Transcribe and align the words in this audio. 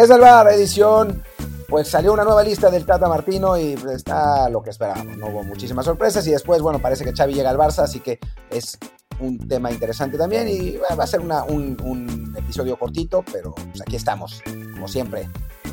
Desde 0.00 0.14
el 0.14 0.22
edición, 0.58 1.22
pues 1.68 1.88
salió 1.88 2.14
una 2.14 2.24
nueva 2.24 2.42
lista 2.42 2.70
del 2.70 2.86
Tata 2.86 3.06
Martino 3.06 3.58
y 3.58 3.76
está 3.94 4.48
lo 4.48 4.62
que 4.62 4.70
esperábamos. 4.70 5.18
No 5.18 5.26
hubo 5.26 5.42
muchísimas 5.42 5.84
sorpresas 5.84 6.26
y 6.26 6.30
después, 6.30 6.62
bueno, 6.62 6.78
parece 6.78 7.04
que 7.04 7.12
Xavi 7.12 7.34
llega 7.34 7.50
al 7.50 7.58
Barça, 7.58 7.80
así 7.80 8.00
que 8.00 8.18
es 8.48 8.78
un 9.20 9.46
tema 9.46 9.70
interesante 9.70 10.16
también 10.16 10.48
y 10.48 10.78
va 10.78 11.04
a 11.04 11.06
ser 11.06 11.20
un, 11.20 12.34
episodio 12.34 12.78
cortito, 12.78 13.22
pero 13.30 13.54
pues 13.54 13.82
aquí 13.82 13.96
estamos, 13.96 14.42
como 14.72 14.88
siempre, 14.88 15.28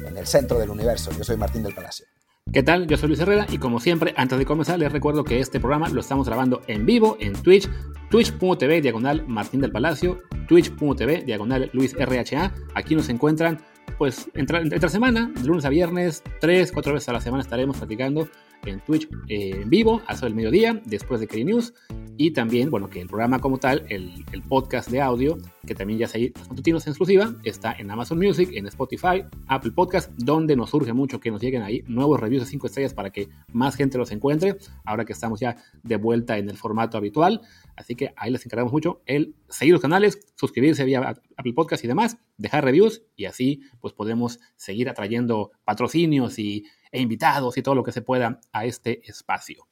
en 0.05 0.17
el 0.17 0.27
centro 0.27 0.59
del 0.59 0.71
universo. 0.71 1.09
Yo 1.11 1.23
soy 1.23 1.37
Martín 1.37 1.63
del 1.63 1.73
Palacio. 1.73 2.05
¿Qué 2.51 2.63
tal? 2.63 2.85
Yo 2.85 2.97
soy 2.97 3.07
Luis 3.07 3.21
Herrera 3.21 3.45
y 3.49 3.59
como 3.59 3.79
siempre, 3.79 4.13
antes 4.17 4.37
de 4.37 4.45
comenzar, 4.45 4.77
les 4.77 4.91
recuerdo 4.91 5.23
que 5.23 5.39
este 5.39 5.61
programa 5.61 5.87
lo 5.87 6.01
estamos 6.01 6.27
grabando 6.27 6.61
en 6.67 6.85
vivo 6.85 7.15
en 7.21 7.31
Twitch, 7.31 7.69
twitch.tv 8.09 8.81
diagonal 8.81 9.25
Martín 9.25 9.61
del 9.61 9.71
Palacio, 9.71 10.17
twitch.tv 10.49 11.23
diagonal 11.23 11.69
Luis 11.71 11.95
RHA. 11.97 12.53
Aquí 12.75 12.93
nos 12.93 13.07
encuentran 13.07 13.59
pues 13.97 14.29
entre, 14.33 14.89
semana, 14.89 15.31
de 15.33 15.47
lunes 15.47 15.65
a 15.65 15.69
viernes, 15.69 16.23
tres, 16.39 16.71
cuatro 16.71 16.93
veces 16.93 17.09
a 17.09 17.13
la 17.13 17.21
semana 17.21 17.43
estaremos 17.43 17.77
platicando 17.77 18.27
en 18.67 18.79
Twitch 18.81 19.07
eh, 19.27 19.51
en 19.61 19.69
vivo, 19.69 20.01
a 20.07 20.13
el 20.25 20.35
mediodía, 20.35 20.81
después 20.85 21.19
de 21.19 21.27
Key 21.27 21.43
News. 21.43 21.73
Y 22.19 22.31
también, 22.31 22.71
bueno, 22.71 22.89
que 22.89 22.99
el 22.99 23.07
programa 23.07 23.39
como 23.39 23.59
tal, 23.59 23.85
el, 23.89 24.25
el 24.31 24.41
podcast 24.41 24.89
de 24.89 25.01
audio, 25.01 25.37
que 25.67 25.75
también 25.75 25.99
ya 25.99 26.07
se 26.07 26.33
los 26.35 26.49
matutinos 26.49 26.87
en 26.87 26.91
exclusiva, 26.91 27.35
está 27.43 27.73
en 27.73 27.91
Amazon 27.91 28.17
Music, 28.17 28.49
en 28.53 28.65
Spotify, 28.65 29.23
Apple 29.47 29.71
Podcast, 29.71 30.11
donde 30.17 30.55
nos 30.55 30.71
surge 30.71 30.93
mucho 30.93 31.19
que 31.19 31.29
nos 31.29 31.41
lleguen 31.41 31.61
ahí 31.61 31.83
nuevos 31.87 32.19
reviews 32.19 32.43
de 32.43 32.49
5 32.49 32.67
estrellas 32.67 32.93
para 32.95 33.11
que 33.11 33.29
más 33.53 33.75
gente 33.75 33.99
los 33.99 34.11
encuentre, 34.11 34.57
ahora 34.83 35.05
que 35.05 35.13
estamos 35.13 35.39
ya 35.39 35.57
de 35.83 35.97
vuelta 35.97 36.39
en 36.39 36.49
el 36.49 36.57
formato 36.57 36.97
habitual. 36.97 37.41
Así 37.75 37.93
que 37.93 38.13
ahí 38.15 38.31
les 38.31 38.43
encargamos 38.43 38.73
mucho 38.73 39.03
el 39.05 39.35
seguir 39.47 39.73
los 39.73 39.81
canales, 39.81 40.19
suscribirse 40.35 40.83
vía 40.85 41.15
Apple 41.37 41.53
Podcast 41.53 41.83
y 41.83 41.87
demás, 41.87 42.17
dejar 42.37 42.63
reviews 42.63 43.03
y 43.15 43.25
así 43.25 43.61
pues 43.79 43.93
podemos 43.93 44.39
seguir 44.55 44.89
atrayendo 44.89 45.51
patrocinios 45.65 46.39
y 46.39 46.65
e 46.91 47.01
invitados 47.01 47.57
y 47.57 47.61
todo 47.61 47.75
lo 47.75 47.83
que 47.83 47.91
se 47.91 48.01
pueda 48.01 48.39
a 48.51 48.65
este 48.65 49.07
espacio. 49.09 49.67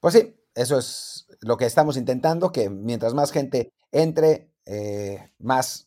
Pues 0.00 0.14
sí, 0.14 0.34
eso 0.54 0.78
es 0.78 1.26
lo 1.40 1.56
que 1.56 1.66
estamos 1.66 1.96
intentando, 1.96 2.52
que 2.52 2.70
mientras 2.70 3.14
más 3.14 3.32
gente 3.32 3.72
entre, 3.92 4.50
eh, 4.64 5.32
más 5.38 5.85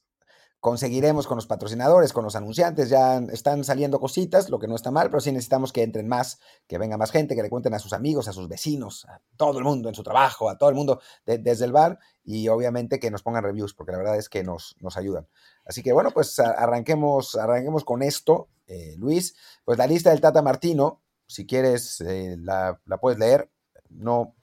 conseguiremos 0.59 1.25
con 1.25 1.38
los 1.38 1.47
patrocinadores, 1.47 2.11
con 2.11 2.25
los 2.25 2.35
anunciantes, 2.35 2.89
ya 2.89 3.17
están 3.31 3.63
saliendo 3.63 3.99
cositas, 3.99 4.49
lo 4.49 4.59
que 4.59 4.67
no 4.67 4.75
está 4.75 4.91
mal, 4.91 5.09
pero 5.09 5.21
sí 5.21 5.31
necesitamos 5.31 5.71
que 5.71 5.83
entren 5.83 6.07
más, 6.07 6.39
que 6.67 6.77
venga 6.77 6.97
más 6.97 7.11
gente, 7.11 7.35
que 7.35 7.41
le 7.41 7.49
cuenten 7.49 7.73
a 7.73 7.79
sus 7.79 7.93
amigos, 7.93 8.27
a 8.27 8.33
sus 8.33 8.49
vecinos, 8.49 9.05
a 9.05 9.21
todo 9.38 9.57
el 9.57 9.63
mundo 9.63 9.88
en 9.88 9.95
su 9.95 10.03
trabajo, 10.03 10.49
a 10.49 10.57
todo 10.57 10.69
el 10.69 10.75
mundo 10.75 10.99
desde 11.25 11.66
el 11.66 11.71
bar 11.71 11.99
y 12.23 12.49
obviamente 12.49 12.99
que 12.99 13.09
nos 13.09 13.23
pongan 13.23 13.43
reviews, 13.43 13.73
porque 13.73 13.93
la 13.93 13.99
verdad 13.99 14.17
es 14.17 14.27
que 14.27 14.43
nos, 14.43 14.75
nos 14.81 14.97
ayudan. 14.97 15.27
Así 15.66 15.81
que 15.81 15.93
bueno, 15.93 16.11
pues 16.11 16.38
arranquemos, 16.39 17.35
arranquemos 17.35 17.85
con 17.85 18.03
esto, 18.03 18.49
eh, 18.67 18.95
Luis. 18.97 19.35
Pues 19.63 19.77
la 19.77 19.88
lista 19.88 20.09
del 20.09 20.21
Tata 20.21 20.41
Martino, 20.41 21.01
si 21.25 21.45
quieres, 21.45 22.01
eh, 22.01 22.35
la, 22.38 22.79
puedes 22.99 23.17
leer. 23.17 23.49
No, 23.89 24.35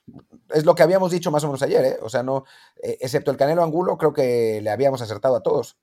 es 0.53 0.65
lo 0.65 0.75
que 0.75 0.83
habíamos 0.83 1.13
dicho 1.13 1.31
más 1.31 1.45
o 1.45 1.47
menos 1.47 1.63
ayer, 1.63 1.85
¿eh? 1.85 1.99
O 2.03 2.09
sea, 2.09 2.25
no, 2.25 2.45
excepto 2.83 3.31
el 3.31 3.37
Canelo 3.37 3.63
Angulo, 3.63 3.97
creo 3.97 4.13
que 4.13 4.61
le 4.61 4.71
habíamos 4.71 5.03
acertado 5.03 5.37
a 5.37 5.43
todos. 5.43 5.77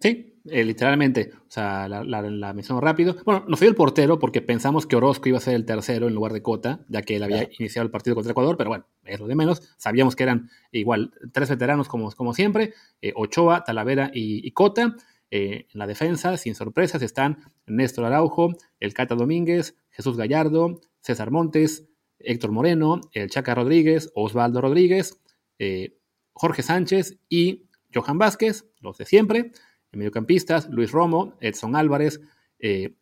Sí, 0.00 0.40
literalmente. 0.44 1.32
O 1.34 1.50
sea, 1.50 1.88
la, 1.88 2.04
la, 2.04 2.52
menciono 2.52 2.80
rápido. 2.80 3.16
Bueno, 3.24 3.44
no 3.48 3.56
soy 3.56 3.68
el 3.68 3.74
portero 3.74 4.18
porque 4.18 4.40
pensamos 4.40 4.86
que 4.86 4.96
Orozco 4.96 5.28
iba 5.28 5.38
a 5.38 5.40
ser 5.40 5.54
el 5.54 5.64
tercero 5.64 6.08
en 6.08 6.14
lugar 6.14 6.32
de 6.32 6.42
Cota, 6.42 6.80
ya 6.88 7.02
que 7.02 7.16
él 7.16 7.22
había 7.22 7.48
iniciado 7.58 7.84
el 7.84 7.90
partido 7.90 8.14
contra 8.14 8.32
Ecuador, 8.32 8.56
pero 8.56 8.70
bueno, 8.70 8.86
es 9.04 9.20
lo 9.20 9.26
de 9.26 9.34
menos. 9.34 9.62
Sabíamos 9.76 10.16
que 10.16 10.22
eran 10.22 10.50
igual 10.72 11.12
tres 11.32 11.50
veteranos 11.50 11.88
como, 11.88 12.10
como 12.12 12.34
siempre, 12.34 12.74
Ochoa, 13.14 13.64
Talavera 13.64 14.10
y 14.12 14.50
Cota. 14.52 14.94
Eh, 15.30 15.66
en 15.72 15.78
la 15.78 15.86
defensa, 15.86 16.36
sin 16.38 16.54
sorpresas, 16.54 17.02
están 17.02 17.38
Néstor 17.66 18.06
Araujo, 18.06 18.54
el 18.80 18.94
Cata 18.94 19.14
Domínguez, 19.14 19.76
Jesús 19.90 20.16
Gallardo, 20.16 20.80
César 21.00 21.30
Montes, 21.30 21.86
Héctor 22.18 22.50
Moreno, 22.50 23.00
el 23.12 23.28
Chaca 23.28 23.54
Rodríguez, 23.54 24.10
Osvaldo 24.14 24.60
Rodríguez, 24.60 25.20
eh, 25.58 25.98
Jorge 26.32 26.62
Sánchez 26.62 27.18
y 27.28 27.68
Johan 27.92 28.18
Vázquez, 28.18 28.64
los 28.80 28.96
de 28.96 29.04
siempre. 29.04 29.52
Mediocampistas, 29.92 30.68
Luis 30.68 30.92
Romo, 30.92 31.34
Edson 31.40 31.76
Álvarez, 31.76 32.20
eh, 32.58 32.96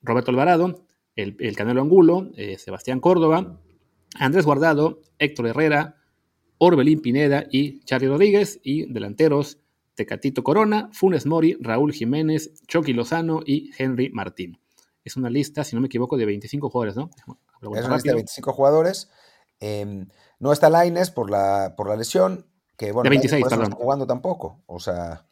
Roberto 0.00 0.30
Alvarado, 0.30 0.86
el, 1.14 1.36
el 1.40 1.56
Canelo 1.56 1.82
Angulo, 1.82 2.30
Sebastián 2.58 3.00
Córdoba, 3.00 3.60
Andrés 4.18 4.44
Guardado, 4.44 5.00
Héctor 5.18 5.48
Herrera, 5.48 5.96
Orbelín 6.58 7.00
Pineda 7.00 7.44
y 7.50 7.80
Charlie 7.84 8.08
Rodríguez. 8.08 8.60
Y 8.62 8.92
delanteros, 8.92 9.58
Tecatito 9.94 10.44
Corona, 10.44 10.90
Funes 10.92 11.26
Mori, 11.26 11.56
Raúl 11.60 11.92
Jiménez, 11.92 12.52
Chucky 12.66 12.92
Lozano 12.92 13.40
y 13.44 13.70
Henry 13.76 14.10
Martín. 14.10 14.58
Es 15.04 15.16
una 15.16 15.28
lista, 15.28 15.64
si 15.64 15.74
no 15.74 15.80
me 15.80 15.86
equivoco, 15.86 16.16
de 16.16 16.24
25 16.24 16.70
jugadores, 16.70 16.96
¿no? 16.96 17.10
Es 17.74 17.84
una 17.84 17.94
lista 17.94 18.10
de 18.10 18.16
25 18.16 18.52
jugadores. 18.52 19.10
Em, 19.58 20.08
no 20.38 20.52
está 20.52 20.70
Laines 20.70 21.10
por 21.10 21.30
la, 21.30 21.74
por 21.76 21.88
la 21.88 21.96
lesión, 21.96 22.46
que 22.76 22.92
bueno, 22.92 23.04
de 23.04 23.10
26, 23.10 23.44
no 23.50 23.62
está 23.64 23.76
jugando 23.76 24.06
tampoco. 24.06 24.62
O 24.66 24.78
sea, 24.78 25.26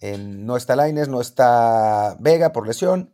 no 0.00 0.56
está 0.56 0.76
Laines, 0.76 1.08
no 1.08 1.20
está 1.20 2.16
Vega 2.20 2.52
por 2.52 2.66
lesión 2.66 3.12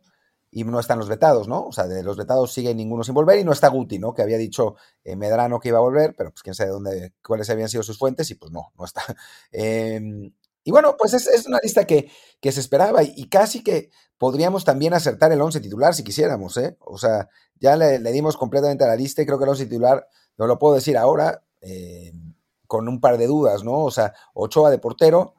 y 0.51 0.63
no 0.63 0.79
están 0.79 0.99
los 0.99 1.09
vetados, 1.09 1.47
¿no? 1.47 1.65
O 1.65 1.71
sea, 1.71 1.87
de 1.87 2.03
los 2.03 2.15
vetados 2.17 2.53
sigue 2.53 2.75
ninguno 2.75 3.03
sin 3.03 3.15
volver 3.15 3.39
y 3.39 3.43
no 3.43 3.51
está 3.51 3.69
Guti, 3.69 3.97
¿no? 3.97 4.13
Que 4.13 4.21
había 4.21 4.37
dicho 4.37 4.75
eh, 5.03 5.15
Medrano 5.15 5.59
que 5.59 5.69
iba 5.69 5.79
a 5.79 5.81
volver, 5.81 6.13
pero 6.15 6.29
pues 6.31 6.43
quién 6.43 6.53
sabe 6.53 6.69
dónde, 6.69 7.13
cuáles 7.25 7.49
habían 7.49 7.69
sido 7.69 7.81
sus 7.83 7.97
fuentes 7.97 8.29
y 8.29 8.35
pues 8.35 8.51
no, 8.51 8.71
no 8.77 8.85
está. 8.85 9.01
Eh, 9.51 10.31
y 10.63 10.71
bueno, 10.71 10.95
pues 10.97 11.13
es, 11.13 11.45
una 11.45 11.59
lista 11.61 11.85
que, 11.85 12.09
se 12.41 12.59
esperaba 12.59 13.03
y, 13.03 13.27
casi 13.29 13.63
que 13.63 13.91
podríamos 14.17 14.63
también 14.63 14.93
acertar 14.93 15.31
el 15.31 15.41
11 15.41 15.59
titular 15.59 15.93
si 15.93 16.03
quisiéramos, 16.03 16.55
¿eh? 16.57 16.77
O 16.79 16.97
sea, 16.97 17.29
ya 17.59 17.75
le, 17.75 17.99
dimos 18.11 18.37
completamente 18.37 18.83
a 18.83 18.87
la 18.87 18.95
lista 18.95 19.21
y 19.21 19.25
creo 19.25 19.37
que 19.37 19.43
el 19.43 19.49
11 19.49 19.65
titular, 19.65 20.07
no 20.37 20.47
lo 20.47 20.59
puedo 20.59 20.75
decir 20.75 20.97
ahora, 20.97 21.43
eh, 21.61 22.13
con 22.67 22.87
un 22.87 23.01
par 23.01 23.17
de 23.17 23.27
dudas, 23.27 23.63
¿no? 23.63 23.79
O 23.79 23.91
sea, 23.91 24.13
Ochoa 24.33 24.69
de 24.69 24.79
portero, 24.79 25.35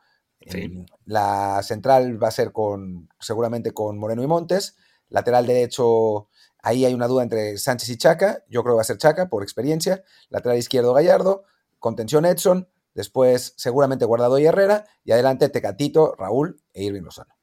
la 1.04 1.62
central 1.62 2.22
va 2.22 2.28
a 2.28 2.32
ser 2.32 2.52
con, 2.52 3.08
seguramente 3.20 3.72
con 3.72 3.98
Moreno 3.98 4.22
y 4.22 4.26
Montes, 4.26 4.76
lateral 5.08 5.46
derecho, 5.46 6.28
ahí 6.62 6.84
hay 6.84 6.94
una 6.94 7.08
duda 7.08 7.22
entre 7.22 7.56
Sánchez 7.58 7.88
y 7.88 7.96
Chaca, 7.96 8.44
yo 8.48 8.62
creo 8.62 8.74
que 8.74 8.76
va 8.76 8.82
a 8.82 8.84
ser 8.84 8.98
Chaca 8.98 9.28
por 9.28 9.42
experiencia, 9.42 10.04
lateral 10.28 10.58
izquierdo 10.58 10.92
Gallardo, 10.94 11.44
contención 11.78 12.24
Edson, 12.24 12.68
Después, 12.94 13.54
seguramente 13.56 14.04
Guardado 14.04 14.38
y 14.38 14.46
Herrera. 14.46 14.86
Y 15.04 15.12
adelante 15.12 15.48
Tecatito, 15.48 16.14
Raúl 16.16 16.60
e 16.72 16.84
Irving 16.84 17.02
Lozano. 17.02 17.34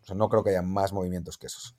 O 0.00 0.04
sea, 0.04 0.14
no 0.14 0.28
creo 0.28 0.42
que 0.42 0.50
haya 0.50 0.62
más 0.62 0.92
movimientos 0.92 1.36
que 1.36 1.48
esos. 1.48 1.76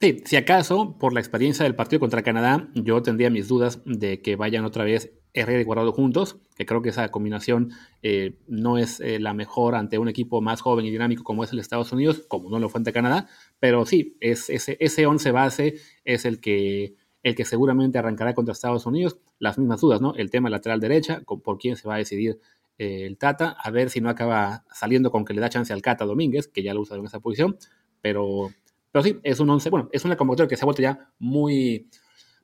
Sí, 0.00 0.22
si 0.24 0.36
acaso, 0.36 0.96
por 0.98 1.12
la 1.12 1.20
experiencia 1.20 1.64
del 1.64 1.76
partido 1.76 2.00
contra 2.00 2.22
Canadá, 2.22 2.68
yo 2.74 3.02
tendría 3.02 3.28
mis 3.28 3.48
dudas 3.48 3.80
de 3.84 4.22
que 4.22 4.34
vayan 4.34 4.64
otra 4.64 4.82
vez 4.82 5.12
Herrera 5.34 5.60
y 5.60 5.64
Guardado 5.64 5.92
juntos, 5.92 6.38
que 6.56 6.66
creo 6.66 6.82
que 6.82 6.90
esa 6.90 7.10
combinación 7.10 7.70
eh, 8.02 8.36
no 8.46 8.78
es 8.78 9.00
eh, 9.00 9.18
la 9.18 9.34
mejor 9.34 9.74
ante 9.74 9.98
un 9.98 10.08
equipo 10.08 10.40
más 10.40 10.60
joven 10.60 10.84
y 10.86 10.90
dinámico 10.90 11.24
como 11.24 11.44
es 11.44 11.52
el 11.52 11.58
Estados 11.58 11.92
Unidos, 11.92 12.24
como 12.28 12.50
no 12.50 12.58
lo 12.58 12.68
fue 12.68 12.78
ante 12.80 12.92
Canadá, 12.92 13.28
pero 13.58 13.86
sí, 13.86 14.16
es, 14.20 14.50
ese, 14.50 14.76
ese 14.80 15.06
11 15.06 15.30
base 15.32 15.74
es 16.04 16.24
el 16.24 16.40
que, 16.40 16.94
el 17.22 17.34
que 17.34 17.44
seguramente 17.44 17.98
arrancará 17.98 18.34
contra 18.34 18.52
Estados 18.52 18.86
Unidos. 18.86 19.18
Las 19.38 19.58
mismas 19.58 19.80
dudas, 19.80 20.00
¿no? 20.00 20.14
El 20.14 20.30
tema 20.30 20.50
lateral 20.50 20.80
derecha, 20.80 21.22
por 21.24 21.58
quién 21.58 21.76
se 21.76 21.88
va 21.88 21.94
a 21.94 21.98
decidir 21.98 22.40
eh, 22.80 23.06
el 23.06 23.18
Tata, 23.18 23.50
a 23.62 23.70
ver 23.70 23.90
si 23.90 24.00
no 24.00 24.08
acaba 24.08 24.64
saliendo 24.72 25.10
con 25.10 25.26
que 25.26 25.34
le 25.34 25.40
da 25.42 25.50
chance 25.50 25.70
al 25.70 25.82
Cata 25.82 26.06
Domínguez, 26.06 26.48
que 26.48 26.62
ya 26.62 26.72
lo 26.72 26.80
usa 26.80 26.96
en 26.96 27.04
esa 27.04 27.20
posición, 27.20 27.58
pero, 28.00 28.50
pero 28.90 29.02
sí, 29.02 29.18
es 29.22 29.38
un 29.38 29.50
11, 29.50 29.68
bueno, 29.68 29.88
es 29.92 30.06
una 30.06 30.16
convocatoria 30.16 30.48
que 30.48 30.56
se 30.56 30.64
ha 30.64 30.66
vuelto 30.66 30.80
ya 30.80 31.12
muy, 31.18 31.90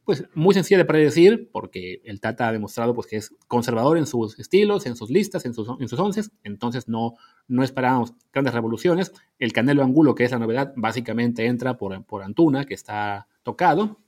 pues, 0.07 0.25
muy 0.35 0.55
sencilla 0.55 0.79
de 0.79 0.85
predecir, 0.85 1.51
porque 1.53 2.01
el 2.05 2.21
Tata 2.21 2.47
ha 2.47 2.53
demostrado 2.53 2.95
pues, 2.95 3.09
que 3.09 3.17
es 3.17 3.35
conservador 3.49 3.99
en 3.99 4.07
sus 4.07 4.39
estilos, 4.39 4.87
en 4.87 4.95
sus 4.95 5.11
listas, 5.11 5.45
en 5.45 5.53
sus, 5.53 5.69
en 5.81 5.89
sus 5.89 5.99
onces, 5.99 6.31
entonces 6.45 6.89
no, 6.89 7.15
no 7.49 7.65
esperamos 7.65 8.15
grandes 8.33 8.55
revoluciones. 8.55 9.13
El 9.41 9.53
Canelo 9.53 9.83
Angulo, 9.83 10.15
que 10.15 10.23
es 10.23 10.31
la 10.31 10.39
novedad, 10.39 10.73
básicamente 10.77 11.45
entra 11.47 11.77
por, 11.77 12.05
por 12.05 12.23
Antuna, 12.23 12.65
que 12.65 12.75
está 12.75 13.27
tocado, 13.43 13.99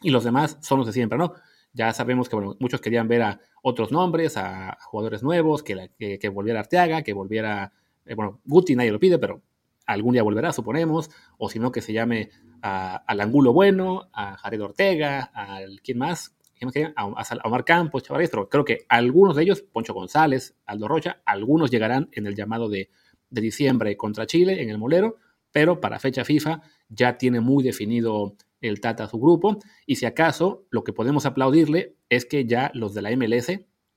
y 0.00 0.10
los 0.10 0.24
demás 0.24 0.56
son 0.62 0.78
los 0.78 0.86
de 0.86 0.94
siempre, 0.94 1.18
¿no? 1.18 1.34
Ya 1.74 1.92
sabemos 1.92 2.30
que 2.30 2.36
muchos 2.58 2.80
querían 2.80 3.06
ver 3.06 3.22
a 3.22 3.40
otros 3.62 3.92
nombres, 3.92 4.38
a 4.38 4.78
jugadores 4.80 5.22
nuevos, 5.22 5.62
que, 5.62 5.90
que, 5.98 6.28
volviera 6.30 6.60
Arteaga, 6.60 7.02
que 7.02 7.12
volviera, 7.12 7.72
eh, 8.06 8.14
bueno, 8.14 8.40
Guti 8.46 8.76
nadie 8.76 8.92
lo 8.92 8.98
pide, 8.98 9.18
pero 9.18 9.42
algún 9.86 10.12
día 10.12 10.22
volverá, 10.22 10.52
suponemos, 10.52 11.10
o 11.38 11.48
si 11.48 11.58
no, 11.58 11.72
que 11.72 11.80
se 11.80 11.92
llame 11.92 12.30
al 12.62 13.20
Angulo 13.20 13.52
Bueno, 13.52 14.08
a 14.12 14.36
Jared 14.38 14.62
Ortega, 14.62 15.30
al 15.34 15.80
¿quién 15.82 15.98
más? 15.98 16.34
¿Quién 16.54 16.68
más 16.68 16.92
a, 16.96 17.34
a, 17.34 17.46
Omar 17.46 17.64
Campos, 17.64 18.02
Chavares, 18.02 18.30
pero 18.30 18.48
creo 18.48 18.64
que 18.64 18.86
algunos 18.88 19.36
de 19.36 19.42
ellos, 19.42 19.62
Poncho 19.62 19.92
González, 19.92 20.56
Aldo 20.64 20.88
Rocha, 20.88 21.20
algunos 21.26 21.70
llegarán 21.70 22.08
en 22.12 22.26
el 22.26 22.34
llamado 22.34 22.68
de, 22.68 22.90
de 23.28 23.40
diciembre 23.40 23.96
contra 23.96 24.26
Chile, 24.26 24.62
en 24.62 24.70
el 24.70 24.78
Molero, 24.78 25.16
pero 25.52 25.80
para 25.80 25.98
fecha 25.98 26.24
FIFA 26.24 26.62
ya 26.88 27.18
tiene 27.18 27.40
muy 27.40 27.62
definido 27.62 28.36
el 28.60 28.80
Tata 28.80 29.04
a 29.04 29.08
su 29.08 29.18
grupo. 29.18 29.58
Y 29.86 29.96
si 29.96 30.06
acaso, 30.06 30.66
lo 30.70 30.84
que 30.84 30.92
podemos 30.92 31.26
aplaudirle 31.26 31.96
es 32.08 32.24
que 32.24 32.46
ya 32.46 32.70
los 32.74 32.94
de 32.94 33.02
la 33.02 33.10
MLS, 33.16 33.48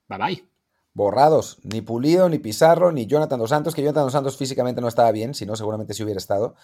bye 0.07 0.17
bye. 0.17 0.56
Borrados. 0.97 1.59
Ni 1.63 1.81
Pulido, 1.81 2.27
ni 2.27 2.39
Pizarro, 2.39 2.91
ni 2.91 3.05
Jonathan 3.05 3.39
Dos 3.39 3.51
Santos, 3.51 3.75
que 3.75 3.83
Jonathan 3.83 4.05
Dos 4.05 4.13
Santos 4.13 4.35
físicamente 4.35 4.81
no 4.81 4.87
estaba 4.87 5.11
bien, 5.11 5.35
si 5.35 5.45
no, 5.45 5.55
seguramente 5.55 5.93
sí 5.93 6.03
hubiera 6.03 6.17
estado. 6.17 6.55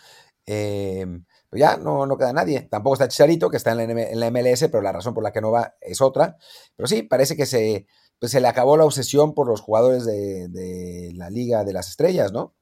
Eh, 0.48 1.06
pero 1.52 1.60
ya 1.60 1.78
no, 1.78 2.08
no 2.08 2.18
queda 2.18 2.34
nadie. 2.34 2.62
Tampoco 2.62 2.96
está 2.96 3.08
Chicharito, 3.08 3.52
que 3.52 3.58
está 3.58 3.72
en 3.74 4.20
la, 4.20 4.32
MLS, 4.32 4.68
pero 4.72 4.82
la 4.82 4.92
razón 4.92 5.14
por 5.14 5.24
la 5.24 5.32
que 5.32 5.40
no 5.40 5.52
va 5.52 5.76
es 5.80 6.02
otra. 6.02 6.38
Pero 6.76 6.88
sí, 6.88 7.04
parece 7.04 7.38
que 7.38 7.46
se, 7.46 7.86
pues 8.18 8.32
se 8.32 8.42
le 8.42 8.48
acabó 8.48 8.76
la 8.76 8.86
obsesión 8.86 9.36
por 9.36 9.48
los 9.48 9.62
jugadores 9.62 10.04
de, 10.04 10.48
de 10.50 11.12
la 11.14 11.30
Liga 11.30 11.64
de 11.64 11.74
las 11.74 11.90
Estrellas, 11.90 12.32
¿no? 12.34 12.56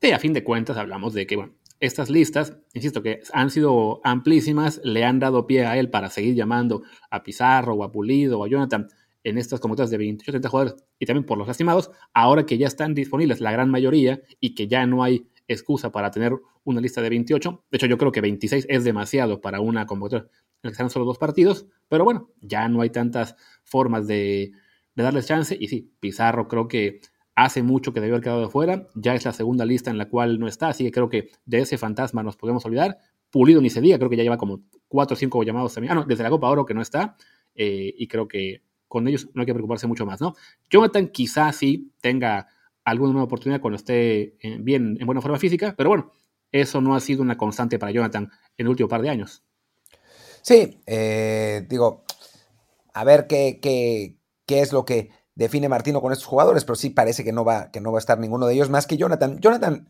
Sí, 0.00 0.10
a 0.10 0.18
fin 0.18 0.32
de 0.32 0.42
cuentas 0.42 0.76
hablamos 0.76 1.14
de 1.14 1.28
que, 1.28 1.36
bueno, 1.36 1.54
estas 1.78 2.10
listas, 2.10 2.56
insisto, 2.74 3.00
que 3.00 3.20
han 3.32 3.50
sido 3.50 4.00
amplísimas, 4.02 4.80
le 4.82 5.04
han 5.04 5.20
dado 5.20 5.46
pie 5.46 5.66
a 5.66 5.78
él 5.78 5.88
para 5.88 6.10
seguir 6.10 6.34
llamando 6.34 6.82
a 7.10 7.22
Pizarro 7.22 7.74
o 7.74 7.84
a 7.84 7.92
Pulido 7.92 8.40
o 8.40 8.44
a 8.44 8.48
Jonathan 8.48 8.88
en 9.24 9.38
estas 9.38 9.60
convocatorias 9.60 9.90
de 9.90 9.98
28 9.98 10.32
30 10.32 10.48
jugadores 10.48 10.84
y 10.98 11.06
también 11.06 11.24
por 11.24 11.38
los 11.38 11.48
lastimados, 11.48 11.90
ahora 12.14 12.46
que 12.46 12.58
ya 12.58 12.66
están 12.66 12.94
disponibles 12.94 13.40
la 13.40 13.52
gran 13.52 13.70
mayoría 13.70 14.20
y 14.40 14.54
que 14.54 14.68
ya 14.68 14.86
no 14.86 15.02
hay 15.02 15.28
excusa 15.48 15.90
para 15.90 16.10
tener 16.10 16.34
una 16.64 16.80
lista 16.80 17.00
de 17.00 17.08
28. 17.08 17.64
De 17.70 17.76
hecho, 17.76 17.86
yo 17.86 17.98
creo 17.98 18.12
que 18.12 18.20
26 18.20 18.66
es 18.68 18.84
demasiado 18.84 19.40
para 19.40 19.60
una 19.60 19.86
convocatoria 19.86 20.28
en 20.30 20.60
la 20.62 20.70
que 20.70 20.72
están 20.72 20.90
solo 20.90 21.04
dos 21.04 21.18
partidos, 21.18 21.66
pero 21.88 22.04
bueno, 22.04 22.30
ya 22.40 22.68
no 22.68 22.82
hay 22.82 22.90
tantas 22.90 23.36
formas 23.64 24.06
de, 24.06 24.52
darles 24.94 25.26
chance. 25.26 25.56
Y 25.58 25.68
sí, 25.68 25.92
Pizarro 26.00 26.48
creo 26.48 26.68
que 26.68 27.00
hace 27.34 27.62
mucho 27.62 27.92
que 27.92 28.00
debió 28.00 28.16
haber 28.16 28.24
quedado 28.24 28.40
de 28.42 28.48
fuera, 28.48 28.88
ya 28.94 29.14
es 29.14 29.24
la 29.24 29.32
segunda 29.32 29.64
lista 29.64 29.90
en 29.90 29.98
la 29.98 30.08
cual 30.08 30.38
no 30.40 30.48
está, 30.48 30.68
así 30.68 30.84
que 30.84 30.90
creo 30.90 31.08
que 31.08 31.30
de 31.46 31.60
ese 31.60 31.78
fantasma 31.78 32.22
nos 32.22 32.36
podemos 32.36 32.64
olvidar. 32.66 32.98
Pulido 33.30 33.60
ni 33.60 33.70
se 33.70 33.80
diga, 33.80 33.98
creo 33.98 34.10
que 34.10 34.16
ya 34.16 34.22
lleva 34.22 34.38
como 34.38 34.62
cuatro 34.88 35.14
o 35.14 35.16
cinco 35.16 35.42
llamados 35.42 35.74
también. 35.74 35.92
Ah, 35.92 35.94
no, 35.96 36.04
desde 36.04 36.22
la 36.22 36.30
Copa 36.30 36.48
Oro 36.48 36.66
que 36.66 36.74
no 36.74 36.82
está, 36.82 37.16
eh, 37.54 37.94
y 37.96 38.08
creo 38.08 38.26
que 38.26 38.62
con 38.88 39.06
ellos 39.06 39.28
no 39.34 39.42
hay 39.42 39.46
que 39.46 39.54
preocuparse 39.54 39.86
mucho 39.86 40.06
más, 40.06 40.20
¿no? 40.20 40.34
Jonathan 40.70 41.08
quizás 41.08 41.56
sí 41.56 41.92
tenga 42.00 42.48
alguna 42.84 43.12
nueva 43.12 43.26
oportunidad 43.26 43.60
cuando 43.60 43.76
esté 43.76 44.36
eh, 44.40 44.56
bien, 44.60 44.96
en 44.98 45.06
buena 45.06 45.20
forma 45.20 45.38
física, 45.38 45.74
pero 45.76 45.90
bueno, 45.90 46.12
eso 46.50 46.80
no 46.80 46.94
ha 46.94 47.00
sido 47.00 47.22
una 47.22 47.36
constante 47.36 47.78
para 47.78 47.92
Jonathan 47.92 48.24
en 48.56 48.66
el 48.66 48.68
último 48.68 48.88
par 48.88 49.02
de 49.02 49.10
años. 49.10 49.42
Sí, 50.42 50.80
eh, 50.86 51.66
digo, 51.68 52.04
a 52.94 53.04
ver 53.04 53.26
qué, 53.26 53.58
qué, 53.60 54.16
qué 54.46 54.60
es 54.60 54.72
lo 54.72 54.84
que 54.84 55.10
define 55.34 55.68
Martino 55.68 56.00
con 56.00 56.12
estos 56.12 56.26
jugadores, 56.26 56.64
pero 56.64 56.74
sí 56.74 56.90
parece 56.90 57.22
que 57.22 57.32
no 57.32 57.44
va, 57.44 57.70
que 57.70 57.80
no 57.80 57.92
va 57.92 57.98
a 57.98 58.00
estar 58.00 58.18
ninguno 58.18 58.46
de 58.46 58.54
ellos 58.54 58.70
más 58.70 58.86
que 58.86 58.96
Jonathan. 58.96 59.38
Jonathan 59.38 59.88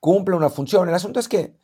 cumple 0.00 0.36
una 0.36 0.48
función. 0.48 0.88
El 0.88 0.94
asunto 0.94 1.20
es 1.20 1.28
que, 1.28 1.56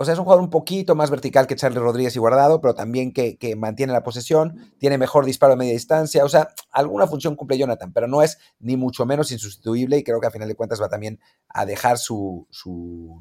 o 0.00 0.04
sea, 0.06 0.14
es 0.14 0.18
un 0.18 0.24
jugador 0.24 0.42
un 0.42 0.48
poquito 0.48 0.94
más 0.94 1.10
vertical 1.10 1.46
que 1.46 1.56
Charlie 1.56 1.78
Rodríguez 1.78 2.16
y 2.16 2.18
Guardado, 2.18 2.62
pero 2.62 2.74
también 2.74 3.12
que, 3.12 3.36
mantiene 3.54 3.92
la 3.92 4.02
posesión, 4.02 4.72
tiene 4.78 4.96
mejor 4.96 5.26
disparo 5.26 5.52
a 5.52 5.56
media 5.56 5.74
distancia. 5.74 6.24
O 6.24 6.28
sea, 6.30 6.54
alguna 6.70 7.06
función 7.06 7.36
cumple 7.36 7.58
Jonathan, 7.58 7.92
pero 7.92 8.08
no 8.08 8.22
es 8.22 8.38
ni 8.60 8.78
mucho 8.78 9.04
menos 9.04 9.30
insustituible 9.30 9.98
y 9.98 10.02
creo 10.02 10.18
que 10.18 10.26
a 10.26 10.30
final 10.30 10.48
de 10.48 10.54
cuentas 10.54 10.80
va 10.80 10.88
también 10.88 11.20
a 11.50 11.66
dejar 11.66 11.98
su, 11.98 12.48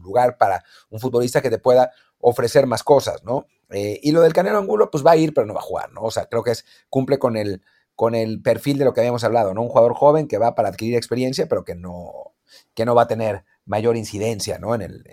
lugar 0.01 0.37
para 0.37 0.63
un 0.89 1.01
futbolista 1.01 1.41
que 1.41 1.49
te 1.49 1.57
pueda 1.57 1.91
ofrecer 2.17 2.65
más 2.65 2.81
cosas, 2.81 3.25
¿no? 3.25 3.45
Eh, 3.71 3.99
y 4.01 4.13
lo 4.13 4.21
del 4.21 4.31
Canelo 4.31 4.57
Angulo, 4.57 4.89
pues 4.89 5.05
va 5.05 5.11
a 5.11 5.17
ir, 5.17 5.33
pero 5.33 5.47
no 5.47 5.53
va 5.53 5.59
a 5.59 5.63
jugar, 5.63 5.91
¿no? 5.91 6.03
O 6.03 6.11
sea, 6.11 6.27
creo 6.27 6.43
que 6.43 6.51
es, 6.51 6.63
cumple 6.89 7.19
con 7.19 7.35
el 7.35 7.61
con 7.99 8.15
el 8.15 8.41
perfil 8.41 8.77
de 8.77 8.85
lo 8.85 8.93
que 8.93 9.01
habíamos 9.01 9.25
hablado, 9.25 9.53
¿no? 9.53 9.61
Un 9.61 9.67
jugador 9.67 9.93
joven 9.93 10.29
que 10.29 10.37
va 10.37 10.55
para 10.55 10.69
adquirir 10.69 10.95
experiencia, 10.95 11.49
pero 11.49 11.65
que 11.65 11.75
no, 11.75 12.33
que 12.73 12.85
no 12.85 12.95
va 12.95 13.01
a 13.01 13.07
tener 13.09 13.43
mayor 13.65 13.97
incidencia, 13.97 14.57
¿no? 14.57 14.73
En, 14.73 15.03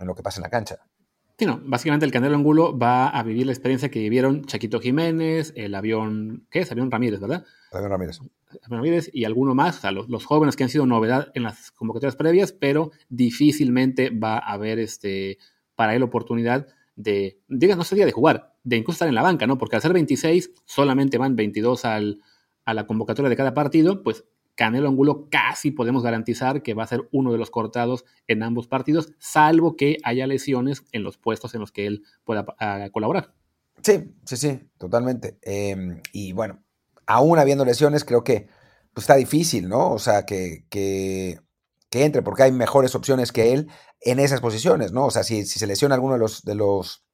lo 0.00 0.14
que 0.16 0.24
pasa 0.24 0.40
en 0.40 0.42
la 0.42 0.50
cancha. 0.50 0.80
Sí, 1.38 1.44
no, 1.44 1.60
básicamente 1.62 2.06
el 2.06 2.12
Canelo 2.12 2.34
Angulo 2.34 2.78
va 2.78 3.08
a 3.08 3.22
vivir 3.22 3.44
la 3.44 3.52
experiencia 3.52 3.90
que 3.90 3.98
vivieron 3.98 4.46
Chaquito 4.46 4.80
Jiménez, 4.80 5.52
el 5.54 5.74
avión, 5.74 6.46
¿qué 6.50 6.60
es? 6.60 6.72
Avión 6.72 6.90
Ramírez, 6.90 7.20
¿verdad? 7.20 7.44
Avión 7.72 7.90
Ramírez. 7.90 8.20
Avión 8.62 8.78
Ramírez 8.78 9.10
y 9.12 9.24
alguno 9.24 9.54
más, 9.54 9.78
o 9.78 9.80
sea, 9.82 9.92
los, 9.92 10.24
jóvenes 10.24 10.56
que 10.56 10.64
han 10.64 10.70
sido 10.70 10.86
novedad 10.86 11.30
en 11.34 11.42
las 11.42 11.72
convocatorias 11.72 12.16
previas, 12.16 12.52
pero 12.52 12.90
difícilmente 13.10 14.08
va 14.08 14.38
a 14.38 14.52
haber 14.52 14.78
este, 14.78 15.36
para 15.74 15.94
él 15.94 16.02
oportunidad 16.02 16.68
de, 16.94 17.38
digas, 17.48 17.76
no 17.76 17.84
sería 17.84 18.06
de 18.06 18.12
jugar, 18.12 18.54
de 18.64 18.76
incluso 18.76 18.94
estar 18.94 19.08
en 19.08 19.14
la 19.14 19.22
banca, 19.22 19.46
¿no? 19.46 19.58
Porque 19.58 19.76
al 19.76 19.82
ser 19.82 19.92
26 19.92 20.52
solamente 20.64 21.18
van 21.18 21.36
22 21.36 21.84
al, 21.84 22.22
a 22.64 22.72
la 22.72 22.86
convocatoria 22.86 23.28
de 23.28 23.36
cada 23.36 23.52
partido, 23.52 24.02
pues 24.02 24.24
Canelo 24.56 24.88
Angulo 24.88 25.28
casi 25.30 25.70
podemos 25.70 26.02
garantizar 26.02 26.62
que 26.62 26.74
va 26.74 26.82
a 26.82 26.88
ser 26.88 27.08
uno 27.12 27.30
de 27.30 27.38
los 27.38 27.50
cortados 27.50 28.04
en 28.26 28.42
ambos 28.42 28.66
partidos, 28.66 29.12
salvo 29.18 29.76
que 29.76 29.98
haya 30.02 30.26
lesiones 30.26 30.82
en 30.92 31.04
los 31.04 31.18
puestos 31.18 31.54
en 31.54 31.60
los 31.60 31.70
que 31.70 31.86
él 31.86 32.02
pueda 32.24 32.44
ah, 32.58 32.88
colaborar. 32.90 33.34
Sí, 33.82 34.14
sí, 34.24 34.36
sí, 34.36 34.60
totalmente. 34.78 35.38
Em, 35.42 36.00
y 36.12 36.32
bueno, 36.32 36.64
aún 37.06 37.38
habiendo 37.38 37.64
lesiones, 37.64 38.04
creo 38.04 38.24
que 38.24 38.48
pues, 38.92 39.04
está 39.04 39.14
difícil, 39.14 39.68
¿no? 39.68 39.92
O 39.92 39.98
sea, 39.98 40.24
que, 40.24 40.64
que, 40.70 41.38
entre, 41.92 42.22
porque 42.22 42.42
hay 42.42 42.52
mejores 42.52 42.94
opciones 42.94 43.32
que 43.32 43.52
él 43.52 43.70
en 44.00 44.18
esas 44.18 44.40
posiciones, 44.40 44.92
¿no? 44.92 45.06
O 45.06 45.10
sea, 45.10 45.22
si, 45.22 45.46
si 45.46 45.58
se 45.58 45.66
lesiona 45.66 45.94
alguno 45.94 46.14
de 46.14 46.20
los, 46.20 46.42
de 46.44 46.54
los, 46.54 47.05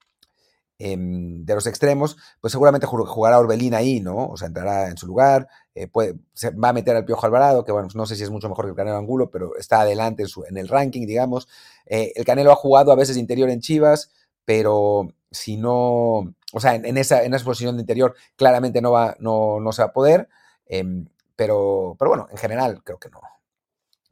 em, 0.79 1.45
de 1.45 1.55
los 1.55 1.67
extremos, 1.67 2.17
pues 2.41 2.53
seguramente 2.53 2.87
jugará 2.87 3.39
Orbelín 3.39 3.75
ahí, 3.75 4.01
¿no? 4.01 4.29
O 4.29 4.37
sea, 4.37 4.49
entrará 4.49 4.89
en 4.89 4.97
su 4.97 5.07
lugar, 5.07 5.49
eh, 5.75 5.89
puede, 5.89 6.17
se 6.35 6.51
va 6.51 6.71
a 6.71 6.73
meter 6.73 6.97
al 6.97 7.05
Piojo 7.05 7.27
Alvarado, 7.27 7.65
que 7.65 7.73
bueno, 7.73 7.89
no 7.95 8.07
sé 8.07 8.17
si 8.17 8.23
es 8.23 8.31
mucho 8.31 8.49
mejor 8.49 8.65
que 8.67 8.71
el 8.71 8.77
Canelo 8.77 8.97
Angulo, 8.97 9.31
pero 9.31 9.57
está 9.57 9.81
adelante 9.83 10.23
en, 10.23 10.29
su, 10.29 10.45
en 10.45 10.57
el 10.57 10.69
ranking, 10.69 11.07
digamos. 11.07 11.49
Eh, 11.87 12.13
el 12.17 12.25
Canelo 12.25 12.53
ha 12.53 12.57
jugado 12.57 12.93
a 12.93 12.97
veces 12.97 13.17
interior 13.17 13.49
en 13.51 13.61
Chivas, 13.61 14.11
pero 14.45 15.09
si 15.31 15.57
no, 15.57 16.35
o 16.53 16.61
sea, 16.61 16.75
en, 16.75 16.97
esa, 16.97 17.23
en 17.25 17.35
esa 17.35 17.45
posición 17.45 17.77
de 17.77 17.83
interior 17.83 18.15
claramente 18.37 18.83
no, 18.83 18.93
va, 18.93 19.17
no, 19.21 19.61
no 19.61 19.73
se 19.73 19.83
va 19.83 19.89
a 19.89 19.93
poder, 19.93 20.29
em, 20.67 21.09
pero, 21.37 21.97
pero 21.99 22.11
bueno, 22.11 22.29
en 22.31 22.39
general 22.39 22.83
creo 22.85 22.99
que 22.99 23.09
no, 23.11 23.21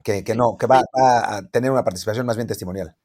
que, 0.03 0.35
no, 0.35 0.57
que 0.57 0.67
va, 0.67 0.83
a 0.95 1.43
tener 1.51 1.71
una 1.71 1.85
participación 1.85 2.27
más 2.27 2.37
bien 2.37 2.49
testimonial. 2.49 2.97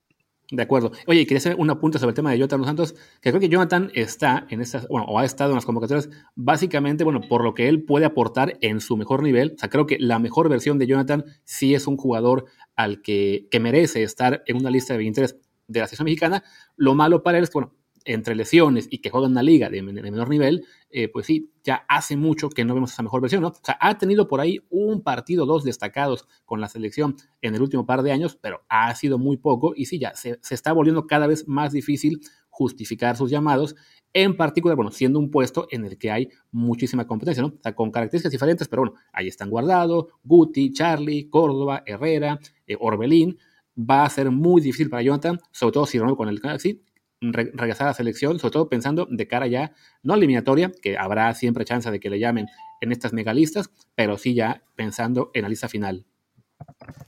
De 0.51 0.61
acuerdo. 0.61 0.91
Oye, 1.07 1.25
quería 1.25 1.39
hacer 1.39 1.55
un 1.57 1.69
apunte 1.71 1.97
sobre 1.97 2.11
el 2.11 2.15
tema 2.15 2.31
de 2.31 2.37
Jonathan 2.37 2.63
Santos, 2.65 2.93
que 3.19 3.31
creo 3.31 3.39
que 3.39 3.49
Jonathan 3.49 3.89
está 3.95 4.45
en 4.49 4.61
estas, 4.61 4.87
bueno, 4.87 5.07
o 5.07 5.17
ha 5.17 5.25
estado 5.25 5.51
en 5.51 5.55
las 5.55 5.65
convocatorias, 5.65 6.09
básicamente, 6.35 7.03
bueno, 7.03 7.21
por 7.21 7.43
lo 7.43 7.55
que 7.55 7.67
él 7.67 7.83
puede 7.83 8.05
aportar 8.05 8.57
en 8.61 8.79
su 8.79 8.95
mejor 8.95 9.23
nivel. 9.23 9.53
O 9.55 9.59
sea, 9.59 9.69
creo 9.69 9.87
que 9.87 9.97
la 9.99 10.19
mejor 10.19 10.47
versión 10.49 10.77
de 10.77 10.85
Jonathan 10.85 11.25
sí 11.45 11.73
es 11.73 11.87
un 11.87 11.97
jugador 11.97 12.45
al 12.75 13.01
que, 13.01 13.47
que 13.49 13.59
merece 13.59 14.03
estar 14.03 14.43
en 14.45 14.57
una 14.57 14.69
lista 14.69 14.93
de 14.93 14.99
23 14.99 15.35
de 15.67 15.79
la 15.79 15.87
selección 15.87 16.05
mexicana. 16.05 16.43
Lo 16.75 16.93
malo 16.93 17.23
para 17.23 17.39
él 17.39 17.43
es, 17.43 17.51
bueno, 17.51 17.73
entre 18.05 18.35
lesiones 18.35 18.87
y 18.89 18.99
que 18.99 19.09
juega 19.09 19.25
en 19.25 19.31
una 19.31 19.43
liga 19.43 19.69
de, 19.69 19.81
menor 19.81 20.29
nivel, 20.29 20.65
eh, 20.91 21.09
pues 21.09 21.25
sí, 21.25 21.51
ya 21.63 21.85
hace 21.89 22.15
mucho 22.15 22.49
que 22.49 22.63
no 22.63 22.75
vemos 22.75 22.93
esa 22.93 23.03
mejor 23.03 23.19
versión, 23.19 23.41
¿no? 23.41 23.49
O 23.49 23.59
sea, 23.63 23.77
ha 23.81 23.97
tenido 23.97 24.27
por 24.27 24.39
ahí 24.39 24.59
un 24.69 25.01
partido, 25.01 25.45
dos 25.45 25.63
destacados 25.63 26.27
con 26.45 26.61
la 26.61 26.69
selección 26.69 27.15
en 27.41 27.55
el 27.55 27.61
último 27.61 27.85
par 27.85 28.03
de 28.03 28.11
años, 28.11 28.37
pero 28.39 28.63
ha 28.69 28.93
sido 28.95 29.17
muy 29.17 29.37
poco 29.37 29.73
y 29.75 29.85
sí, 29.85 29.99
ya 29.99 30.13
se, 30.15 30.39
está 30.49 30.71
volviendo 30.71 31.07
cada 31.07 31.25
vez 31.27 31.47
más 31.47 31.73
difícil 31.73 32.21
justificar 32.49 33.17
sus 33.17 33.29
llamados, 33.29 33.75
en 34.13 34.37
particular, 34.37 34.77
bueno, 34.77 34.91
siendo 34.91 35.19
un 35.19 35.29
puesto 35.29 35.67
en 35.71 35.83
el 35.83 35.97
que 35.97 36.09
hay 36.09 36.29
muchísima 36.51 37.05
competencia, 37.05 37.41
¿no? 37.41 37.49
O 37.49 37.61
sea, 37.61 37.75
con 37.75 37.91
características 37.91 38.31
diferentes, 38.31 38.67
pero 38.69 38.83
bueno, 38.83 38.95
ahí 39.11 39.27
están 39.27 39.49
Guardado, 39.49 40.07
Guti, 40.23 40.71
Charlie, 40.71 41.29
Córdoba, 41.29 41.83
Herrera, 41.85 42.39
eh, 42.65 42.77
Orbelín. 42.79 43.37
Va 43.77 44.05
a 44.05 44.09
ser 44.09 44.31
muy 44.31 44.61
difícil 44.61 44.89
para 44.89 45.01
Jonathan, 45.01 45.37
sobre 45.51 45.73
todo 45.73 45.85
si 45.85 45.97
renueva 45.97 46.15
con 46.15 46.29
el 46.29 46.39
Galaxy, 46.39 46.81
regresar 47.21 47.87
a 47.87 47.91
la 47.91 47.93
selección, 47.93 48.39
sobre 48.39 48.51
todo 48.51 48.69
pensando 48.69 49.07
de 49.09 49.27
cara 49.27 49.47
ya, 49.47 49.73
no 50.03 50.15
eliminatoria, 50.15 50.71
que 50.81 50.97
habrá 50.97 51.33
siempre 51.33 51.65
chance 51.65 51.89
de 51.89 51.99
que 51.99 52.09
le 52.09 52.19
llamen 52.19 52.47
en 52.81 52.91
estas 52.91 53.13
megalistas, 53.13 53.69
pero 53.95 54.17
sí 54.17 54.33
ya 54.33 54.63
pensando 54.75 55.31
en 55.33 55.43
la 55.43 55.49
lista 55.49 55.69
final. 55.69 56.05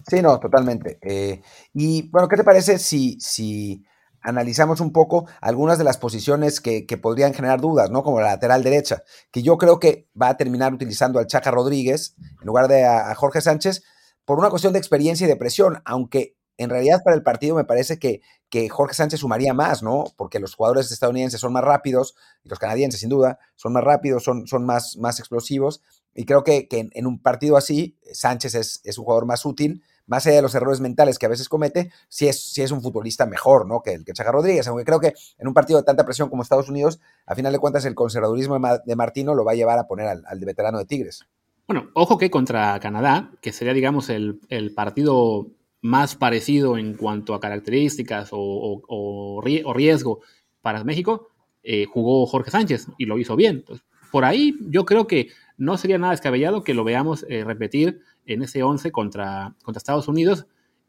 Sí, 0.07 0.21
no, 0.21 0.39
totalmente. 0.39 0.99
Eh, 1.01 1.41
y 1.73 2.09
bueno, 2.09 2.27
¿qué 2.27 2.37
te 2.37 2.43
parece 2.43 2.79
si, 2.79 3.17
si 3.19 3.83
analizamos 4.21 4.81
un 4.81 4.91
poco 4.91 5.27
algunas 5.41 5.77
de 5.77 5.83
las 5.83 5.97
posiciones 5.97 6.59
que, 6.61 6.85
podrían 7.01 7.33
generar 7.33 7.61
dudas, 7.61 7.89
¿no? 7.91 8.03
Como 8.03 8.19
la 8.19 8.27
lateral 8.27 8.63
derecha, 8.63 9.03
que 9.31 9.41
yo 9.41 9.57
creo 9.57 9.79
que 9.79 10.09
va 10.19 10.29
a 10.29 10.37
terminar 10.37 10.73
utilizando 10.73 11.19
al 11.19 11.27
Chaca 11.27 11.51
Rodríguez 11.51 12.15
en 12.19 12.47
lugar 12.47 12.67
de 12.67 12.85
a 12.85 13.13
Jorge 13.15 13.41
Sánchez 13.41 13.83
por 14.25 14.39
una 14.39 14.49
cuestión 14.49 14.73
de 14.73 14.79
experiencia 14.79 15.25
y 15.25 15.29
de 15.29 15.37
presión, 15.37 15.81
aunque 15.85 16.36
en 16.57 16.69
realidad 16.69 17.01
para 17.03 17.15
el 17.15 17.23
partido 17.23 17.55
me 17.55 17.63
parece 17.63 17.99
que, 17.99 18.21
que, 18.49 18.67
Jorge 18.69 18.95
Sánchez 18.95 19.19
sumaría 19.19 19.53
más, 19.53 19.83
¿no? 19.83 20.05
Porque 20.17 20.39
los 20.39 20.55
jugadores 20.55 20.91
estadounidenses 20.91 21.39
son 21.39 21.53
más 21.53 21.63
rápidos, 21.63 22.15
y 22.43 22.49
los 22.49 22.59
canadienses 22.59 22.99
sin 22.99 23.09
duda, 23.09 23.39
son 23.55 23.73
más 23.73 23.83
rápidos, 23.83 24.23
son, 24.23 24.47
son 24.47 24.65
más, 24.65 24.97
más 24.97 25.19
explosivos, 25.19 25.81
y 26.13 26.25
creo 26.25 26.43
que, 26.43 26.67
que 26.67 26.89
en, 26.91 27.05
un 27.05 27.21
partido 27.21 27.57
así, 27.57 27.97
Sánchez 28.11 28.55
es, 28.55 28.81
es, 28.83 28.97
un 28.97 29.05
jugador 29.05 29.25
más 29.25 29.45
útil, 29.45 29.83
más 30.07 30.25
allá 30.25 30.37
de 30.37 30.41
los 30.41 30.55
errores 30.55 30.79
mentales 30.79 31.19
que 31.19 31.27
a 31.27 31.29
veces 31.29 31.47
comete, 31.47 31.91
sí 32.09 32.27
es, 32.27 32.51
sí 32.53 32.63
es 32.63 32.71
un 32.71 32.81
futbolista 32.81 33.25
mejor, 33.25 33.67
¿no? 33.67 33.81
Que 33.83 33.93
el 33.93 34.03
que 34.03 34.13
Chaga 34.13 34.31
Rodríguez, 34.31 34.67
aunque 34.67 34.85
creo 34.85 34.99
que 34.99 35.13
en 35.37 35.47
un 35.47 35.53
partido 35.53 35.77
de 35.79 35.85
tanta 35.85 36.05
presión 36.05 36.29
como 36.29 36.41
Estados 36.41 36.69
Unidos, 36.69 36.99
a 37.25 37.35
final 37.35 37.53
de 37.53 37.59
cuentas 37.59 37.85
el 37.85 37.93
conservadurismo 37.93 38.57
de 38.85 38.95
Martino 38.95 39.35
lo 39.35 39.45
va 39.45 39.51
a 39.51 39.55
llevar 39.55 39.77
a 39.77 39.85
poner 39.85 40.07
al, 40.07 40.23
al 40.25 40.39
veterano 40.39 40.79
de 40.79 40.85
Tigres. 40.85 41.27
Bueno, 41.67 41.89
ojo 41.93 42.17
que 42.17 42.31
contra 42.31 42.79
Canadá, 42.79 43.29
que 43.41 43.51
sería, 43.51 43.73
digamos, 43.73 44.09
el, 44.09 44.39
el 44.47 44.73
partido 44.73 45.47
más 45.87 46.15
parecido 46.15 46.77
en 46.77 46.95
cuanto 46.95 47.33
a 47.33 47.39
características 47.39 48.29
o, 48.31 49.41
riesgo 49.73 50.19
para 50.61 50.83
México, 50.83 51.29
eh, 51.63 51.85
jugó 51.85 52.25
Jorge 52.25 52.51
Sánchez 52.51 52.87
y 52.97 53.05
lo 53.05 53.17
hizo 53.17 53.35
bien. 53.35 53.63
por 54.11 54.25
ahí 54.25 54.57
yo 54.69 54.85
creo 54.85 55.07
que 55.07 55.29
no 55.57 55.77
sería 55.77 55.97
nada 55.97 56.11
descabellado 56.11 56.63
que 56.63 56.73
lo 56.73 56.83
veamos 56.83 57.25
eh, 57.29 57.43
repetir 57.43 58.01
en 58.25 58.43
ese 58.43 58.63
11 58.63 58.91
contra, 58.91 59.55
contra 59.63 59.77
Estados 59.77 60.07
Unidos 60.09 60.45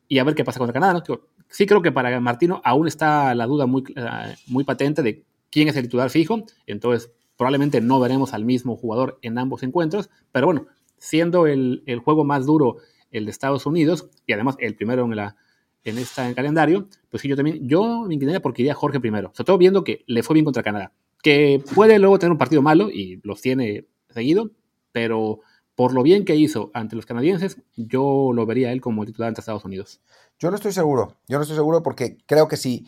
y 0.09 0.19
a 0.19 0.25
ver 0.25 0.35
qué 0.35 0.45
pasa 0.45 0.59
contra 0.59 0.75
Canadá. 0.75 1.03
Sí 1.49 1.67
creo 1.67 1.81
que 1.81 1.93
para 1.93 2.19
Martino 2.21 2.61
aún 2.65 2.89
está 2.89 3.35
la 3.37 3.47
duda 3.47 3.67
muy, 3.67 3.85
eh, 3.95 4.35
muy 4.49 4.65
patente 4.65 5.03
de 5.03 5.25
quién 5.51 5.69
es 5.69 5.77
el 5.77 5.85
titular 5.85 6.11
fijo, 6.11 6.45
entonces 6.67 7.13
probablemente 7.37 7.81
no 7.81 8.01
veremos 8.01 8.35
al 8.35 8.45
mismo 8.45 8.77
jugador 8.77 9.19
en 9.23 9.39
ambos 9.39 9.63
encuentros, 9.63 10.11
pero 10.33 10.47
bueno, 10.47 10.67
siendo 10.97 11.47
el, 11.47 11.85
el 11.87 12.01
juego 12.01 12.25
más 12.25 12.47
duro 12.47 12.79
el 13.11 13.25
de 13.25 13.31
Estados 13.31 13.67
Unidos 13.67 14.09
y 14.27 14.33
además 14.33 14.57
el 14.59 14.75
primero 14.75 15.05
en 15.05 15.17
la 15.17 15.37
en 15.85 15.99
este 15.99 16.35
calendario, 16.35 16.89
pues 17.11 17.23
sí, 17.23 17.29
yo 17.29 17.37
también, 17.37 17.67
yo 17.67 18.05
me 18.07 18.15
inclinaría 18.15 18.41
porque 18.41 18.63
iría 18.63 18.75
Jorge 18.75 19.01
primero, 19.01 19.31
sobre 19.35 19.47
todo 19.47 19.59
viendo 19.59 19.85
que 19.85 20.05
le 20.07 20.23
fue 20.23 20.35
bien 20.35 20.45
contra 20.45 20.63
Canadá, 20.63 20.93
que 21.23 21.63
puede 21.75 21.99
luego 21.99 22.19
tener 22.19 22.33
un 22.33 22.39
partido 22.39 22.63
malo 22.63 22.91
y 22.91 23.21
los 23.23 23.41
tiene 23.41 23.87
seguido, 24.11 24.51
pero 24.93 25.41
por 25.75 25.95
lo 25.95 26.03
bien 26.03 26.25
que 26.25 26.37
hizo 26.37 26.71
ante 26.75 26.97
los 26.97 27.07
canadienses, 27.07 27.59
yo 27.77 28.33
lo 28.35 28.47
vería 28.47 28.73
él 28.73 28.81
como 28.81 29.07
titular 29.07 29.29
ante 29.29 29.41
Estados 29.41 29.65
Unidos. 29.65 30.01
Yo 30.39 30.51
no 30.51 30.57
estoy 30.57 30.73
seguro, 30.73 31.17
yo 31.29 31.39
no 31.39 31.43
estoy 31.43 31.57
seguro 31.57 31.83
porque 31.83 32.19
creo 32.27 32.49
que 32.49 32.57
si 32.57 32.87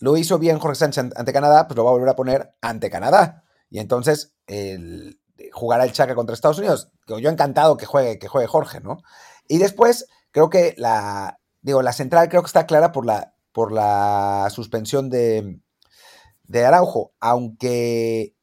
lo 0.00 0.16
hizo 0.16 0.38
bien 0.38 0.58
Jorge 0.58 0.76
Sánchez 0.76 1.10
ante 1.16 1.32
Canadá, 1.32 1.66
pues 1.66 1.76
lo 1.76 1.84
va 1.84 1.90
a 1.90 1.94
volver 1.94 2.08
a 2.08 2.16
poner 2.16 2.50
ante 2.60 2.90
Canadá. 2.90 3.44
Y 3.70 3.78
entonces 3.78 4.34
el, 4.46 5.18
jugará 5.52 5.84
el 5.84 5.92
Chaca 5.92 6.14
contra 6.14 6.34
Estados 6.34 6.58
Unidos. 6.58 6.90
Yo 7.06 7.30
encantado 7.30 7.76
que 7.76 7.86
juegue, 7.86 8.18
que 8.18 8.28
juegue 8.28 8.46
Jorge, 8.46 8.80
¿no? 8.80 9.02
Y 9.48 9.58
después 9.58 10.06
creo 10.30 10.50
que 10.50 10.74
la, 10.76 11.40
digo, 11.62 11.82
la 11.82 11.92
central 11.92 12.28
creo 12.28 12.42
que 12.42 12.46
está 12.46 12.66
clara 12.66 12.92
por 12.92 13.06
la, 13.06 13.34
por 13.52 13.72
la 13.72 14.48
suspensión 14.50 15.10
de, 15.10 15.60
de 16.44 16.64
Araujo, 16.64 17.12
aunque 17.18 18.34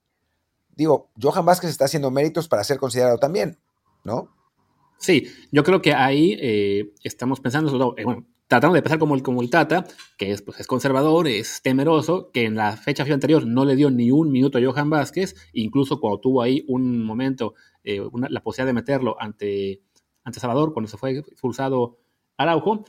digo, 0.76 1.12
Johan 1.22 1.46
Vázquez 1.46 1.70
está 1.70 1.86
haciendo 1.86 2.12
méritos 2.12 2.48
para 2.48 2.64
ser 2.64 2.78
considerado 2.78 3.18
también, 3.18 3.60
¿no? 4.04 4.36
Sí, 4.98 5.28
yo 5.52 5.64
creo 5.64 5.82
que 5.82 5.94
ahí 5.94 6.38
eh, 6.42 6.94
estamos 7.04 7.40
pensando, 7.40 7.96
eh, 7.98 8.04
bueno, 8.04 8.26
tratando 8.48 8.76
de 8.76 8.82
pensar 8.82 9.00
como 9.00 9.16
el, 9.16 9.24
como 9.24 9.42
el 9.42 9.50
Tata, 9.50 9.86
que 10.18 10.32
es, 10.32 10.42
pues, 10.42 10.60
es 10.60 10.68
conservador, 10.68 11.28
es 11.28 11.62
temeroso, 11.62 12.32
que 12.32 12.46
en 12.46 12.56
la 12.56 12.78
fecha 12.78 13.04
anterior 13.04 13.46
no 13.46 13.66
le 13.66 13.76
dio 13.76 13.90
ni 13.90 14.12
un 14.12 14.32
minuto 14.32 14.58
a 14.58 14.62
Johan 14.64 14.90
Vázquez, 14.90 15.36
incluso 15.54 16.00
cuando 16.00 16.20
tuvo 16.20 16.42
ahí 16.42 16.64
un 16.68 17.04
momento, 17.04 17.56
eh, 17.84 18.02
la 18.30 18.42
posibilidad 18.42 18.68
de 18.68 18.74
meterlo 18.74 19.16
ante, 19.20 19.82
ante 20.26 20.42
Salvador, 20.42 20.74
cuando 20.74 20.90
se 20.90 20.98
fue 20.98 21.18
expulsado 21.20 21.98
Araujo, 22.36 22.84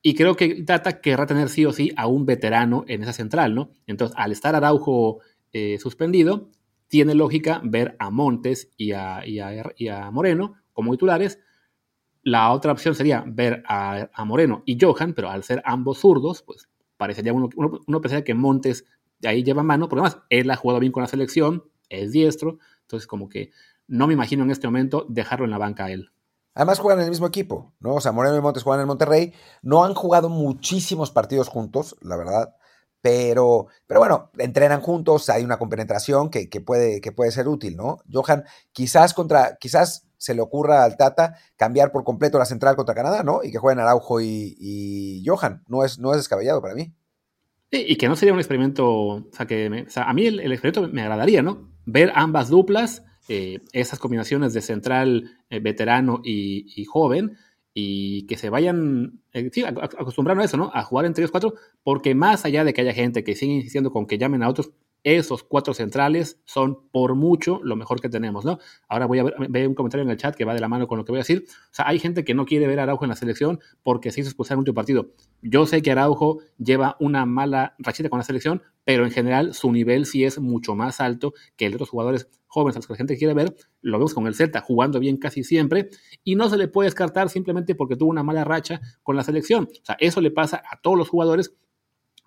y 0.00 0.14
creo 0.14 0.36
que 0.36 0.62
Tata 0.62 1.00
querrá 1.02 1.26
tener 1.26 1.50
sí 1.50 1.66
o 1.66 1.72
sí 1.72 1.92
a 1.96 2.06
un 2.06 2.24
veterano 2.24 2.84
en 2.88 3.02
esa 3.02 3.12
central, 3.12 3.54
¿no? 3.54 3.72
Entonces, 3.86 4.16
al 4.18 4.32
estar 4.32 4.54
Araujo 4.54 5.18
suspendido, 5.78 6.50
tiene 6.88 7.14
lógica 7.14 7.60
ver 7.62 7.94
a 7.98 8.10
Montes 8.10 8.72
y 8.76 8.92
a, 8.92 9.22
Moreno 10.10 10.54
como 10.72 10.92
titulares. 10.92 11.38
La 12.22 12.50
otra 12.52 12.72
opción 12.72 12.94
sería 12.94 13.24
ver 13.26 13.62
a, 13.66 14.24
Moreno 14.24 14.62
y 14.66 14.78
Johan, 14.80 15.14
pero 15.14 15.30
al 15.30 15.44
ser 15.44 15.62
ambos 15.64 15.98
zurdos, 15.98 16.42
pues 16.42 16.68
parecería 16.96 17.32
uno, 17.32 17.48
uno, 17.56 18.00
pensaría 18.00 18.24
que 18.24 18.34
Montes 18.34 18.84
ahí 19.24 19.44
lleva 19.44 19.62
mano, 19.62 19.88
porque 19.88 20.00
además 20.00 20.22
él 20.30 20.50
ha 20.50 20.56
jugado 20.56 20.80
bien 20.80 20.92
con 20.92 21.02
la 21.02 21.08
selección, 21.08 21.64
es 21.88 22.12
diestro, 22.12 22.58
entonces 22.82 23.06
como 23.06 23.28
que 23.28 23.50
no 23.86 24.06
me 24.06 24.14
imagino 24.14 24.44
en 24.44 24.50
este 24.50 24.66
momento 24.66 25.06
dejarlo 25.08 25.44
en 25.44 25.50
la 25.50 25.58
banca 25.58 25.86
a 25.86 25.92
él. 25.92 26.10
Además 26.58 26.80
juegan 26.80 26.98
en 26.98 27.04
el 27.04 27.10
mismo 27.10 27.28
equipo, 27.28 27.72
¿no? 27.78 27.94
O 27.94 28.00
sea, 28.00 28.10
Moreno 28.10 28.36
y 28.36 28.40
Montes 28.40 28.64
juegan 28.64 28.80
en 28.80 28.88
Monterrey, 28.88 29.32
no 29.62 29.84
han 29.84 29.94
jugado 29.94 30.28
muchísimos 30.28 31.12
partidos 31.12 31.46
juntos, 31.46 31.96
la 32.00 32.16
verdad. 32.16 32.56
Pero, 33.00 33.68
pero 33.86 34.00
bueno, 34.00 34.32
entrenan 34.38 34.80
juntos, 34.80 35.30
hay 35.30 35.44
una 35.44 35.56
compenetración 35.56 36.30
que, 36.30 36.48
puede, 36.60 37.00
que 37.00 37.12
puede 37.12 37.30
ser 37.30 37.46
útil, 37.46 37.76
¿no? 37.76 37.98
Johan, 38.12 38.42
quizás 38.72 39.14
contra, 39.14 39.56
quizás 39.60 40.08
se 40.16 40.34
le 40.34 40.40
ocurra 40.40 40.82
al 40.82 40.96
Tata 40.96 41.36
cambiar 41.54 41.92
por 41.92 42.02
completo 42.02 42.40
la 42.40 42.44
central 42.44 42.74
contra 42.74 42.96
Canadá, 42.96 43.22
¿no? 43.22 43.44
Y 43.44 43.52
que 43.52 43.58
jueguen 43.58 43.78
Araujo 43.78 44.20
y, 44.20 45.22
Johan. 45.24 45.62
No 45.68 45.84
es, 45.84 46.00
no 46.00 46.10
es 46.10 46.16
descabellado 46.16 46.60
para 46.60 46.74
mí. 46.74 46.92
Sí, 47.70 47.84
y 47.86 47.94
que 47.94 48.08
no 48.08 48.16
sería 48.16 48.32
un 48.32 48.40
experimento, 48.40 48.90
o 48.90 49.28
sea, 49.30 49.46
que 49.46 49.66
a 49.94 50.12
mí 50.12 50.26
el, 50.26 50.50
experimento 50.50 50.92
me 50.92 51.02
agradaría, 51.02 51.40
¿no? 51.40 51.70
Ver 51.86 52.10
ambas 52.16 52.48
duplas, 52.48 53.04
eh, 53.28 53.60
esas 53.72 53.98
combinaciones 53.98 54.54
de 54.54 54.62
central 54.62 55.38
eh, 55.50 55.60
veterano 55.60 56.20
y, 56.24 56.84
joven, 56.86 57.36
y 57.74 58.26
que 58.26 58.36
se 58.36 58.50
vayan 58.50 59.20
eh, 59.32 59.50
acostumbrando 59.98 60.42
a 60.42 60.46
eso, 60.46 60.56
¿no? 60.56 60.70
A 60.72 60.82
jugar 60.82 61.04
entre 61.04 61.22
ellos 61.22 61.30
cuatro, 61.30 61.54
porque 61.82 62.14
más 62.14 62.44
allá 62.44 62.64
de 62.64 62.72
que 62.72 62.80
haya 62.80 62.94
gente 62.94 63.24
que 63.24 63.34
sigue 63.34 63.52
insistiendo 63.52 63.92
con 63.92 64.06
que 64.06 64.18
llamen 64.18 64.42
a 64.42 64.48
otros, 64.48 64.70
esos 65.04 65.42
cuatro 65.42 65.74
centrales 65.74 66.40
son 66.44 66.88
por 66.90 67.14
mucho 67.14 67.60
lo 67.62 67.76
mejor 67.76 68.00
que 68.00 68.08
tenemos, 68.08 68.44
¿no? 68.44 68.58
Ahora 68.88 69.06
voy 69.06 69.20
a 69.20 69.24
ver, 69.24 69.68
un 69.68 69.74
comentario 69.74 70.04
en 70.04 70.10
el 70.10 70.16
chat 70.16 70.34
que 70.34 70.44
va 70.44 70.54
de 70.54 70.60
la 70.60 70.68
mano 70.68 70.86
con 70.86 70.98
lo 70.98 71.04
que 71.04 71.12
voy 71.12 71.18
a 71.18 71.22
decir. 71.22 71.44
O 71.48 71.74
sea, 71.74 71.88
hay 71.88 71.98
gente 71.98 72.24
que 72.24 72.34
no 72.34 72.44
quiere 72.44 72.66
ver 72.66 72.80
a 72.80 72.82
Araujo 72.82 73.04
en 73.04 73.10
la 73.10 73.16
selección 73.16 73.60
porque 73.82 74.10
se 74.10 74.20
hizo 74.20 74.28
expulsar 74.28 74.54
en 74.54 74.58
un 74.58 74.60
último 74.62 74.74
partido. 74.74 75.08
Yo 75.42 75.66
sé 75.66 75.82
que 75.82 75.90
Araujo 75.90 76.40
lleva 76.58 76.96
una 77.00 77.26
mala 77.26 77.74
rachita 77.78 78.08
con 78.08 78.18
la 78.18 78.24
selección, 78.24 78.62
pero 78.84 79.04
en 79.04 79.10
general 79.10 79.54
su 79.54 79.70
nivel 79.72 80.04
sí 80.04 80.24
es 80.24 80.40
mucho 80.40 80.74
más 80.74 81.00
alto 81.00 81.32
que 81.56 81.66
el 81.66 81.72
de 81.72 81.76
otros 81.76 81.90
jugadores 81.90 82.28
jóvenes 82.46 82.76
a 82.76 82.78
los 82.80 82.86
que 82.86 82.94
la 82.94 82.98
gente 82.98 83.16
quiere 83.16 83.34
ver. 83.34 83.54
Lo 83.80 83.98
vemos 83.98 84.14
con 84.14 84.26
el 84.26 84.34
Celta 84.34 84.60
jugando 84.60 84.98
bien 84.98 85.16
casi 85.16 85.44
siempre 85.44 85.90
y 86.24 86.34
no 86.34 86.48
se 86.48 86.56
le 86.56 86.68
puede 86.68 86.86
descartar 86.86 87.28
simplemente 87.28 87.74
porque 87.74 87.96
tuvo 87.96 88.10
una 88.10 88.22
mala 88.22 88.44
racha 88.44 88.80
con 89.02 89.16
la 89.16 89.22
selección. 89.22 89.68
O 89.70 89.84
sea, 89.84 89.96
eso 90.00 90.20
le 90.20 90.30
pasa 90.30 90.62
a 90.70 90.80
todos 90.80 90.98
los 90.98 91.08
jugadores 91.08 91.54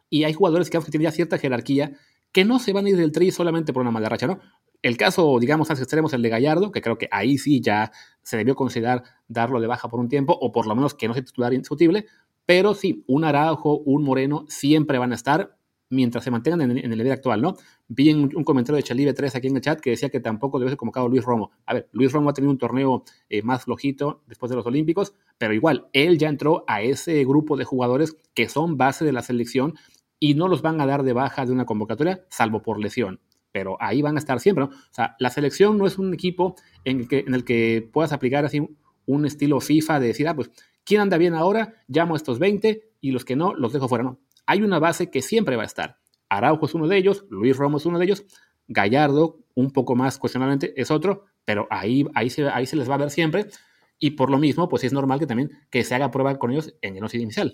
y 0.09 0.25
hay 0.25 0.33
jugadores 0.33 0.69
que 0.69 0.77
tienen 0.79 1.09
ya 1.09 1.11
cierta 1.11 1.37
jerarquía 1.37 1.97
que 2.31 2.45
no 2.45 2.59
se 2.59 2.73
van 2.73 2.85
a 2.85 2.89
ir 2.89 2.97
del 2.97 3.11
tri 3.11 3.31
solamente 3.31 3.73
por 3.73 3.81
una 3.81 3.91
mala 3.91 4.09
racha, 4.09 4.27
¿no? 4.27 4.39
El 4.81 4.97
caso, 4.97 5.37
digamos, 5.39 5.69
más 5.69 5.79
extremo 5.79 6.07
es 6.07 6.13
el 6.13 6.23
de 6.23 6.29
Gallardo, 6.29 6.71
que 6.71 6.81
creo 6.81 6.97
que 6.97 7.07
ahí 7.11 7.37
sí 7.37 7.61
ya 7.61 7.91
se 8.23 8.37
debió 8.37 8.55
considerar 8.55 9.03
darlo 9.27 9.61
de 9.61 9.67
baja 9.67 9.89
por 9.89 9.99
un 9.99 10.09
tiempo, 10.09 10.37
o 10.39 10.51
por 10.51 10.65
lo 10.65 10.75
menos 10.75 10.95
que 10.95 11.07
no 11.07 11.13
sea 11.13 11.23
titular 11.23 11.53
indiscutible, 11.53 12.07
pero 12.45 12.73
sí, 12.73 13.03
un 13.07 13.23
Araujo, 13.23 13.77
un 13.79 14.03
Moreno 14.03 14.45
siempre 14.47 14.97
van 14.97 15.11
a 15.11 15.15
estar 15.15 15.55
mientras 15.91 16.23
se 16.23 16.31
mantengan 16.31 16.61
en, 16.61 16.77
el 16.77 16.89
nivel 16.89 17.11
actual, 17.11 17.41
¿no? 17.41 17.55
Vi 17.87 18.11
un, 18.13 18.29
comentario 18.43 18.77
de 18.77 18.83
Chalibe 18.83 19.13
3 19.13 19.35
aquí 19.35 19.47
en 19.47 19.57
el 19.57 19.61
chat 19.61 19.79
que 19.79 19.91
decía 19.91 20.09
que 20.09 20.21
tampoco 20.21 20.57
debe 20.57 20.71
ser 20.71 20.77
convocado 20.77 21.09
Luis 21.09 21.23
Romo. 21.23 21.51
A 21.65 21.73
ver, 21.73 21.89
Luis 21.91 22.11
Romo 22.11 22.29
ha 22.29 22.33
tenido 22.33 22.51
un 22.51 22.57
torneo 22.57 23.03
eh, 23.29 23.41
más 23.43 23.65
flojito 23.65 24.23
después 24.25 24.49
de 24.49 24.55
los 24.55 24.65
Olímpicos, 24.65 25.13
pero 25.37 25.53
igual, 25.53 25.87
él 25.91 26.17
ya 26.17 26.29
entró 26.29 26.63
a 26.67 26.81
ese 26.81 27.23
grupo 27.25 27.57
de 27.57 27.65
jugadores 27.65 28.15
que 28.33 28.47
son 28.47 28.77
base 28.77 29.03
de 29.03 29.11
la 29.11 29.21
selección 29.21 29.75
y 30.23 30.35
no 30.35 30.47
los 30.47 30.61
van 30.61 30.79
a 30.79 30.85
dar 30.85 31.01
de 31.01 31.13
baja 31.13 31.47
de 31.47 31.51
una 31.51 31.65
convocatoria, 31.65 32.23
salvo 32.29 32.61
por 32.61 32.79
lesión. 32.79 33.19
Pero 33.51 33.75
ahí 33.81 34.03
van 34.03 34.15
a 34.15 34.19
estar 34.19 34.39
siempre. 34.39 34.65
O 34.65 34.71
sea, 34.91 35.15
la 35.17 35.31
selección 35.31 35.79
no 35.79 35.87
es 35.87 35.97
un 35.97 36.13
equipo 36.13 36.55
en 36.85 36.99
el 36.99 37.07
que, 37.07 37.19
en 37.27 37.33
el 37.33 37.43
que 37.43 37.89
puedas 37.91 38.13
aplicar 38.13 38.45
así 38.45 38.61
un 39.07 39.25
estilo 39.25 39.59
FIFA 39.59 39.99
de 39.99 40.07
decir, 40.07 40.27
ah, 40.27 40.35
pues, 40.35 40.51
¿quién 40.85 41.01
anda 41.01 41.17
bien 41.17 41.33
ahora? 41.33 41.73
Llamo 41.87 42.13
a 42.13 42.17
estos 42.17 42.37
20 42.37 42.91
y 43.01 43.11
los 43.11 43.25
que 43.25 43.35
no, 43.35 43.55
los 43.55 43.73
dejo 43.73 43.89
fuera. 43.89 44.03
No, 44.03 44.19
hay 44.45 44.61
una 44.61 44.77
base 44.77 45.09
que 45.09 45.23
siempre 45.23 45.55
va 45.55 45.63
a 45.63 45.65
estar. 45.65 45.97
Araujo 46.29 46.67
es 46.67 46.75
uno 46.75 46.87
de 46.87 46.97
ellos, 46.97 47.25
Luis 47.31 47.57
Romo 47.57 47.77
es 47.77 47.85
uno 47.87 47.97
de 47.97 48.05
ellos, 48.05 48.23
Gallardo, 48.67 49.39
un 49.55 49.71
poco 49.71 49.95
más 49.95 50.19
cuestionablemente, 50.19 50.79
es 50.79 50.91
otro, 50.91 51.25
pero 51.43 51.67
ahí, 51.71 52.05
ahí, 52.13 52.29
se, 52.29 52.47
ahí 52.47 52.67
se 52.67 52.75
les 52.75 52.87
va 52.87 52.93
a 52.93 52.99
ver 52.99 53.09
siempre. 53.09 53.47
Y 53.97 54.11
por 54.11 54.29
lo 54.29 54.37
mismo, 54.37 54.69
pues 54.69 54.83
es 54.83 54.93
normal 54.93 55.19
que 55.19 55.25
también 55.25 55.49
que 55.71 55.83
se 55.83 55.95
haga 55.95 56.11
prueba 56.11 56.37
con 56.37 56.51
ellos 56.51 56.75
en 56.83 56.95
el 56.95 57.03
once 57.03 57.17
inicial. 57.17 57.53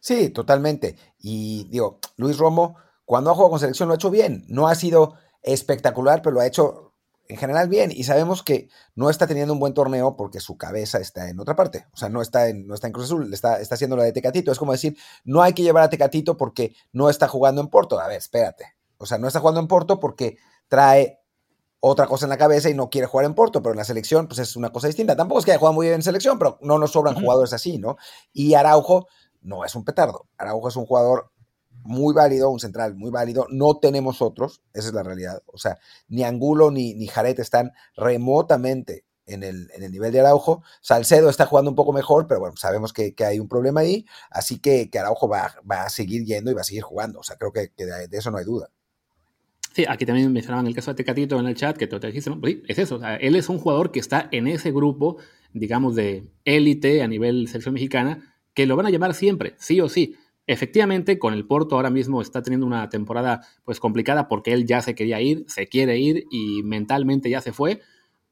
Sí, 0.00 0.30
totalmente. 0.30 0.96
Y 1.18 1.64
digo, 1.70 1.98
Luis 2.16 2.38
Romo, 2.38 2.76
cuando 3.04 3.30
ha 3.30 3.34
jugado 3.34 3.50
con 3.50 3.60
selección 3.60 3.88
lo 3.88 3.94
ha 3.94 3.96
hecho 3.96 4.10
bien. 4.10 4.44
No 4.48 4.68
ha 4.68 4.74
sido 4.74 5.14
espectacular, 5.42 6.22
pero 6.22 6.34
lo 6.34 6.40
ha 6.40 6.46
hecho 6.46 6.94
en 7.28 7.36
general 7.36 7.68
bien. 7.68 7.90
Y 7.92 8.04
sabemos 8.04 8.42
que 8.42 8.68
no 8.94 9.10
está 9.10 9.26
teniendo 9.26 9.52
un 9.52 9.60
buen 9.60 9.74
torneo 9.74 10.16
porque 10.16 10.40
su 10.40 10.56
cabeza 10.56 10.98
está 10.98 11.28
en 11.28 11.40
otra 11.40 11.56
parte. 11.56 11.86
O 11.92 11.96
sea, 11.96 12.08
no 12.08 12.22
está 12.22 12.48
en, 12.48 12.66
no 12.66 12.74
está 12.74 12.86
en 12.86 12.92
Cruz 12.92 13.06
Azul, 13.06 13.32
está, 13.32 13.60
está 13.60 13.74
haciendo 13.74 13.96
la 13.96 14.04
de 14.04 14.12
Tecatito. 14.12 14.52
Es 14.52 14.58
como 14.58 14.72
decir, 14.72 14.96
no 15.24 15.42
hay 15.42 15.52
que 15.52 15.62
llevar 15.62 15.84
a 15.84 15.90
Tecatito 15.90 16.36
porque 16.36 16.74
no 16.92 17.08
está 17.08 17.28
jugando 17.28 17.60
en 17.60 17.68
Porto. 17.68 17.98
A 18.00 18.08
ver, 18.08 18.18
espérate. 18.18 18.76
O 18.98 19.06
sea, 19.06 19.18
no 19.18 19.26
está 19.26 19.40
jugando 19.40 19.60
en 19.60 19.68
Porto 19.68 20.00
porque 20.00 20.36
trae 20.68 21.20
otra 21.80 22.06
cosa 22.06 22.26
en 22.26 22.30
la 22.30 22.38
cabeza 22.38 22.68
y 22.68 22.74
no 22.74 22.90
quiere 22.90 23.06
jugar 23.06 23.26
en 23.26 23.34
Porto, 23.34 23.62
pero 23.62 23.72
en 23.72 23.78
la 23.78 23.84
selección 23.84 24.26
pues 24.26 24.40
es 24.40 24.56
una 24.56 24.70
cosa 24.70 24.88
distinta. 24.88 25.16
Tampoco 25.16 25.38
es 25.38 25.44
que 25.44 25.52
haya 25.52 25.58
jugado 25.58 25.74
muy 25.74 25.86
bien 25.86 25.96
en 25.96 26.02
selección, 26.02 26.38
pero 26.38 26.58
no 26.60 26.78
nos 26.78 26.92
sobran 26.92 27.14
jugadores 27.14 27.52
así, 27.52 27.78
¿no? 27.78 27.96
Y 28.32 28.54
Araujo 28.54 29.06
no 29.40 29.64
es 29.64 29.74
un 29.74 29.84
petardo. 29.84 30.26
Araujo 30.36 30.68
es 30.68 30.76
un 30.76 30.86
jugador 30.86 31.30
muy 31.82 32.14
válido, 32.14 32.50
un 32.50 32.60
central 32.60 32.94
muy 32.94 33.10
válido. 33.10 33.46
No 33.50 33.78
tenemos 33.78 34.20
otros, 34.22 34.62
esa 34.74 34.88
es 34.88 34.94
la 34.94 35.02
realidad. 35.02 35.42
O 35.46 35.58
sea, 35.58 35.78
ni 36.08 36.22
Angulo 36.24 36.70
ni, 36.70 36.94
ni 36.94 37.06
Jaret 37.06 37.38
están 37.38 37.72
remotamente 37.96 39.04
en 39.28 39.42
el, 39.42 39.70
en 39.74 39.82
el, 39.82 39.92
nivel 39.92 40.12
de 40.12 40.20
Araujo. 40.20 40.62
Salcedo 40.80 41.28
está 41.28 41.46
jugando 41.46 41.70
un 41.70 41.76
poco 41.76 41.92
mejor, 41.92 42.26
pero 42.26 42.40
bueno, 42.40 42.56
sabemos 42.56 42.92
que, 42.92 43.14
hay 43.24 43.38
un 43.38 43.48
problema 43.48 43.80
ahí. 43.80 44.06
Así 44.30 44.58
que, 44.58 44.90
que 44.90 44.98
Araujo 44.98 45.28
va, 45.28 45.54
va, 45.70 45.84
a 45.84 45.90
seguir 45.90 46.24
yendo 46.24 46.50
y 46.50 46.54
va 46.54 46.62
a 46.62 46.64
seguir 46.64 46.82
jugando. 46.82 47.20
O 47.20 47.22
sea, 47.22 47.36
creo 47.36 47.52
que, 47.52 47.70
de, 47.76 48.08
eso 48.10 48.30
no 48.30 48.38
hay 48.38 48.44
duda. 48.44 48.70
Sí, 49.72 49.84
aquí 49.88 50.06
también 50.06 50.32
mencionaban 50.32 50.66
el 50.66 50.74
caso 50.74 50.90
de 50.90 50.96
Tecatito 50.96 51.38
en 51.38 51.46
el 51.46 51.54
chat, 51.54 51.76
que 51.76 51.86
te 51.86 51.98
dijiste, 51.98 52.30
es 52.66 52.78
eso, 52.78 53.00
él 53.20 53.36
es 53.36 53.48
un 53.48 53.58
jugador 53.58 53.92
que 53.92 54.00
está 54.00 54.28
en 54.32 54.48
ese 54.48 54.72
grupo, 54.72 55.18
digamos, 55.52 55.94
de 55.94 56.26
élite 56.44 57.02
a 57.02 57.06
nivel 57.06 57.46
selección 57.46 57.74
mexicana, 57.74 58.37
que 58.58 58.66
lo 58.66 58.74
van 58.74 58.86
a 58.86 58.90
llamar 58.90 59.14
siempre, 59.14 59.54
sí 59.56 59.80
o 59.80 59.88
sí. 59.88 60.16
efectivamente, 60.48 61.16
con 61.20 61.32
el 61.32 61.46
Porto 61.46 61.76
ahora 61.76 61.90
mismo 61.90 62.20
está 62.20 62.42
teniendo 62.42 62.66
una 62.66 62.88
temporada 62.88 63.42
pues 63.62 63.78
complicada 63.78 64.26
porque 64.26 64.52
él 64.52 64.66
ya 64.66 64.80
se 64.80 64.96
quería 64.96 65.20
ir, 65.20 65.44
se 65.46 65.68
quiere 65.68 65.96
ir 66.00 66.24
y 66.28 66.64
mentalmente 66.64 67.30
ya 67.30 67.40
se 67.40 67.52
fue, 67.52 67.82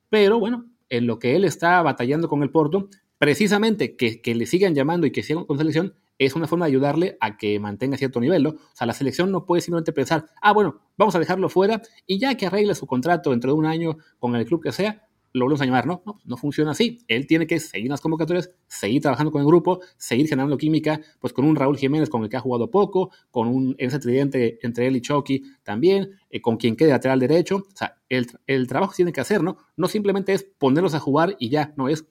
pero 0.09 0.40
bueno, 0.40 0.66
en 0.88 1.06
lo 1.06 1.21
que 1.21 1.37
él 1.37 1.45
está 1.45 1.80
batallando 1.80 2.28
con 2.28 2.42
el 2.42 2.50
Porto, 2.50 2.88
precisamente 3.18 3.95
que, 3.95 4.35
le 4.35 4.47
sigan 4.47 4.75
llamando 4.75 5.06
y 5.06 5.12
que 5.12 5.23
sigan 5.23 5.45
con 5.45 5.59
selección, 5.59 5.95
es 6.18 6.35
una 6.35 6.49
forma 6.49 6.66
de 6.66 6.73
ayudarle 6.73 7.16
a 7.21 7.37
que 7.37 7.61
mantenga 7.61 7.97
cierto 7.97 8.18
nivel. 8.18 8.49
O 8.49 8.56
sea, 8.73 8.88
la 8.88 8.95
selección 8.95 9.30
no 9.30 9.47
puede 9.47 9.62
simplemente 9.62 9.92
pensar, 9.92 10.26
ah, 10.42 10.52
bueno, 10.52 10.80
vamos 10.97 11.14
a 11.14 11.21
dejarlo 11.21 11.49
fuera 11.49 11.83
y 12.04 12.18
ya 12.18 12.37
que 12.37 12.47
arregle 12.47 12.75
su 12.75 12.88
contrato 12.88 13.30
dentro 13.30 13.52
de 13.52 13.59
un 13.59 13.66
año 13.66 13.99
con 14.18 14.35
el 14.35 14.45
club 14.45 14.61
que 14.61 14.73
sea, 14.73 15.05
lo 15.37 15.45
volvemos 15.45 15.61
a 15.61 15.66
llamar, 15.66 15.87
¿no? 15.87 16.02
No, 16.07 16.19
no 16.25 16.37
funciona 16.37 16.71
así. 16.71 16.99
Él 17.09 17.26
tiene 17.26 17.47
que 17.47 17.61
seguir 17.61 17.90
las 17.90 18.00
convocatorias, 18.00 18.50
seguir 18.66 19.02
trabajando 19.02 19.31
con 19.31 19.43
el 19.43 19.47
grupo, 19.47 19.81
seguir 19.99 20.28
generando 20.28 20.57
química, 20.57 21.00
pues 21.21 21.33
con 21.33 21.45
un 21.45 21.57
Raúl 21.57 21.76
Jiménez 21.76 22.09
con 22.09 22.23
el 22.23 22.28
que 22.28 22.37
ha 22.37 22.40
jugado 22.40 22.71
poco, 22.71 23.11
con 23.31 23.49
un 23.49 23.75
ese 23.78 23.99
tridente 23.99 24.59
entre 24.62 24.87
él 24.87 24.97
y 24.97 25.02
Chucky 25.02 25.43
también, 25.62 26.11
eh, 26.31 26.40
con 26.40 26.57
quien 26.57 26.75
quede 26.75 26.90
lateral 26.90 27.21
derecho. 27.21 27.57
O 27.57 27.76
sea, 27.76 27.99
el, 28.09 28.26
el 28.47 28.66
trabajo 28.66 28.95
tiene 28.97 29.12
que 29.12 29.21
hacer, 29.21 29.43
¿no? 29.43 29.59
No 29.76 29.88
simplemente 29.88 30.33
es 30.33 30.45
ponerlos 30.45 30.95
a 30.95 31.00
jugar 31.00 31.37
y 31.38 31.50
ya, 31.50 31.75
no 31.76 31.88
es 31.88 32.07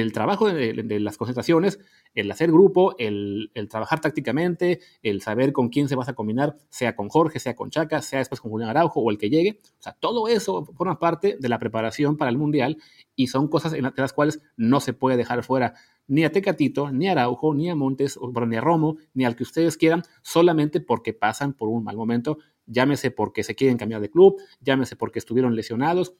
el 0.00 0.12
trabajo 0.12 0.50
de, 0.50 1.00
las 1.00 1.18
concentraciones, 1.18 1.78
el 2.14 2.30
hacer 2.30 2.50
grupo, 2.50 2.94
el, 2.98 3.50
trabajar 3.68 4.00
tácticamente, 4.00 4.80
el 5.02 5.20
saber 5.20 5.52
con 5.52 5.68
quién 5.68 5.86
se 5.86 5.96
vas 5.96 6.08
a 6.08 6.14
combinar, 6.14 6.56
sea 6.70 6.96
con 6.96 7.10
Jorge, 7.10 7.38
sea 7.38 7.54
con 7.54 7.68
Chaca, 7.68 8.00
sea 8.00 8.20
después 8.20 8.40
con 8.40 8.50
Julián 8.50 8.70
Araujo 8.70 9.00
o 9.00 9.10
el 9.10 9.18
que 9.18 9.28
llegue. 9.28 9.60
O 9.62 9.82
sea, 9.82 9.92
todo 9.92 10.28
eso 10.28 10.64
forma 10.64 10.98
parte 10.98 11.36
de 11.38 11.48
la 11.50 11.58
preparación 11.58 12.16
para 12.16 12.30
el 12.30 12.38
Mundial 12.38 12.78
y 13.14 13.26
son 13.26 13.48
cosas 13.48 13.74
en 13.74 13.92
las 13.94 14.14
cuales 14.14 14.40
no 14.56 14.80
se 14.80 14.94
puede 14.94 15.18
dejar 15.18 15.44
fuera 15.44 15.74
ni 16.06 16.24
a 16.24 16.32
Tecatito, 16.32 16.90
ni 16.90 17.08
a 17.08 17.12
Araujo, 17.12 17.52
ni 17.52 17.68
a 17.68 17.74
Montes, 17.74 18.18
ni 18.46 18.56
a 18.56 18.60
Romo, 18.62 18.96
ni 19.12 19.26
al 19.26 19.36
que 19.36 19.42
ustedes 19.42 19.76
quieran, 19.76 20.04
solamente 20.22 20.80
porque 20.80 21.12
pasan 21.12 21.52
por 21.52 21.68
un 21.68 21.84
mal 21.84 21.98
momento, 21.98 22.38
llámese 22.64 23.10
porque 23.10 23.42
se 23.42 23.54
quieren 23.54 23.76
cambiar 23.76 24.00
de 24.00 24.10
club, 24.10 24.40
llámese 24.60 24.96
porque 24.96 25.18
estuvieron 25.18 25.54
lesionados 25.54 26.14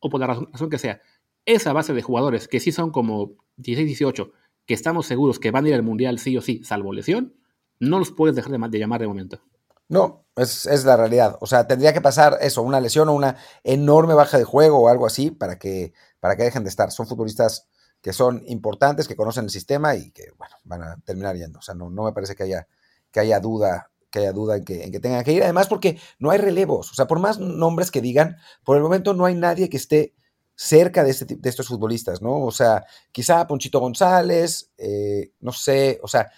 o 0.00 0.10
por 0.10 0.20
la 0.20 0.26
razón 0.26 0.70
que 0.70 0.78
sea 0.78 1.00
esa 1.46 1.72
base 1.72 1.94
de 1.94 2.02
jugadores 2.02 2.48
que 2.48 2.60
sí 2.60 2.72
son 2.72 2.90
como 2.90 3.32
16, 3.56 3.86
18, 3.86 4.32
que 4.66 4.74
estamos 4.74 5.06
seguros 5.06 5.38
que 5.38 5.50
van 5.50 5.64
a 5.64 5.68
ir 5.68 5.74
al 5.74 5.82
Mundial 5.82 6.18
sí 6.18 6.36
o 6.36 6.42
sí, 6.42 6.62
salvo 6.64 6.92
lesión, 6.92 7.34
no 7.78 7.98
los 7.98 8.10
puedes 8.10 8.34
dejar 8.34 8.52
de, 8.52 8.78
llamar 8.78 9.00
de 9.00 9.06
momento. 9.06 9.40
No, 9.88 10.26
es, 10.34 10.66
la 10.84 10.96
realidad. 10.96 11.38
O 11.40 11.46
sea, 11.46 11.66
tendría 11.66 11.92
que 11.92 12.00
pasar 12.00 12.38
eso, 12.40 12.62
una 12.62 12.80
lesión 12.80 13.08
o 13.08 13.14
una 13.14 13.36
enorme 13.62 14.14
baja 14.14 14.36
de 14.36 14.44
juego 14.44 14.78
o 14.78 14.88
algo 14.88 15.06
así 15.06 15.30
para 15.30 15.58
que, 15.58 15.92
para 16.18 16.36
que 16.36 16.42
dejen 16.42 16.64
de 16.64 16.70
estar. 16.70 16.90
Son 16.90 17.06
futbolistas 17.06 17.68
que 18.02 18.12
son 18.12 18.42
importantes, 18.46 19.06
que 19.06 19.16
conocen 19.16 19.44
el 19.44 19.50
sistema 19.50 19.94
y 19.94 20.10
que, 20.10 20.32
bueno, 20.36 20.56
van 20.64 20.82
a 20.82 20.96
terminar 21.04 21.36
yendo. 21.36 21.60
O 21.60 21.62
sea, 21.62 21.74
no, 21.74 21.88
no 21.88 22.04
me 22.04 22.12
parece 22.12 22.34
que 22.34 22.42
haya, 22.42 22.66
que 23.12 23.20
haya 23.20 23.38
duda 23.38 23.90
que 24.16 24.20
haya 24.20 24.32
duda 24.32 24.56
en 24.56 24.64
que, 24.64 24.84
en 24.84 24.92
que 24.92 25.00
tengan 25.00 25.24
que 25.24 25.32
ir. 25.32 25.42
Además, 25.42 25.68
porque 25.68 25.98
no 26.18 26.30
hay 26.30 26.38
relevos. 26.38 26.90
O 26.90 26.94
sea, 26.94 27.06
por 27.06 27.18
más 27.18 27.38
nombres 27.38 27.90
que 27.90 28.00
digan, 28.00 28.36
por 28.64 28.76
el 28.76 28.82
momento 28.82 29.14
no 29.14 29.26
hay 29.26 29.34
nadie 29.34 29.68
que 29.68 29.76
esté 29.76 30.14
cerca 30.56 31.04
de, 31.04 31.10
este, 31.10 31.36
de 31.36 31.48
estos 31.48 31.68
futbolistas, 31.68 32.22
¿no? 32.22 32.42
O 32.44 32.50
sea, 32.50 32.84
quizá 33.12 33.46
Ponchito 33.46 33.78
González, 33.78 34.72
eh, 34.78 35.32
no 35.40 35.52
sé, 35.52 36.00
o 36.02 36.08
sea, 36.08 36.30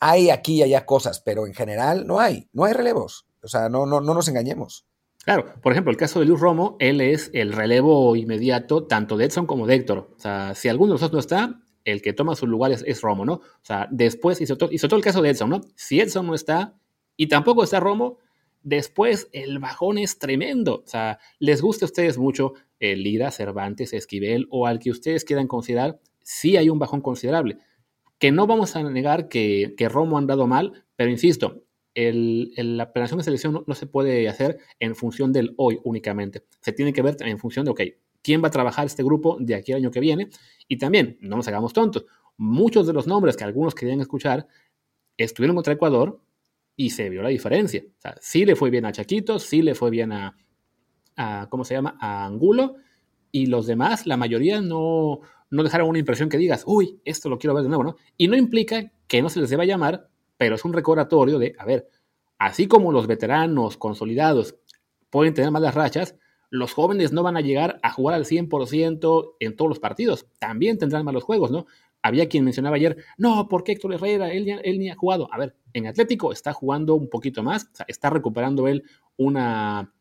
hay 0.00 0.30
aquí 0.30 0.56
y 0.56 0.62
allá 0.62 0.86
cosas, 0.86 1.20
pero 1.20 1.46
en 1.46 1.54
general 1.54 2.06
no 2.06 2.18
hay, 2.18 2.48
no 2.52 2.64
hay 2.64 2.72
relevos. 2.72 3.26
O 3.42 3.48
sea, 3.48 3.68
no, 3.68 3.86
no, 3.86 4.00
no 4.00 4.14
nos 4.14 4.28
engañemos. 4.28 4.86
Claro, 5.24 5.44
por 5.60 5.72
ejemplo, 5.72 5.90
el 5.90 5.98
caso 5.98 6.20
de 6.20 6.26
Luis 6.26 6.40
Romo, 6.40 6.76
él 6.80 7.00
es 7.00 7.30
el 7.34 7.52
relevo 7.52 8.16
inmediato 8.16 8.86
tanto 8.86 9.16
de 9.16 9.26
Edson 9.26 9.46
como 9.46 9.66
de 9.66 9.74
Héctor. 9.74 10.10
O 10.16 10.18
sea, 10.18 10.54
si 10.54 10.68
alguno 10.68 10.88
de 10.88 10.94
los 10.94 11.00
dos 11.02 11.12
no 11.12 11.18
está, 11.18 11.60
el 11.84 12.00
que 12.00 12.12
toma 12.12 12.34
su 12.34 12.46
lugar 12.46 12.72
es, 12.72 13.00
Romo, 13.02 13.24
¿no? 13.24 13.34
O 13.34 13.60
sea, 13.62 13.88
después, 13.90 14.38
sobre, 14.38 14.56
todo, 14.56 14.68
sobre 14.70 14.88
todo 14.88 14.96
el 14.96 15.04
caso 15.04 15.20
de 15.20 15.30
Edson, 15.30 15.50
¿no? 15.50 15.60
Si 15.74 16.00
Edson 16.00 16.26
no 16.26 16.34
está 16.34 16.78
y 17.16 17.28
tampoco 17.28 17.64
está 17.64 17.80
Romo, 17.80 18.18
después 18.62 19.28
el 19.32 19.58
bajón 19.58 19.98
es 19.98 20.18
tremendo. 20.18 20.82
O 20.84 20.86
sea, 20.86 21.18
les 21.38 21.62
gusta 21.62 21.84
a 21.84 21.88
ustedes 21.88 22.18
mucho 22.18 22.54
el 22.80 23.02
Lira, 23.02 23.30
Cervantes, 23.30 23.92
Esquivel 23.92 24.46
o 24.50 24.66
al 24.66 24.78
que 24.78 24.90
ustedes 24.90 25.24
quieran 25.24 25.48
considerar, 25.48 26.00
sí 26.22 26.56
hay 26.56 26.68
un 26.68 26.78
bajón 26.78 27.00
considerable. 27.00 27.58
Que 28.18 28.32
no 28.32 28.46
vamos 28.46 28.76
a 28.76 28.82
negar 28.82 29.28
que, 29.28 29.74
Romo 29.90 30.16
ha 30.16 30.20
andado 30.20 30.46
mal, 30.46 30.84
pero 30.96 31.10
insisto, 31.10 31.64
la 31.94 32.84
operación 32.84 33.18
de 33.18 33.24
selección 33.24 33.64
no, 33.66 33.74
se 33.74 33.86
puede 33.86 34.28
hacer 34.28 34.58
en 34.78 34.94
función 34.94 35.32
del 35.32 35.54
hoy 35.56 35.78
únicamente. 35.84 36.44
Se 36.60 36.72
tiene 36.72 36.92
que 36.92 37.02
ver 37.02 37.16
en 37.20 37.38
función 37.38 37.64
de, 37.64 37.70
ok, 37.72 37.80
¿quién 38.22 38.42
va 38.42 38.48
a 38.48 38.52
trabajar 38.52 38.86
este 38.86 39.02
grupo 39.02 39.36
de 39.40 39.54
aquí 39.54 39.72
al 39.72 39.78
año 39.78 39.90
que 39.90 40.00
viene? 40.00 40.28
Y 40.68 40.78
también, 40.78 41.16
no 41.20 41.36
nos 41.36 41.48
hagamos 41.48 41.72
tontos, 41.72 42.06
muchos 42.36 42.86
de 42.86 42.92
los 42.92 43.06
nombres 43.06 43.36
que 43.36 43.44
algunos 43.44 43.74
querían 43.74 44.00
escuchar 44.00 44.46
estuvieron 45.16 45.56
contra 45.56 45.74
Ecuador 45.74 46.20
y 46.78 46.90
se 46.90 47.10
vio 47.10 47.22
la 47.22 47.28
diferencia. 47.28 47.82
O 47.84 48.00
sea, 48.00 48.14
sí 48.20 48.46
le 48.46 48.54
fue 48.54 48.70
bien 48.70 48.86
a 48.86 48.92
Chaquito, 48.92 49.40
sí 49.40 49.62
le 49.62 49.74
fue 49.74 49.90
bien 49.90 50.12
a, 50.12 50.36
¿cómo 51.50 51.64
se 51.64 51.74
llama? 51.74 51.98
A 52.00 52.24
Angulo. 52.24 52.76
Y 53.32 53.46
los 53.46 53.66
demás, 53.66 54.06
la 54.06 54.16
mayoría 54.16 54.60
no, 54.60 55.18
no 55.50 55.62
dejaron 55.64 55.88
una 55.88 55.98
impresión 55.98 56.28
que 56.28 56.38
digas, 56.38 56.62
uy, 56.66 57.00
esto 57.04 57.28
lo 57.28 57.36
quiero 57.36 57.52
ver 57.52 57.64
de 57.64 57.68
nuevo, 57.68 57.82
¿no? 57.82 57.96
Y 58.16 58.28
no 58.28 58.36
implica 58.36 58.92
que 59.08 59.20
no 59.20 59.28
se 59.28 59.40
les 59.40 59.50
deba 59.50 59.64
llamar, 59.64 60.08
pero 60.36 60.54
es 60.54 60.64
un 60.64 60.72
recordatorio 60.72 61.40
de, 61.40 61.52
a 61.58 61.64
ver, 61.64 61.88
así 62.38 62.68
como 62.68 62.92
los 62.92 63.08
veteranos 63.08 63.76
consolidados 63.76 64.54
pueden 65.10 65.34
tener 65.34 65.50
malas 65.50 65.74
rachas, 65.74 66.14
los 66.48 66.74
jóvenes 66.74 67.12
no 67.12 67.24
van 67.24 67.36
a 67.36 67.40
llegar 67.40 67.80
a 67.82 67.90
jugar 67.90 68.14
al 68.14 68.24
100% 68.24 69.34
en 69.40 69.56
todos 69.56 69.68
los 69.68 69.80
partidos. 69.80 70.28
También 70.38 70.78
tendrán 70.78 71.04
malos 71.04 71.24
juegos, 71.24 71.50
¿no? 71.50 71.66
Había 72.02 72.28
quien 72.28 72.44
mencionaba 72.44 72.76
ayer, 72.76 72.96
no, 73.16 73.48
porque 73.48 73.72
Héctor 73.72 73.94
Herrera, 73.94 74.32
él, 74.32 74.60
él 74.62 74.78
ni 74.78 74.90
ha 74.90 74.96
jugado. 74.96 75.28
A 75.32 75.38
ver, 75.38 75.56
en 75.72 75.86
Atlético 75.86 76.32
está 76.32 76.52
jugando 76.52 76.94
un 76.94 77.08
poquito 77.08 77.42
más, 77.42 77.70
está 77.88 78.10
recuperando 78.10 78.68
él 78.68 78.84
una, 79.16 79.92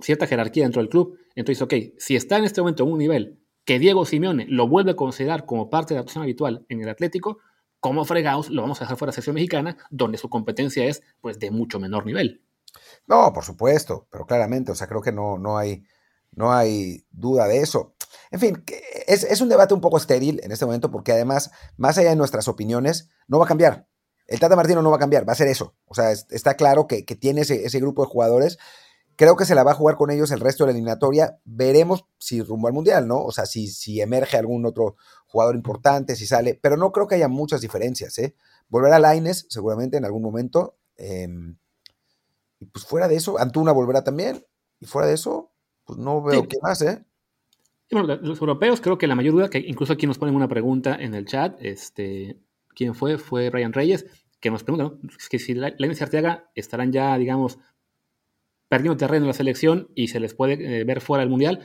cierta 0.00 0.26
jerarquía 0.26 0.64
dentro 0.64 0.80
del 0.80 0.88
club. 0.88 1.18
Entonces, 1.34 1.62
ok, 1.62 1.74
si 1.98 2.16
está 2.16 2.38
en 2.38 2.44
este 2.44 2.60
momento 2.60 2.84
en 2.84 2.92
un 2.92 2.98
nivel 2.98 3.38
que 3.64 3.78
Diego 3.78 4.04
Simeone 4.04 4.46
lo 4.48 4.68
vuelve 4.68 4.92
a 4.92 4.96
considerar 4.96 5.46
como 5.46 5.70
parte 5.70 5.94
de 5.94 5.96
la 5.96 6.00
actuación 6.00 6.22
habitual 6.22 6.64
en 6.68 6.82
el 6.82 6.88
Atlético, 6.88 7.38
como 7.80 8.04
fregados 8.04 8.50
lo 8.50 8.62
vamos 8.62 8.80
a 8.80 8.84
dejar 8.84 8.96
fuera 8.96 9.10
de 9.10 9.12
la 9.12 9.16
sección 9.16 9.34
mexicana, 9.34 9.76
donde 9.90 10.18
su 10.18 10.28
competencia 10.28 10.84
es 10.84 11.02
pues 11.20 11.38
de 11.38 11.50
mucho 11.50 11.78
menor 11.78 12.06
nivel. 12.06 12.42
No, 13.06 13.32
por 13.32 13.44
supuesto, 13.44 14.06
pero 14.10 14.26
claramente, 14.26 14.72
o 14.72 14.74
sea, 14.74 14.86
creo 14.86 15.02
que 15.02 15.12
no, 15.12 15.38
no, 15.38 15.58
hay, 15.58 15.84
no 16.32 16.52
hay 16.52 17.04
duda 17.10 17.46
de 17.46 17.58
eso. 17.58 17.94
En 18.30 18.40
fin, 18.40 18.64
es, 19.06 19.24
es, 19.24 19.40
un 19.40 19.48
debate 19.48 19.74
un 19.74 19.80
poco 19.80 19.96
estéril 19.96 20.40
en 20.42 20.52
este 20.52 20.64
momento 20.64 20.90
porque 20.90 21.12
además, 21.12 21.50
más 21.76 21.98
allá 21.98 22.10
de 22.10 22.16
nuestras 22.16 22.48
opiniones, 22.48 23.08
no 23.28 23.38
va 23.38 23.44
a 23.44 23.48
cambiar. 23.48 23.86
El 24.26 24.40
Tata 24.40 24.56
Martino 24.56 24.82
no 24.82 24.90
va 24.90 24.96
a 24.96 25.00
cambiar, 25.00 25.28
va 25.28 25.32
a 25.32 25.36
ser 25.36 25.48
eso. 25.48 25.74
O 25.86 25.94
sea, 25.94 26.10
está 26.12 26.54
claro 26.54 26.86
que, 26.86 27.04
que 27.04 27.16
tiene 27.16 27.42
ese, 27.42 27.66
ese, 27.66 27.80
grupo 27.80 28.02
de 28.02 28.10
jugadores 28.10 28.58
Creo 29.16 29.36
que 29.36 29.44
se 29.44 29.54
la 29.54 29.62
va 29.62 29.72
a 29.72 29.74
jugar 29.74 29.96
con 29.96 30.10
ellos 30.10 30.30
el 30.30 30.40
resto 30.40 30.64
de 30.64 30.68
la 30.68 30.72
eliminatoria. 30.72 31.38
Veremos 31.44 32.06
si 32.18 32.42
rumbo 32.42 32.68
al 32.68 32.72
Mundial, 32.72 33.06
¿no? 33.06 33.22
O 33.22 33.30
sea, 33.30 33.46
si, 33.46 33.68
si 33.68 34.00
emerge 34.00 34.36
algún 34.36 34.64
otro 34.64 34.96
jugador 35.26 35.54
importante, 35.54 36.16
si 36.16 36.26
sale, 36.26 36.58
pero 36.60 36.76
no 36.76 36.92
creo 36.92 37.06
que 37.06 37.16
haya 37.16 37.28
muchas 37.28 37.60
diferencias, 37.60 38.18
¿eh? 38.18 38.34
Volverá 38.68 38.98
Laines 38.98 39.46
seguramente 39.48 39.96
en 39.98 40.04
algún 40.04 40.22
momento. 40.22 40.76
Em, 40.96 41.58
y 42.58 42.66
pues 42.66 42.86
fuera 42.86 43.06
de 43.06 43.16
eso, 43.16 43.38
Antuna 43.38 43.72
volverá 43.72 44.02
también. 44.02 44.46
Y 44.80 44.86
fuera 44.86 45.06
de 45.06 45.14
eso, 45.14 45.52
pues 45.84 45.98
no 45.98 46.22
veo 46.22 46.48
qué 46.48 46.56
más, 46.62 46.80
¿eh? 46.82 47.04
Bueno, 47.92 48.18
los 48.22 48.40
europeos 48.40 48.80
creo 48.80 48.98
que 48.98 49.06
la 49.06 49.14
mayor 49.14 49.34
duda, 49.34 49.50
que 49.50 49.58
incluso 49.58 49.92
aquí 49.92 50.06
nos 50.06 50.18
ponen 50.18 50.34
una 50.34 50.48
pregunta 50.48 50.96
en 50.98 51.14
el 51.14 51.26
chat, 51.26 51.56
este, 51.60 52.38
¿quién 52.74 52.94
fue? 52.94 53.18
Fue 53.18 53.50
Ryan 53.50 53.72
Reyes, 53.72 54.06
que 54.40 54.50
nos 54.50 54.64
pregunta, 54.64 54.84
¿no? 54.84 54.98
que 55.30 55.38
si 55.38 55.54
Laines 55.54 56.00
y 56.00 56.04
Arteaga 56.04 56.50
estarán 56.54 56.92
ya, 56.92 57.16
digamos, 57.16 57.58
perdiendo 58.72 58.96
terreno 58.96 59.24
en 59.24 59.28
la 59.28 59.34
selección 59.34 59.88
y 59.94 60.08
se 60.08 60.18
les 60.18 60.32
puede 60.32 60.80
eh, 60.80 60.84
ver 60.84 61.02
fuera 61.02 61.20
del 61.20 61.28
Mundial. 61.28 61.60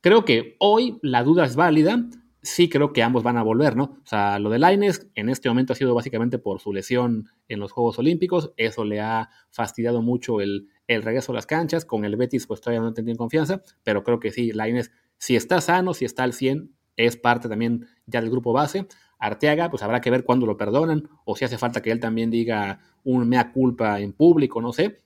Creo 0.00 0.24
que 0.24 0.56
hoy 0.58 0.98
la 1.02 1.22
duda 1.22 1.44
es 1.44 1.54
válida. 1.54 2.04
Sí 2.42 2.68
creo 2.68 2.92
que 2.92 3.04
ambos 3.04 3.22
van 3.22 3.36
a 3.36 3.44
volver, 3.44 3.76
¿no? 3.76 3.98
O 4.02 4.06
sea, 4.06 4.40
lo 4.40 4.50
de 4.50 4.58
Laines 4.58 5.08
en 5.14 5.28
este 5.28 5.48
momento 5.48 5.72
ha 5.72 5.76
sido 5.76 5.94
básicamente 5.94 6.38
por 6.38 6.60
su 6.60 6.72
lesión 6.72 7.28
en 7.46 7.60
los 7.60 7.70
Juegos 7.70 8.00
Olímpicos. 8.00 8.52
Eso 8.56 8.84
le 8.84 9.00
ha 9.00 9.30
fastidiado 9.50 10.02
mucho 10.02 10.40
el, 10.40 10.68
regreso 10.88 11.30
a 11.30 11.36
las 11.36 11.46
canchas. 11.46 11.84
Con 11.84 12.04
el 12.04 12.16
Betis 12.16 12.48
pues 12.48 12.60
todavía 12.60 12.80
no 12.80 12.92
tienen 12.92 13.16
confianza, 13.16 13.62
pero 13.84 14.02
creo 14.02 14.18
que 14.18 14.32
sí, 14.32 14.52
Laines, 14.52 14.90
si 15.18 15.36
está 15.36 15.60
sano, 15.60 15.94
si 15.94 16.04
está 16.04 16.24
al 16.24 16.32
100, 16.32 16.72
es 16.96 17.16
parte 17.16 17.48
también 17.48 17.86
ya 18.06 18.20
del 18.20 18.30
grupo 18.30 18.52
base. 18.52 18.86
Arteaga, 19.18 19.70
pues 19.70 19.82
habrá 19.82 20.00
que 20.00 20.10
ver 20.10 20.24
cuándo 20.24 20.46
lo 20.46 20.56
perdonan 20.56 21.08
o 21.24 21.36
si 21.36 21.44
hace 21.44 21.58
falta 21.58 21.82
que 21.82 21.90
él 21.90 22.00
también 22.00 22.30
diga 22.30 22.80
un 23.04 23.28
mea 23.28 23.52
culpa 23.52 24.00
en 24.00 24.12
público, 24.12 24.60
no 24.60 24.72
sé 24.72 25.02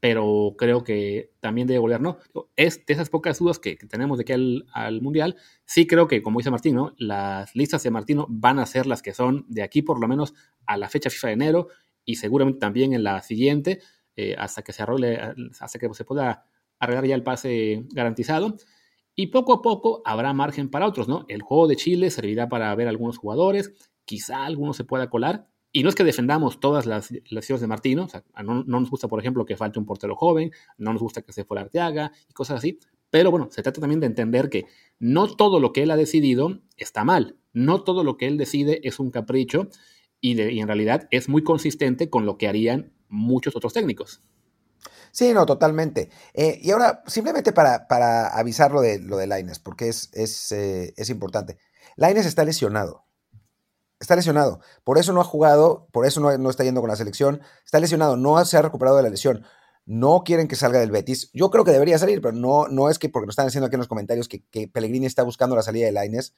pero 0.00 0.54
creo 0.56 0.82
que 0.82 1.32
también 1.40 1.66
debe 1.66 1.78
volver, 1.78 2.00
¿no? 2.00 2.18
Es 2.56 2.84
de 2.86 2.94
esas 2.94 3.10
pocas 3.10 3.38
dudas 3.38 3.58
que, 3.58 3.76
tenemos 3.76 4.18
de 4.18 4.22
aquí 4.22 4.32
al, 4.32 5.00
Mundial, 5.02 5.36
sí 5.64 5.86
creo 5.86 6.08
que, 6.08 6.22
como 6.22 6.38
dice 6.38 6.50
Martín, 6.50 6.78
las 6.98 7.54
listas 7.54 7.82
de 7.82 7.90
Martino 7.90 8.26
van 8.28 8.58
a 8.58 8.66
ser 8.66 8.86
las 8.86 9.02
que 9.02 9.12
son 9.12 9.44
de 9.48 9.62
aquí 9.62 9.82
por 9.82 10.00
lo 10.00 10.08
menos 10.08 10.34
a 10.66 10.76
la 10.76 10.88
fecha 10.88 11.10
FIFA 11.10 11.28
de 11.28 11.32
enero 11.34 11.68
y 12.04 12.16
seguramente 12.16 12.60
también 12.60 12.92
en 12.92 13.02
la 13.02 13.22
siguiente, 13.22 13.80
eh, 14.16 14.34
hasta 14.38 14.62
que 14.62 14.72
se 14.72 14.82
arrolle, 14.82 15.18
hasta 15.60 15.78
que 15.78 15.92
se 15.92 16.04
pueda 16.04 16.46
arreglar 16.78 17.06
ya 17.06 17.14
el 17.14 17.22
pase 17.22 17.84
garantizado. 17.92 18.56
Y 19.16 19.28
poco 19.28 19.52
a 19.52 19.62
poco 19.62 20.02
habrá 20.04 20.32
margen 20.32 20.68
para 20.70 20.86
otros, 20.86 21.08
¿no? 21.08 21.24
El 21.28 21.42
juego 21.42 21.68
de 21.68 21.76
Chile 21.76 22.10
servirá 22.10 22.48
para 22.48 22.74
ver 22.74 22.88
algunos 22.88 23.18
jugadores, 23.18 23.72
quizá 24.04 24.44
alguno 24.44 24.72
se 24.72 24.84
pueda 24.84 25.08
colar, 25.10 25.48
Y 25.76 25.82
no 25.82 25.88
es 25.88 25.96
que 25.96 26.04
defendamos 26.04 26.60
todas 26.60 26.86
las 26.86 27.10
lesiones 27.30 27.60
de 27.60 27.66
Martino, 27.66 28.04
o 28.04 28.08
sea, 28.08 28.22
no, 28.44 28.62
nos 28.62 28.90
gusta, 28.90 29.08
por 29.08 29.18
ejemplo, 29.18 29.44
que 29.44 29.56
falte 29.56 29.80
un 29.80 29.86
portero 29.86 30.14
joven, 30.14 30.52
no 30.78 30.92
nos 30.92 31.02
gusta 31.02 31.22
que 31.22 31.32
se 31.32 31.44
fuera 31.44 31.62
Arteaga 31.62 32.12
y 32.28 32.32
cosas 32.32 32.58
así, 32.58 32.78
pero 33.10 33.30
bueno, 33.30 33.48
se 33.50 33.62
trata 33.62 33.80
también 33.80 34.00
de 34.00 34.06
entender 34.06 34.50
que 34.50 34.66
no 34.98 35.26
todo 35.26 35.58
lo 35.58 35.72
que 35.72 35.82
él 35.82 35.90
ha 35.90 35.96
decidido 35.96 36.60
está 36.76 37.04
mal, 37.04 37.36
no 37.52 37.82
todo 37.82 38.04
lo 38.04 38.16
que 38.16 38.26
él 38.26 38.38
decide 38.38 38.80
es 38.84 39.00
un 39.00 39.10
capricho 39.10 39.68
y, 40.20 40.40
en 40.40 40.66
realidad 40.66 41.06
es 41.10 41.28
muy 41.28 41.42
consistente 41.42 42.08
con 42.08 42.26
lo 42.26 42.38
que 42.38 42.48
harían 42.48 42.92
muchos 43.08 43.54
otros 43.56 43.72
técnicos. 43.72 44.20
Sí, 45.14 45.32
no, 45.32 45.46
totalmente. 45.46 46.10
Eh, 46.34 46.58
y 46.60 46.72
ahora, 46.72 47.04
simplemente 47.06 47.52
para, 47.52 47.86
para, 47.86 48.26
avisar 48.36 48.72
lo 48.72 48.80
de, 48.80 48.98
lo 48.98 49.16
de 49.16 49.28
Laines, 49.28 49.60
porque 49.60 49.88
es, 49.88 50.10
es, 50.12 50.50
eh, 50.50 50.92
es 50.96 51.08
importante. 51.08 51.56
Laines 51.94 52.26
está 52.26 52.44
lesionado. 52.44 53.04
Está 54.00 54.16
lesionado. 54.16 54.58
Por 54.82 54.98
eso 54.98 55.12
no 55.12 55.20
ha 55.20 55.24
jugado, 55.24 55.86
por 55.92 56.04
eso 56.04 56.20
no, 56.20 56.50
está 56.50 56.64
yendo 56.64 56.80
con 56.80 56.90
la 56.90 56.96
selección. 56.96 57.42
Está 57.64 57.78
lesionado, 57.78 58.16
no 58.16 58.44
se 58.44 58.56
ha 58.56 58.62
recuperado 58.62 58.96
de 58.96 59.04
la 59.04 59.08
lesión. 59.08 59.44
No 59.86 60.24
quieren 60.24 60.48
que 60.48 60.56
salga 60.56 60.80
del 60.80 60.90
Betis. 60.90 61.30
Yo 61.32 61.48
creo 61.48 61.64
que 61.64 61.70
debería 61.70 61.96
salir, 61.96 62.20
pero 62.20 62.34
no, 62.34 62.66
no 62.66 62.90
es 62.90 62.98
que, 62.98 63.08
porque 63.08 63.26
nos 63.26 63.34
están 63.34 63.46
diciendo 63.46 63.66
aquí 63.66 63.76
en 63.76 63.80
los 63.82 63.88
comentarios 63.88 64.28
que, 64.28 64.66
Pellegrini 64.66 65.06
está 65.06 65.22
buscando 65.22 65.54
la 65.54 65.62
salida 65.62 65.86
de 65.86 65.92
Laines. 65.92 66.34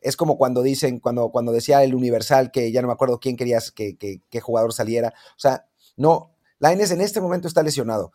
Es 0.00 0.16
como 0.16 0.38
cuando 0.38 0.62
dicen, 0.62 1.00
cuando, 1.00 1.28
cuando 1.28 1.52
decía 1.52 1.84
el 1.84 1.94
Universal 1.94 2.50
que 2.50 2.72
ya 2.72 2.80
no 2.80 2.88
me 2.88 2.94
acuerdo 2.94 3.20
quién 3.20 3.36
querías 3.36 3.72
que, 3.72 3.98
que, 3.98 4.40
jugador 4.40 4.72
saliera. 4.72 5.12
O 5.36 5.38
sea, 5.38 5.68
no, 5.98 6.35
Laines 6.58 6.90
en 6.90 7.00
este 7.00 7.20
momento 7.20 7.48
está 7.48 7.62
lesionado. 7.62 8.12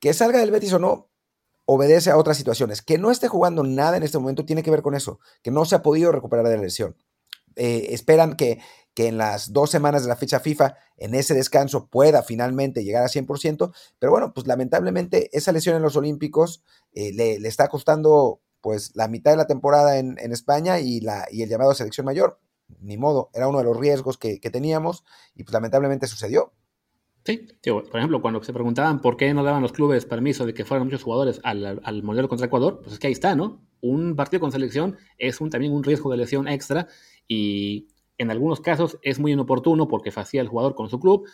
Que 0.00 0.14
salga 0.14 0.38
del 0.38 0.50
Betis 0.50 0.72
o 0.72 0.78
no, 0.78 1.10
obedece 1.64 2.10
a 2.10 2.16
otras 2.16 2.36
situaciones. 2.36 2.82
Que 2.82 2.98
no 2.98 3.10
esté 3.10 3.28
jugando 3.28 3.62
nada 3.62 3.96
en 3.96 4.02
este 4.02 4.18
momento 4.18 4.44
tiene 4.44 4.62
que 4.62 4.70
ver 4.70 4.82
con 4.82 4.94
eso, 4.94 5.20
que 5.42 5.50
no 5.50 5.64
se 5.64 5.74
ha 5.74 5.82
podido 5.82 6.12
recuperar 6.12 6.46
de 6.46 6.56
la 6.56 6.62
lesión. 6.62 6.96
Eh, 7.56 7.88
esperan 7.90 8.36
que, 8.36 8.60
que, 8.94 9.08
en 9.08 9.18
las 9.18 9.52
dos 9.52 9.70
semanas 9.70 10.02
de 10.02 10.08
la 10.08 10.16
fecha 10.16 10.40
FIFA, 10.40 10.74
en 10.96 11.14
ese 11.14 11.34
descanso, 11.34 11.88
pueda 11.88 12.22
finalmente 12.22 12.82
llegar 12.82 13.04
a 13.04 13.08
100%, 13.08 13.74
pero 13.98 14.12
bueno, 14.12 14.32
pues 14.32 14.46
lamentablemente 14.46 15.28
esa 15.36 15.52
lesión 15.52 15.76
en 15.76 15.82
los 15.82 15.96
Olímpicos 15.96 16.62
eh, 16.94 17.12
le, 17.12 17.34
está 17.46 17.68
costando 17.68 18.40
pues 18.62 18.92
la 18.94 19.08
mitad 19.08 19.32
de 19.32 19.36
la 19.36 19.46
temporada 19.46 19.98
en, 19.98 20.16
España 20.32 20.78
y, 20.78 21.00
la, 21.00 21.26
y 21.30 21.42
el 21.42 21.48
llamado 21.48 21.72
a 21.72 21.74
selección 21.74 22.06
mayor. 22.06 22.40
Ni 22.80 22.96
modo, 22.96 23.28
era 23.34 23.48
uno 23.48 23.58
de 23.58 23.64
los 23.64 23.76
riesgos 23.76 24.16
que, 24.16 24.40
que 24.40 24.50
teníamos 24.50 25.04
y 25.34 25.42
pues 25.44 25.52
lamentablemente 25.52 26.06
sucedió. 26.06 26.54
Sí, 27.24 27.46
por 27.62 27.96
ejemplo, 27.96 28.20
cuando 28.20 28.42
se 28.42 28.52
preguntaban 28.52 29.00
por 29.00 29.16
qué 29.16 29.32
no 29.32 29.44
daban 29.44 29.62
los 29.62 29.72
clubes 29.72 30.04
permiso 30.06 30.44
de 30.44 30.54
que 30.54 30.64
fueran 30.64 30.86
muchos 30.86 31.04
jugadores 31.04 31.40
al, 31.44 31.80
al 31.82 32.02
Mundial 32.02 32.28
contra 32.28 32.46
Ecuador, 32.46 32.80
pues 32.82 32.94
es 32.94 32.98
que 32.98 33.06
ahí 33.06 33.12
está, 33.12 33.36
¿no? 33.36 33.62
Un 33.80 34.16
partido 34.16 34.40
con 34.40 34.50
selección 34.50 34.96
es 35.18 35.40
un, 35.40 35.48
también 35.48 35.72
un 35.72 35.84
riesgo 35.84 36.10
de 36.10 36.16
lesión 36.16 36.48
extra 36.48 36.88
y 37.28 37.86
en 38.18 38.32
algunos 38.32 38.60
casos 38.60 38.98
es 39.02 39.20
muy 39.20 39.32
inoportuno 39.32 39.86
porque 39.86 40.10
facía 40.10 40.40
el 40.40 40.48
jugador 40.48 40.74
con 40.74 40.88
su 40.90 40.98
club, 40.98 41.28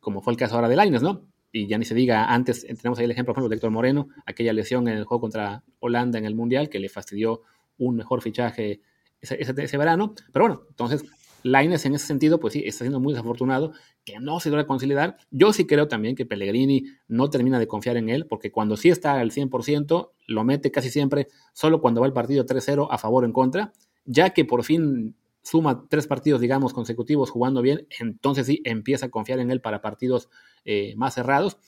como 0.00 0.22
fue 0.22 0.32
el 0.32 0.36
caso 0.36 0.56
ahora 0.56 0.68
de 0.68 0.74
Laines, 0.74 1.02
¿no? 1.02 1.28
Y 1.52 1.68
ya 1.68 1.78
ni 1.78 1.84
se 1.84 1.94
diga, 1.94 2.24
antes 2.26 2.66
tenemos 2.66 2.98
ahí 2.98 3.04
el 3.04 3.10
ejemplo, 3.12 3.32
por 3.32 3.40
ejemplo, 3.40 3.48
de 3.50 3.56
Héctor 3.56 3.70
Moreno, 3.70 4.08
aquella 4.26 4.52
lesión 4.52 4.88
en 4.88 4.96
el 4.96 5.04
juego 5.04 5.20
contra 5.20 5.62
Holanda 5.78 6.18
en 6.18 6.24
el 6.24 6.34
Mundial 6.34 6.68
que 6.68 6.80
le 6.80 6.88
fastidió 6.88 7.42
un 7.78 7.94
mejor 7.94 8.22
fichaje 8.22 8.80
ese, 9.20 9.38
ese 9.40 9.78
verano. 9.78 10.14
Pero 10.32 10.46
bueno, 10.46 10.62
entonces 10.68 11.04
Laines 11.42 11.84
en 11.86 11.94
ese 11.94 12.06
sentido, 12.06 12.40
pues 12.40 12.54
sí, 12.54 12.62
está 12.64 12.84
siendo 12.84 13.00
muy 13.00 13.12
desafortunado, 13.12 13.72
que 14.04 14.18
no 14.20 14.40
se 14.40 14.50
logra 14.50 14.66
conciliar. 14.66 15.16
Yo 15.30 15.52
sí 15.52 15.66
creo 15.66 15.88
también 15.88 16.14
que 16.14 16.26
Pellegrini 16.26 16.84
no 17.08 17.30
termina 17.30 17.58
de 17.58 17.66
confiar 17.66 17.96
en 17.96 18.08
él, 18.08 18.26
porque 18.26 18.50
cuando 18.50 18.76
sí 18.76 18.88
está 18.88 19.14
al 19.14 19.30
100%, 19.30 20.10
lo 20.26 20.44
mete 20.44 20.70
casi 20.70 20.90
siempre 20.90 21.28
solo 21.52 21.80
cuando 21.80 22.00
va 22.00 22.06
el 22.06 22.12
partido 22.12 22.44
3-0 22.44 22.88
a 22.90 22.98
favor 22.98 23.24
o 23.24 23.26
en 23.26 23.32
contra, 23.32 23.72
ya 24.04 24.30
que 24.30 24.44
por 24.44 24.64
fin 24.64 25.14
suma 25.42 25.86
tres 25.88 26.06
partidos, 26.06 26.40
digamos, 26.40 26.72
consecutivos 26.72 27.30
jugando 27.30 27.62
bien, 27.62 27.86
entonces 27.98 28.46
sí 28.46 28.60
empieza 28.64 29.06
a 29.06 29.10
confiar 29.10 29.40
en 29.40 29.50
él 29.50 29.60
para 29.60 29.82
partidos 29.82 30.28
eh, 30.64 30.94
más 30.96 31.14
cerrados. 31.14 31.58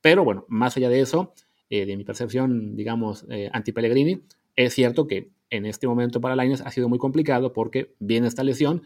Pero 0.00 0.24
bueno, 0.24 0.44
más 0.48 0.76
allá 0.76 0.88
de 0.88 1.00
eso, 1.00 1.34
eh, 1.68 1.86
de 1.86 1.96
mi 1.96 2.04
percepción, 2.04 2.74
digamos, 2.74 3.24
eh, 3.30 3.50
anti-Pellegrini, 3.52 4.22
es 4.56 4.74
cierto 4.74 5.06
que 5.06 5.30
en 5.50 5.66
este 5.66 5.86
momento 5.86 6.20
para 6.20 6.36
Lainez 6.36 6.60
ha 6.62 6.70
sido 6.70 6.88
muy 6.88 6.98
complicado 6.98 7.52
porque 7.52 7.94
viene 7.98 8.28
esta 8.28 8.44
lesión, 8.44 8.82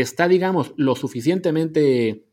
está, 0.00 0.28
digamos, 0.28 0.72
lo 0.76 0.94
suficientemente 0.94 2.24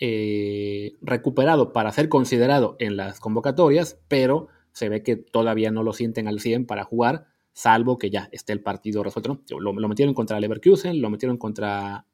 eh, 0.00 0.92
recuperado 1.02 1.72
para 1.72 1.92
ser 1.92 2.08
considerado 2.08 2.76
en 2.78 2.96
las 2.96 3.20
convocatorias, 3.20 3.98
pero 4.08 4.48
se 4.72 4.88
ve 4.88 5.02
que 5.02 5.16
todavía 5.16 5.70
no 5.70 5.82
lo 5.82 5.92
sienten 5.92 6.28
al 6.28 6.40
100 6.40 6.66
para 6.66 6.84
jugar, 6.84 7.26
salvo 7.52 7.98
que 7.98 8.10
ya 8.10 8.28
esté 8.32 8.52
el 8.52 8.60
partido 8.60 9.02
resuelto. 9.02 9.40
Lo, 9.58 9.72
metieron 9.72 10.14
contra 10.14 10.40
Leverkusen, 10.40 11.00
lo 11.00 11.10
metieron 11.10 11.38
contra 11.38 12.06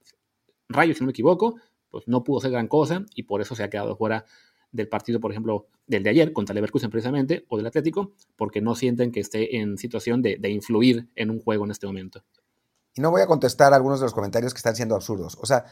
Rayo, 0.68 0.94
si 0.94 1.00
no 1.00 1.06
me 1.06 1.12
equivoco, 1.12 1.56
pues 1.90 2.06
no 2.06 2.22
pudo 2.22 2.40
ser 2.40 2.50
gran 2.50 2.68
cosa 2.68 3.04
y 3.14 3.24
por 3.24 3.40
eso 3.40 3.54
se 3.54 3.64
ha 3.64 3.70
quedado 3.70 3.96
fuera 3.96 4.24
del 4.72 4.88
partido, 4.88 5.18
por 5.18 5.32
ejemplo, 5.32 5.66
del 5.86 6.02
de 6.02 6.10
ayer 6.10 6.32
contra 6.32 6.54
Leverkusen 6.54 6.90
precisamente, 6.90 7.44
o 7.48 7.56
del 7.56 7.66
Atlético, 7.66 8.12
porque 8.36 8.60
no 8.60 8.74
sienten 8.74 9.10
que 9.10 9.20
esté 9.20 9.56
en 9.56 9.78
situación 9.78 10.22
de 10.22 10.50
influir 10.50 11.08
en 11.16 11.30
un 11.30 11.40
juego 11.40 11.64
en 11.64 11.70
este 11.72 11.86
momento. 11.86 12.22
Y 12.94 13.00
no 13.00 13.10
voy 13.10 13.22
a 13.22 13.26
contestar 13.26 13.72
algunos 13.72 14.00
de 14.00 14.06
los 14.06 14.14
comentarios 14.14 14.52
que 14.52 14.58
están 14.58 14.76
siendo 14.76 14.94
absurdos. 14.94 15.38
O 15.40 15.46
sea, 15.46 15.64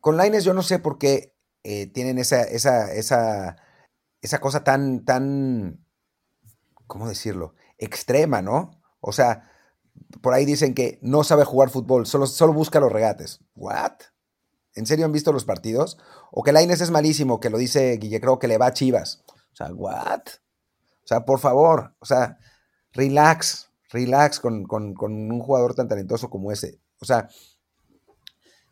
con 0.00 0.16
Lines 0.16 0.44
yo 0.44 0.54
no 0.54 0.62
sé 0.62 0.78
por 0.78 0.98
qué 0.98 1.34
eh, 1.62 1.86
tienen 1.86 2.18
esa, 2.18 2.42
esa, 2.42 2.92
esa, 2.92 3.56
esa 4.20 4.38
cosa 4.40 4.64
tan, 4.64 5.04
tan, 5.04 5.84
¿cómo 6.86 7.08
decirlo? 7.08 7.54
Extrema, 7.78 8.42
¿no? 8.42 8.82
O 9.00 9.12
sea, 9.12 9.50
por 10.22 10.34
ahí 10.34 10.44
dicen 10.44 10.74
que 10.74 10.98
no 11.02 11.24
sabe 11.24 11.44
jugar 11.44 11.70
fútbol, 11.70 12.06
solo, 12.06 12.26
solo 12.26 12.52
busca 12.52 12.80
los 12.80 12.92
regates. 12.92 13.40
¿What? 13.54 13.92
¿En 14.74 14.86
serio 14.86 15.04
han 15.04 15.12
visto 15.12 15.32
los 15.32 15.44
partidos? 15.44 15.98
O 16.30 16.42
que 16.42 16.52
Laines 16.52 16.80
es 16.80 16.90
malísimo, 16.90 17.40
que 17.40 17.50
lo 17.50 17.58
dice 17.58 17.96
Guille 17.96 18.20
creo 18.20 18.38
que 18.38 18.48
le 18.48 18.58
va 18.58 18.66
a 18.66 18.72
Chivas. 18.72 19.24
O 19.28 19.56
sea, 19.56 19.72
¿what? 19.72 20.22
O 21.04 21.06
sea, 21.06 21.24
por 21.24 21.38
favor, 21.38 21.94
o 21.98 22.06
sea, 22.06 22.38
relax 22.92 23.70
relax 23.94 24.40
con, 24.40 24.66
un 24.68 25.40
jugador 25.40 25.74
tan 25.74 25.88
talentoso 25.88 26.28
como 26.28 26.52
ese. 26.52 26.80
O 27.00 27.04
sea, 27.04 27.28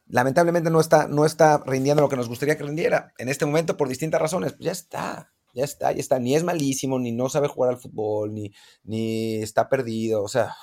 lamentablemente 0.07 0.71
no 0.71 0.81
está, 0.81 1.07
no 1.07 1.25
está 1.25 1.63
rindiendo 1.65 2.03
lo 2.03 2.09
que 2.09 2.17
nos 2.17 2.29
gustaría 2.29 2.57
que 2.57 2.65
rindiera. 2.65 3.13
En 3.19 3.29
este 3.29 3.47
momento, 3.47 3.77
por 3.77 3.89
distintas 3.89 4.21
razones, 4.21 4.53
pues 4.53 4.65
ya 4.65 4.73
está, 4.73 5.33
ya 5.55 5.65
está, 5.65 5.93
ya 5.93 6.01
está. 6.01 6.19
Ni 6.19 6.35
es 6.35 6.45
malísimo, 6.45 6.99
ni 6.99 7.13
no 7.13 7.29
sabe 7.29 7.49
jugar 7.49 7.71
al 7.71 7.81
fútbol, 7.81 8.35
ni, 8.35 8.53
ni 8.83 9.37
está 9.37 9.69
perdido. 9.69 10.23
O 10.23 10.29
sea, 10.29 10.55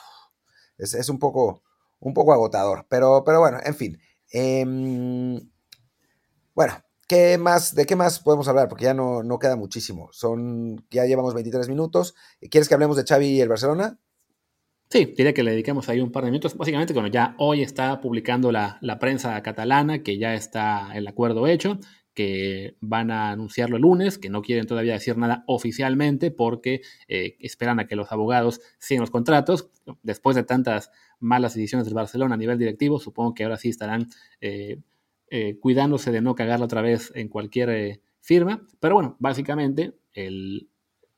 es, 0.77 1.09
un, 1.09 1.19
poco, 1.19 1.63
un 1.99 2.13
poco 2.13 2.33
agotador. 2.33 2.85
Pero, 2.89 3.23
pero 3.25 3.39
bueno, 3.39 3.59
en 3.63 3.75
fin. 3.75 3.97
Em, 4.31 5.39
bueno, 6.53 6.73
¿qué 7.07 7.37
más, 7.37 7.73
¿de 7.73 7.85
qué 7.85 7.95
más 7.95 8.19
podemos 8.19 8.47
hablar? 8.49 8.67
Porque 8.67 8.85
ya 8.85 8.93
no, 8.93 9.23
no 9.23 9.39
queda 9.39 9.55
muchísimo. 9.55 10.09
Son, 10.11 10.85
ya 10.91 11.05
llevamos 11.05 11.33
23 11.33 11.69
minutos. 11.69 12.13
¿Quieres 12.51 12.67
que 12.67 12.73
hablemos 12.73 12.97
de 12.97 13.05
Xavi 13.05 13.27
y 13.27 13.41
el 13.41 13.49
Barcelona? 13.49 13.97
Sí, 14.91 15.05
diría 15.05 15.33
que 15.35 15.43
le 15.43 15.51
dedicamos 15.51 15.87
ahí 15.87 15.99
un 15.99 16.11
par 16.11 16.25
de 16.25 16.31
minutos. 16.31 16.57
Básicamente, 16.57 16.93
bueno, 16.93 17.09
ya 17.09 17.35
hoy 17.37 17.61
está 17.61 18.01
publicando 18.01 18.51
la, 18.51 18.79
prensa 18.99 19.39
catalana 19.43 20.01
que 20.01 20.17
ya 20.17 20.33
está 20.33 20.91
el 20.95 21.07
acuerdo 21.07 21.45
hecho, 21.45 21.77
que 22.15 22.75
van 22.81 23.11
a 23.11 23.29
anunciarlo 23.29 23.75
el 23.75 23.83
lunes, 23.83 24.17
que 24.17 24.31
no 24.31 24.41
quieren 24.41 24.65
todavía 24.65 24.93
decir 24.93 25.15
nada 25.15 25.43
oficialmente 25.45 26.31
porque 26.31 26.81
eh, 27.07 27.37
esperan 27.39 27.79
a 27.79 27.85
que 27.85 27.95
los 27.95 28.11
abogados 28.11 28.61
sigan 28.79 29.01
los 29.01 29.11
contratos. 29.11 29.69
Después 30.01 30.35
de 30.35 30.43
tantas 30.43 30.89
malas 31.19 31.53
decisiones 31.53 31.85
del 31.85 31.93
Barcelona 31.93 32.33
a 32.33 32.37
nivel 32.37 32.57
directivo, 32.57 32.97
supongo 32.97 33.35
que 33.35 33.43
ahora 33.43 33.57
sí 33.57 33.69
estarán 33.69 34.07
eh, 34.41 34.81
eh, 35.29 35.59
cuidándose 35.59 36.11
de 36.11 36.21
no 36.21 36.33
cagarla 36.33 36.65
otra 36.65 36.81
vez 36.81 37.11
en 37.13 37.27
cualquier 37.29 38.01
firma. 38.21 38.67
Pero 38.79 38.95
bueno, 38.95 39.17
básicamente 39.19 39.93
el, 40.13 40.67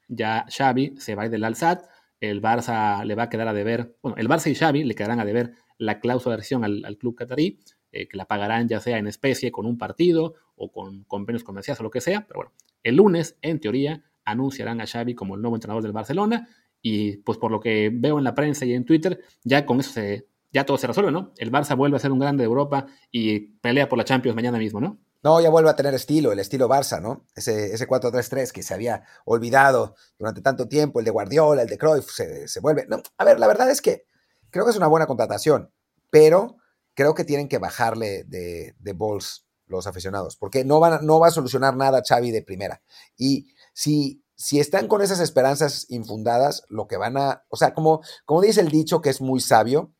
ya 0.09 0.45
Xavi 0.49 0.95
se 0.97 1.15
va 1.15 1.29
del 1.29 1.45
Alsat 1.45 1.85
el 2.21 2.41
Barça 2.41 3.03
le 3.03 3.15
va 3.15 3.23
a 3.23 3.29
quedar 3.29 3.47
a 3.47 3.53
deber, 3.53 3.97
bueno, 4.01 4.15
el 4.17 4.29
Barça 4.29 4.49
y 4.49 4.55
Xavi 4.55 4.83
le 4.83 4.95
quedarán 4.95 5.19
a 5.19 5.25
deber 5.25 5.53
la 5.77 5.99
cláusula 5.99 6.35
de 6.35 6.39
adhesión 6.39 6.63
al, 6.63 6.97
club 6.97 7.15
catarí, 7.15 7.59
eh, 7.91 8.07
que 8.07 8.15
la 8.15 8.25
pagarán 8.25 8.67
ya 8.67 8.79
sea 8.79 8.97
en 8.99 9.07
especie 9.07 9.51
con 9.51 9.65
un 9.65 9.77
partido 9.77 10.35
o 10.55 10.71
con 10.71 11.03
convenios 11.03 11.43
comerciales 11.43 11.79
o 11.81 11.83
lo 11.83 11.91
que 11.91 11.99
sea, 11.99 12.25
pero 12.27 12.39
bueno, 12.39 12.51
el 12.83 12.95
lunes, 12.95 13.37
en 13.41 13.59
teoría, 13.59 14.03
anunciarán 14.23 14.79
a 14.81 14.87
Xavi 14.87 15.15
como 15.15 15.35
el 15.35 15.41
nuevo 15.41 15.57
entrenador 15.57 15.83
del 15.83 15.91
Barcelona 15.91 16.47
y 16.81 17.17
pues 17.17 17.37
por 17.37 17.51
lo 17.51 17.59
que 17.59 17.91
veo 17.91 18.19
en 18.19 18.23
la 18.23 18.35
prensa 18.35 18.65
y 18.65 18.73
en 18.73 18.85
Twitter, 18.85 19.19
ya 19.43 19.65
con 19.65 19.79
eso 19.79 19.91
se, 19.91 20.27
ya 20.51 20.65
todo 20.65 20.77
se 20.77 20.87
resuelve, 20.87 21.11
¿no? 21.11 21.33
El 21.37 21.51
Barça 21.51 21.75
vuelve 21.75 21.97
a 21.97 21.99
ser 21.99 22.11
un 22.11 22.19
grande 22.19 22.43
de 22.43 22.47
Europa 22.47 22.85
y 23.11 23.39
pelea 23.39 23.89
por 23.89 23.97
la 23.97 24.05
Champions 24.05 24.35
mañana 24.35 24.59
mismo, 24.59 24.79
¿no? 24.79 24.99
No, 25.23 25.39
ya 25.39 25.49
vuelve 25.51 25.69
a 25.69 25.75
tener 25.75 25.93
estilo, 25.93 26.31
el 26.31 26.39
estilo 26.39 26.67
Barça, 26.67 26.99
¿no? 26.99 27.27
Ese, 27.35 27.73
ese 27.73 27.87
4-3-3 27.87 28.51
que 28.51 28.63
se 28.63 28.73
había 28.73 29.03
olvidado 29.25 29.95
durante 30.17 30.41
tanto 30.41 30.67
tiempo, 30.67 30.99
el 30.99 31.05
de 31.05 31.11
Guardiola, 31.11 31.61
el 31.61 31.67
de 31.67 31.77
Cruyff, 31.77 32.09
se, 32.09 32.59
vuelve. 32.59 32.87
No, 32.89 33.01
a 33.17 33.25
ver, 33.25 33.39
la 33.39 33.47
verdad 33.47 33.69
es 33.69 33.81
que 33.81 34.05
creo 34.49 34.65
que 34.65 34.71
es 34.71 34.77
una 34.77 34.87
buena 34.87 35.05
contratación, 35.05 35.71
pero 36.09 36.57
creo 36.95 37.13
que 37.13 37.23
tienen 37.23 37.47
que 37.47 37.59
bajarle 37.59 38.23
de, 38.23 38.75
de 38.79 38.93
balls 38.93 39.45
los 39.71 39.87
aficionados, 39.87 40.35
porque 40.35 40.65
no, 40.65 40.79
van 40.79 41.05
no 41.05 41.19
va 41.19 41.27
a 41.27 41.31
solucionar 41.31 41.75
nada 41.75 42.03
Xavi 42.07 42.31
de 42.31 42.43
primera. 42.43 42.81
Y 43.17 43.53
si, 43.73 44.23
si 44.35 44.59
están 44.59 44.87
con 44.87 45.01
esas 45.01 45.19
esperanzas 45.19 45.85
infundadas, 45.89 46.63
lo 46.69 46.87
que 46.87 46.97
van 46.97 47.17
a, 47.17 47.43
o 47.49 47.57
sea, 47.57 47.73
como, 47.73 48.01
como 48.25 48.41
dice 48.41 48.61
el 48.61 48.69
dicho 48.69 49.01
que 49.01 49.09
es 49.09 49.21
muy 49.21 49.39
sabio, 49.39 49.93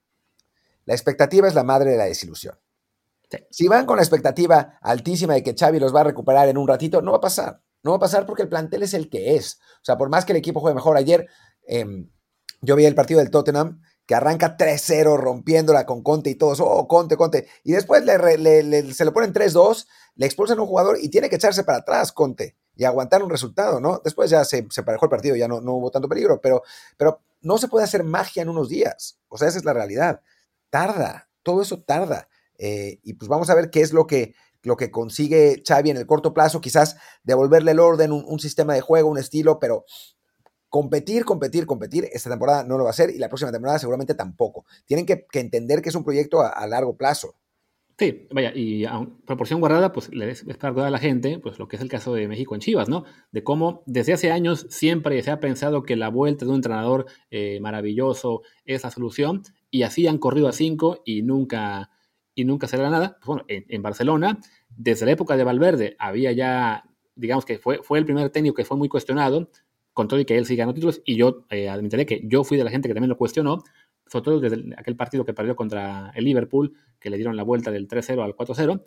la 0.85 0.93
expectativa 0.93 1.47
es 1.47 1.55
la 1.55 1.63
madre 1.63 1.91
de 1.91 1.97
la 1.97 2.05
desilusión. 2.05 2.59
Si 3.49 3.67
van 3.67 3.85
con 3.85 3.97
la 3.97 4.03
expectativa 4.03 4.77
altísima 4.81 5.33
de 5.33 5.43
que 5.43 5.55
Xavi 5.57 5.79
los 5.79 5.95
va 5.95 6.01
a 6.01 6.05
recuperar 6.05 6.49
en 6.49 6.57
un 6.57 6.67
ratito, 6.67 7.01
no 7.01 7.11
va 7.11 7.17
a 7.17 7.21
pasar. 7.21 7.61
No 7.83 7.91
va 7.91 7.97
a 7.97 8.01
pasar 8.01 8.25
porque 8.25 8.43
el 8.43 8.49
plantel 8.49 8.83
es 8.83 8.93
el 8.93 9.09
que 9.09 9.35
es. 9.35 9.59
O 9.81 9.85
sea, 9.85 9.97
por 9.97 10.09
más 10.09 10.25
que 10.25 10.33
el 10.33 10.37
equipo 10.37 10.59
juegue 10.59 10.75
mejor, 10.75 10.97
ayer 10.97 11.27
em, 11.65 12.09
yo 12.61 12.75
vi 12.75 12.85
el 12.85 12.95
partido 12.95 13.19
del 13.19 13.31
Tottenham 13.31 13.81
que 14.05 14.15
arranca 14.15 14.57
3-0 14.57 15.17
rompiéndola 15.17 15.85
con 15.85 16.03
Conte 16.03 16.29
y 16.29 16.35
todos, 16.35 16.59
oh, 16.59 16.87
Conte, 16.87 17.15
Conte. 17.17 17.47
Y 17.63 17.71
después 17.71 18.03
se 18.03 19.05
le 19.05 19.11
ponen 19.11 19.33
3-2, 19.33 19.87
le 20.15 20.25
expulsan 20.25 20.59
a 20.59 20.61
un 20.61 20.67
jugador 20.67 20.97
y 21.01 21.09
tiene 21.09 21.29
que 21.29 21.37
echarse 21.37 21.63
para 21.63 21.79
atrás 21.79 22.11
Conte 22.11 22.57
y 22.75 22.83
aguantar 22.83 23.23
un 23.23 23.29
resultado, 23.29 23.79
¿no? 23.79 24.01
Después 24.03 24.29
ya 24.29 24.43
se, 24.43 24.67
se 24.69 24.83
parejó 24.83 25.05
el 25.05 25.09
partido, 25.09 25.35
ya 25.35 25.47
no, 25.47 25.61
no 25.61 25.73
hubo 25.73 25.91
tanto 25.91 26.09
peligro, 26.09 26.41
pero, 26.41 26.63
pero 26.97 27.21
no 27.41 27.57
se 27.57 27.67
puede 27.67 27.85
hacer 27.85 28.03
magia 28.03 28.41
en 28.41 28.49
unos 28.49 28.69
días. 28.69 29.19
O 29.27 29.37
sea, 29.37 29.47
esa 29.47 29.57
es 29.57 29.65
la 29.65 29.73
realidad. 29.73 30.21
Tarda, 30.69 31.29
todo 31.43 31.61
eso 31.61 31.81
tarda. 31.81 32.27
Eh, 32.63 32.99
y 33.01 33.15
pues 33.15 33.27
vamos 33.27 33.49
a 33.49 33.55
ver 33.55 33.71
qué 33.71 33.81
es 33.81 33.91
lo 33.91 34.05
que, 34.05 34.35
lo 34.61 34.77
que 34.77 34.91
consigue 34.91 35.63
Xavi 35.67 35.89
en 35.89 35.97
el 35.97 36.05
corto 36.05 36.31
plazo, 36.31 36.61
quizás 36.61 36.95
devolverle 37.23 37.71
el 37.71 37.79
orden, 37.79 38.11
un, 38.11 38.39
sistema 38.39 38.75
de 38.75 38.81
juego, 38.81 39.09
un 39.09 39.17
estilo, 39.17 39.57
pero 39.59 39.83
competir, 40.69 41.25
competir, 41.25 41.65
competir, 41.65 42.07
esta 42.13 42.29
temporada 42.29 42.63
no 42.63 42.77
lo 42.77 42.83
va 42.83 42.91
a 42.91 42.91
hacer 42.91 43.09
y 43.09 43.17
la 43.17 43.29
próxima 43.29 43.51
temporada 43.51 43.79
seguramente 43.79 44.13
tampoco. 44.13 44.65
Tienen 44.85 45.07
que, 45.07 45.25
entender 45.33 45.81
que 45.81 45.89
es 45.89 45.95
un 45.95 46.03
proyecto 46.03 46.41
a, 46.41 46.67
largo 46.67 46.95
plazo. 46.95 47.33
Sí, 47.97 48.27
vaya, 48.31 48.53
y 48.55 48.85
a 48.85 49.07
proporción 49.25 49.59
guardada, 49.59 49.91
pues 49.91 50.13
le 50.13 50.29
es 50.29 50.43
para 50.59 50.85
a 50.85 50.91
la 50.91 50.99
gente, 50.99 51.39
pues 51.39 51.57
lo 51.57 51.67
que 51.67 51.77
es 51.77 51.81
el 51.81 51.89
caso 51.89 52.13
de 52.13 52.27
México 52.27 52.53
en 52.53 52.61
Chivas, 52.61 52.89
¿no? 52.89 53.05
De 53.31 53.43
cómo 53.43 53.81
desde 53.87 54.13
hace 54.13 54.31
años 54.31 54.67
siempre 54.69 55.21
se 55.23 55.31
ha 55.31 55.39
pensado 55.39 55.81
que 55.81 55.95
la 55.95 56.09
vuelta 56.09 56.45
de 56.45 56.49
un 56.49 56.57
entrenador 56.57 57.07
eh, 57.31 57.59
maravilloso 57.59 58.41
es 58.65 58.83
la 58.83 58.91
solución, 58.91 59.41
y 59.71 59.81
así 59.81 60.05
han 60.05 60.19
corrido 60.19 60.47
a 60.47 60.51
cinco 60.51 61.01
y 61.05 61.23
nunca, 61.23 61.89
y 62.35 62.45
nunca 62.45 62.67
será 62.67 62.89
nada. 62.89 63.17
Pues 63.19 63.25
bueno, 63.25 63.43
en, 63.47 63.81
Barcelona, 63.81 64.39
desde 64.69 65.05
la 65.05 65.13
época 65.13 65.37
de 65.37 65.43
Valverde, 65.43 65.95
había 65.99 66.31
ya, 66.31 66.85
digamos 67.15 67.45
que 67.45 67.57
fue, 67.57 67.81
fue 67.83 67.99
el 67.99 68.05
primer 68.05 68.29
técnico 68.29 68.55
que 68.55 68.65
fue 68.65 68.77
muy 68.77 68.89
cuestionado, 68.89 69.49
con 69.93 70.07
todo 70.07 70.19
y 70.19 70.25
que 70.25 70.37
él 70.37 70.45
sí 70.45 70.55
ganó 70.55 70.73
títulos, 70.73 71.01
y 71.05 71.15
yo 71.15 71.45
eh, 71.49 71.69
admitiré 71.69 72.05
que 72.05 72.21
yo 72.23 72.43
fui 72.43 72.57
de 72.57 72.63
la 72.63 72.69
gente 72.69 72.87
que 72.87 72.93
también 72.93 73.09
lo 73.09 73.17
cuestionó, 73.17 73.63
sobre 74.07 74.23
todo 74.23 74.39
desde 74.39 74.73
aquel 74.77 74.95
partido 74.95 75.25
que 75.25 75.33
perdió 75.33 75.55
contra 75.55 76.11
el 76.15 76.25
Liverpool, 76.25 76.73
que 76.99 77.09
le 77.09 77.17
dieron 77.17 77.35
la 77.35 77.43
vuelta 77.43 77.71
del 77.71 77.87
3-0 77.87 78.23
al 78.23 78.35
4-0. 78.35 78.83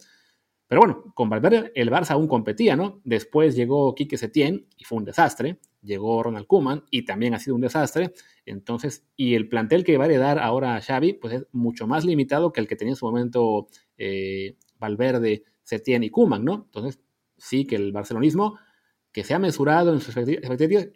Pero 0.66 0.80
bueno, 0.80 1.12
con 1.14 1.28
Valverde 1.28 1.72
el 1.74 1.90
Barça 1.90 2.12
aún 2.12 2.26
competía, 2.26 2.76
¿no? 2.76 3.00
Después 3.04 3.54
llegó 3.54 3.94
Quique 3.94 4.16
Setién 4.16 4.66
y 4.76 4.84
fue 4.84 4.98
un 4.98 5.04
desastre. 5.04 5.58
Llegó 5.84 6.22
Ronald 6.22 6.46
Koeman 6.46 6.84
y 6.90 7.04
también 7.04 7.34
ha 7.34 7.38
sido 7.38 7.54
un 7.54 7.60
desastre. 7.60 8.12
Entonces, 8.46 9.06
y 9.16 9.34
el 9.34 9.48
plantel 9.48 9.84
que 9.84 9.98
va 9.98 10.04
a 10.04 10.06
heredar 10.06 10.38
ahora 10.38 10.80
Xavi, 10.80 11.12
pues 11.14 11.34
es 11.34 11.46
mucho 11.52 11.86
más 11.86 12.04
limitado 12.04 12.52
que 12.52 12.60
el 12.60 12.66
que 12.66 12.76
tenía 12.76 12.92
en 12.92 12.96
su 12.96 13.06
momento 13.06 13.68
eh, 13.98 14.56
Valverde, 14.78 15.44
Setién 15.62 16.02
y 16.02 16.10
Koeman, 16.10 16.44
¿no? 16.44 16.64
Entonces, 16.66 17.00
sí 17.36 17.66
que 17.66 17.76
el 17.76 17.92
barcelonismo, 17.92 18.58
que 19.12 19.24
se 19.24 19.34
ha 19.34 19.38
mesurado 19.38 19.92
en 19.92 20.00
sus 20.00 20.16
expectativas, 20.16 20.88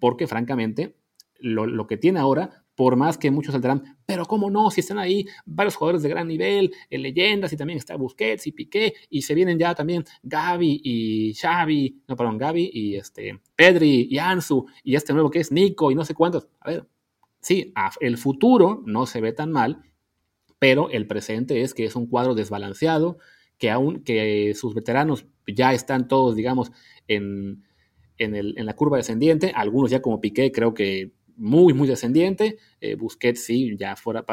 porque 0.00 0.26
francamente, 0.26 0.96
lo 1.38 1.86
que 1.86 1.96
tiene 1.96 2.18
ahora 2.20 2.64
por 2.80 2.96
más 2.96 3.18
que 3.18 3.30
muchos 3.30 3.52
saldrán, 3.52 3.98
pero 4.06 4.24
cómo 4.24 4.48
no, 4.48 4.70
si 4.70 4.80
están 4.80 4.98
ahí 4.98 5.26
varios 5.44 5.76
jugadores 5.76 6.02
de 6.02 6.08
gran 6.08 6.26
nivel, 6.26 6.72
en 6.88 7.02
leyendas, 7.02 7.52
y 7.52 7.58
también 7.58 7.76
está 7.76 7.94
Busquets 7.94 8.46
y 8.46 8.52
Piqué, 8.52 8.94
y 9.10 9.20
se 9.20 9.34
vienen 9.34 9.58
ya 9.58 9.74
también 9.74 10.02
Gaby 10.22 10.80
y 10.82 11.34
Xavi, 11.34 12.04
no, 12.08 12.16
perdón, 12.16 12.38
Gaby 12.38 12.70
y 12.72 12.96
este, 12.96 13.38
Pedri 13.54 14.08
y 14.10 14.16
Ansu, 14.16 14.64
y 14.82 14.94
este 14.94 15.12
nuevo 15.12 15.30
que 15.30 15.40
es 15.40 15.52
Nico 15.52 15.90
y 15.90 15.94
no 15.94 16.06
sé 16.06 16.14
cuántos. 16.14 16.48
A 16.58 16.70
ver, 16.70 16.86
sí, 17.42 17.74
el 18.00 18.16
futuro 18.16 18.82
no 18.86 19.04
se 19.04 19.20
ve 19.20 19.34
tan 19.34 19.52
mal, 19.52 19.82
pero 20.58 20.88
el 20.88 21.06
presente 21.06 21.60
es 21.60 21.74
que 21.74 21.84
es 21.84 21.94
un 21.96 22.06
cuadro 22.06 22.34
desbalanceado, 22.34 23.18
que 23.58 23.70
aún 23.70 24.04
que 24.04 24.54
sus 24.54 24.72
veteranos 24.72 25.26
ya 25.46 25.74
están 25.74 26.08
todos, 26.08 26.34
digamos, 26.34 26.72
en, 27.08 27.62
en 28.16 28.64
la 28.64 28.74
curva 28.74 28.96
descendiente, 28.96 29.52
algunos 29.54 29.90
ya 29.90 30.00
como 30.00 30.22
Piqué 30.22 30.50
creo 30.50 30.72
que 30.72 31.12
muy, 31.40 31.72
muy 31.72 31.88
descendiente. 31.88 32.58
Eh, 32.80 32.94
Busquets 32.94 33.44
sí, 33.44 33.76
ya, 33.76 33.96
fuera, 33.96 34.24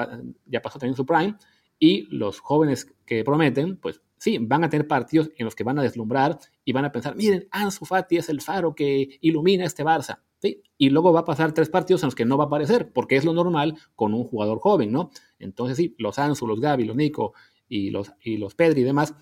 ya 0.46 0.62
pasó 0.62 0.78
también 0.78 0.96
su 0.96 1.06
prime. 1.06 1.36
Y 1.80 2.08
los 2.16 2.40
jóvenes 2.40 2.94
que 3.06 3.24
prometen, 3.24 3.78
pues 3.78 4.02
sí, 4.18 4.38
van 4.40 4.64
a 4.64 4.70
tener 4.70 4.88
partidos 4.88 5.32
en 5.38 5.46
los 5.46 5.56
que 5.56 5.64
van 5.64 5.80
a 5.80 5.84
deslumbrar 5.84 6.38
y 6.66 6.74
van 6.74 6.86
a 6.86 6.92
pensar, 6.92 7.16
miren, 7.16 7.48
Ansu 7.52 7.86
Fati 7.86 8.18
es 8.18 8.30
el 8.30 8.42
faro 8.42 8.76
que 8.76 9.18
ilumina 9.22 9.66
este 9.66 9.84
Barça. 9.84 10.20
¿sí? 10.40 10.62
Y 10.78 10.90
luego 10.90 11.14
va 11.14 11.22
a 11.22 11.26
pasar 11.26 11.54
tres 11.54 11.70
partidos 11.70 12.04
en 12.04 12.08
los 12.08 12.16
que 12.16 12.26
no 12.26 12.38
va 12.38 12.46
a 12.46 12.48
aparecer, 12.48 12.92
porque 12.92 13.16
es 13.16 13.26
lo 13.26 13.34
normal 13.34 13.78
con 13.96 14.14
un 14.14 14.24
jugador 14.24 14.60
joven, 14.60 14.92
¿no? 14.92 15.12
Entonces 15.40 15.78
sí, 15.78 15.96
los 15.98 16.20
Ansu, 16.20 16.48
los 16.48 16.60
Gaby, 16.60 16.86
los 16.86 16.96
Nico 16.96 17.34
y 17.70 17.92
los, 17.92 18.12
y 18.22 18.38
los 18.38 18.56
Pedri 18.56 18.82
y 18.82 18.84
demás, 18.84 19.16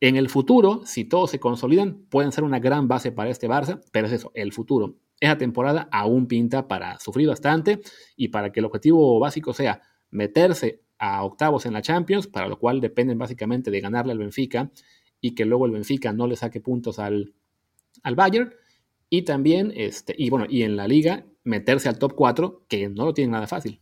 en 0.00 0.16
el 0.16 0.30
futuro, 0.30 0.80
si 0.86 1.04
todos 1.04 1.30
se 1.30 1.38
consolidan, 1.38 2.06
pueden 2.08 2.32
ser 2.32 2.44
una 2.44 2.58
gran 2.58 2.88
base 2.88 3.12
para 3.12 3.28
este 3.28 3.48
Barça, 3.48 3.82
pero 3.92 4.06
es 4.06 4.14
eso, 4.14 4.32
el 4.34 4.52
futuro 4.52 4.96
esa 5.20 5.38
temporada 5.38 5.88
aún 5.92 6.26
pinta 6.26 6.66
para 6.66 6.98
sufrir 6.98 7.28
bastante 7.28 7.80
y 8.16 8.28
para 8.28 8.50
que 8.50 8.60
el 8.60 8.66
objetivo 8.66 9.18
básico 9.20 9.52
sea 9.52 9.82
meterse 10.10 10.82
a 10.98 11.22
octavos 11.24 11.66
en 11.66 11.74
la 11.74 11.82
Champions, 11.82 12.26
para 12.26 12.48
lo 12.48 12.58
cual 12.58 12.80
dependen 12.80 13.18
básicamente 13.18 13.70
de 13.70 13.80
ganarle 13.80 14.12
al 14.12 14.18
Benfica 14.18 14.70
y 15.20 15.34
que 15.34 15.44
luego 15.44 15.66
el 15.66 15.72
Benfica 15.72 16.12
no 16.12 16.26
le 16.26 16.36
saque 16.36 16.60
puntos 16.60 16.98
al, 16.98 17.34
al 18.02 18.14
Bayern. 18.14 18.54
Y 19.08 19.22
también, 19.22 19.72
este, 19.74 20.14
y 20.16 20.30
bueno, 20.30 20.46
y 20.48 20.62
en 20.62 20.76
la 20.76 20.86
liga, 20.86 21.26
meterse 21.42 21.88
al 21.88 21.98
top 21.98 22.14
4, 22.14 22.66
que 22.68 22.88
no 22.88 23.04
lo 23.04 23.14
tienen 23.14 23.32
nada 23.32 23.46
fácil. 23.46 23.80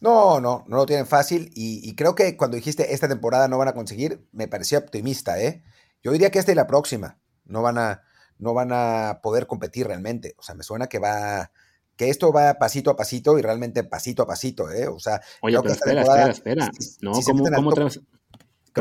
No, 0.00 0.40
no, 0.40 0.64
no 0.68 0.76
lo 0.76 0.86
tienen 0.86 1.06
fácil. 1.06 1.50
Y, 1.54 1.88
y, 1.88 1.94
creo 1.94 2.14
que 2.14 2.36
cuando 2.36 2.56
dijiste 2.56 2.92
esta 2.94 3.08
temporada 3.08 3.48
no 3.48 3.58
van 3.58 3.68
a 3.68 3.74
conseguir, 3.74 4.26
me 4.32 4.48
parecía 4.48 4.78
optimista, 4.78 5.42
¿eh? 5.42 5.62
Yo 6.02 6.12
diría 6.12 6.30
que 6.30 6.38
esta 6.38 6.52
y 6.52 6.54
la 6.54 6.66
próxima 6.66 7.18
no 7.44 7.62
van 7.62 7.78
a, 7.78 8.02
no 8.38 8.54
van 8.54 8.70
a 8.72 9.20
poder 9.22 9.46
competir 9.46 9.86
realmente. 9.86 10.34
O 10.38 10.42
sea, 10.42 10.54
me 10.54 10.62
suena 10.62 10.86
que 10.86 10.98
va, 10.98 11.50
que 11.96 12.10
esto 12.10 12.32
va 12.32 12.54
pasito 12.54 12.90
a 12.90 12.96
pasito 12.96 13.38
y 13.38 13.42
realmente 13.42 13.84
pasito 13.84 14.22
a 14.22 14.26
pasito, 14.26 14.70
¿eh? 14.70 14.88
O 14.88 14.98
sea, 14.98 15.20
Oye, 15.42 15.58
pero 15.60 15.74
espera, 15.74 16.02
espera, 16.02 16.30
espera. 16.30 16.70
no, 17.00 17.12
¿cómo, 17.12 17.70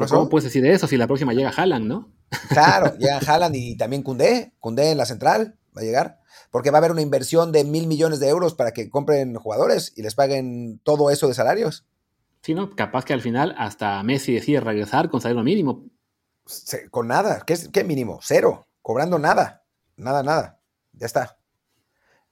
cómo, 0.07 0.29
puedes 0.29 0.45
decir 0.45 0.65
eso 0.65 0.87
si 0.87 0.97
la 0.97 1.07
próxima 1.07 1.33
llega 1.33 1.51
Haaland, 1.55 1.85
no? 1.85 2.11
Claro, 2.49 2.95
llega 2.99 3.19
Haaland 3.19 3.55
y 3.55 3.77
también 3.77 4.03
Cundé, 4.03 4.53
Cundé 4.59 4.91
en 4.91 4.97
la 4.97 5.05
central 5.05 5.57
va 5.75 5.81
a 5.81 5.85
llegar, 5.85 6.19
porque 6.51 6.71
va 6.71 6.77
a 6.77 6.79
haber 6.79 6.91
una 6.91 7.01
inversión 7.01 7.51
de 7.51 7.63
mil 7.63 7.87
millones 7.87 8.19
de 8.19 8.29
euros 8.29 8.55
para 8.55 8.71
que 8.71 8.89
compren 8.89 9.35
jugadores 9.35 9.93
y 9.95 10.01
les 10.01 10.15
paguen 10.15 10.79
todo 10.83 11.09
eso 11.11 11.27
de 11.27 11.33
salarios. 11.33 11.85
Sí, 12.41 12.53
¿no? 12.53 12.75
Capaz 12.75 13.05
que 13.05 13.13
al 13.13 13.21
final 13.21 13.55
hasta 13.57 14.03
Messi 14.03 14.33
decide 14.33 14.59
regresar 14.59 15.09
con 15.09 15.21
salario 15.21 15.43
mínimo. 15.43 15.85
con 16.91 17.07
nada, 17.07 17.43
¿qué, 17.45 17.57
¿qué 17.71 17.83
mínimo? 17.83 18.19
Cero 18.21 18.67
cobrando 18.83 19.17
nada, 19.17 19.65
nada, 19.95 20.21
nada. 20.21 20.61
Ya 20.91 21.07
está. 21.07 21.39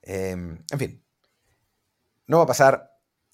Em, 0.03 0.63
en 0.71 0.79
fin, 0.79 1.03
no 2.27 2.37
va 2.37 2.43
a 2.43 2.47
pasar 2.47 2.91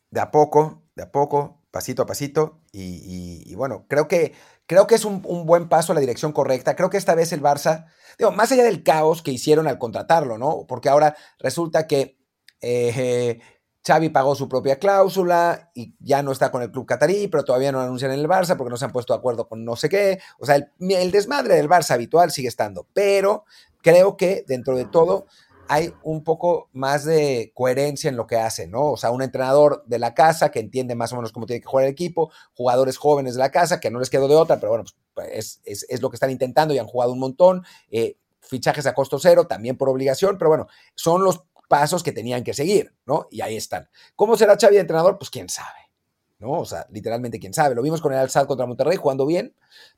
de 0.10 0.22
a 0.22 0.32
poco, 0.32 0.84
de 0.96 1.04
a 1.04 1.12
poco, 1.12 1.62
pasito 1.72 2.04
a 2.04 2.06
pasito. 2.06 2.62
Y, 2.72 3.54
bueno, 3.56 3.86
creo 3.90 4.08
que, 4.08 4.34
creo 4.68 4.88
que 4.88 4.96
es 4.96 5.04
un, 5.04 5.22
buen 5.22 5.68
paso 5.68 5.92
a 5.92 5.96
la 5.96 6.02
dirección 6.02 6.32
correcta. 6.32 6.76
Creo 6.76 6.90
que 6.90 6.98
esta 6.98 7.16
vez 7.16 7.34
el 7.34 7.42
Barça, 7.42 7.88
digo, 8.18 8.32
más 8.32 8.52
allá 8.52 8.64
del 8.64 8.84
caos 8.84 9.22
que 9.22 9.32
hicieron 9.32 9.68
al 9.68 9.80
contratarlo, 9.80 10.38
¿no? 10.38 10.66
Porque 10.68 10.90
ahora 10.90 11.18
resulta 11.40 11.88
que 11.88 12.18
eh, 12.62 13.42
Xavi 13.86 14.10
pagó 14.10 14.36
su 14.36 14.50
propia 14.50 14.80
cláusula 14.80 15.72
y 15.74 15.94
ya 16.00 16.22
no 16.22 16.32
está 16.32 16.52
con 16.52 16.62
el 16.62 16.72
club 16.72 16.86
catarí, 16.86 17.28
pero 17.28 17.44
todavía 17.44 17.72
no 17.72 17.80
lo 17.80 17.86
anuncian 17.86 18.12
en 18.12 18.20
el 18.20 18.28
Barça 18.28 18.58
porque 18.58 18.70
no 18.70 18.78
se 18.78 18.86
han 18.86 18.92
puesto 18.92 19.14
de 19.14 19.20
acuerdo 19.20 19.48
con 19.48 19.64
no 19.64 19.76
sé 19.76 19.90
qué. 19.90 20.20
O 20.40 20.46
sea, 20.46 20.56
el, 20.56 21.12
desmadre 21.12 21.56
del 21.56 21.70
Barça 21.70 21.92
habitual 21.92 22.32
sigue 22.32 22.50
estando, 22.50 22.88
pero 22.94 23.46
creo 23.82 24.18
que 24.18 24.44
dentro 24.48 24.76
de 24.76 24.86
todo 24.86 25.28
hay 25.70 25.94
un 26.04 26.24
poco 26.24 26.70
más 26.74 27.04
de 27.04 27.52
coherencia 27.54 28.10
en 28.10 28.16
lo 28.16 28.28
que 28.28 28.38
hace, 28.38 28.68
¿no? 28.68 28.92
O 28.92 28.98
sea, 28.98 29.12
un 29.12 29.22
entrenador 29.22 29.84
de 29.86 30.00
la 30.00 30.14
casa 30.14 30.50
que 30.50 30.60
entiende 30.60 30.96
más 30.96 31.12
o 31.12 31.18
menos 31.18 31.32
cómo 31.32 31.46
tiene 31.46 31.62
que 31.62 31.68
jugar 31.68 31.86
el 31.86 31.92
equipo, 31.92 32.32
jugadores 32.56 32.98
jóvenes 32.98 33.34
de 33.34 33.40
la 33.40 33.52
casa 33.52 33.80
que 33.80 33.92
no 33.92 34.00
les 34.00 34.10
quedó 34.10 34.28
de 34.28 34.36
otra, 34.36 34.58
pero 34.60 34.72
bueno, 34.72 34.86
pues, 35.14 35.62
es, 35.66 36.02
lo 36.02 36.10
que 36.10 36.16
están 36.16 36.32
intentando 36.32 36.74
y 36.74 36.80
han 36.80 36.88
jugado 36.88 37.12
un 37.12 37.20
montón. 37.20 37.64
Eh, 37.90 38.18
fichajes 38.40 38.86
a 38.86 38.94
costo 38.94 39.20
cero, 39.20 39.46
también 39.48 39.78
por 39.78 39.90
obligación, 39.90 40.38
pero 40.38 40.50
bueno, 40.50 40.68
son 40.96 41.24
los 41.24 41.44
pasos 41.68 42.04
que 42.04 42.12
tenían 42.12 42.44
que 42.44 42.54
seguir, 42.54 42.94
¿no? 43.06 43.28
Y 43.32 43.42
ahí 43.42 43.56
están. 43.56 43.90
¿Cómo 44.16 44.38
será 44.38 44.58
Xavi 44.58 44.78
entrenador? 44.78 45.18
Pues 45.18 45.30
quién 45.30 45.50
sabe, 45.50 45.92
¿no? 46.40 46.52
O 46.52 46.66
sea, 46.66 46.88
literalmente 46.92 47.40
quién 47.40 47.54
sabe. 47.54 47.76
Lo 47.76 47.82
vimos 47.82 48.02
con 48.02 48.14
el 48.14 48.20
Al 48.20 48.48
contra 48.48 48.66
Monterrey 48.66 48.98
jugando 48.98 49.26
bien, 49.26 49.56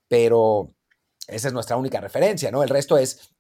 pero 0.08 0.73
esa 1.27 1.47
es 1.47 1.53
nuestra 1.53 1.77
única 1.77 1.99
referencia, 1.99 2.51
¿no? 2.51 2.63
El 2.63 2.69
resto 2.69 2.97
es 2.97 3.34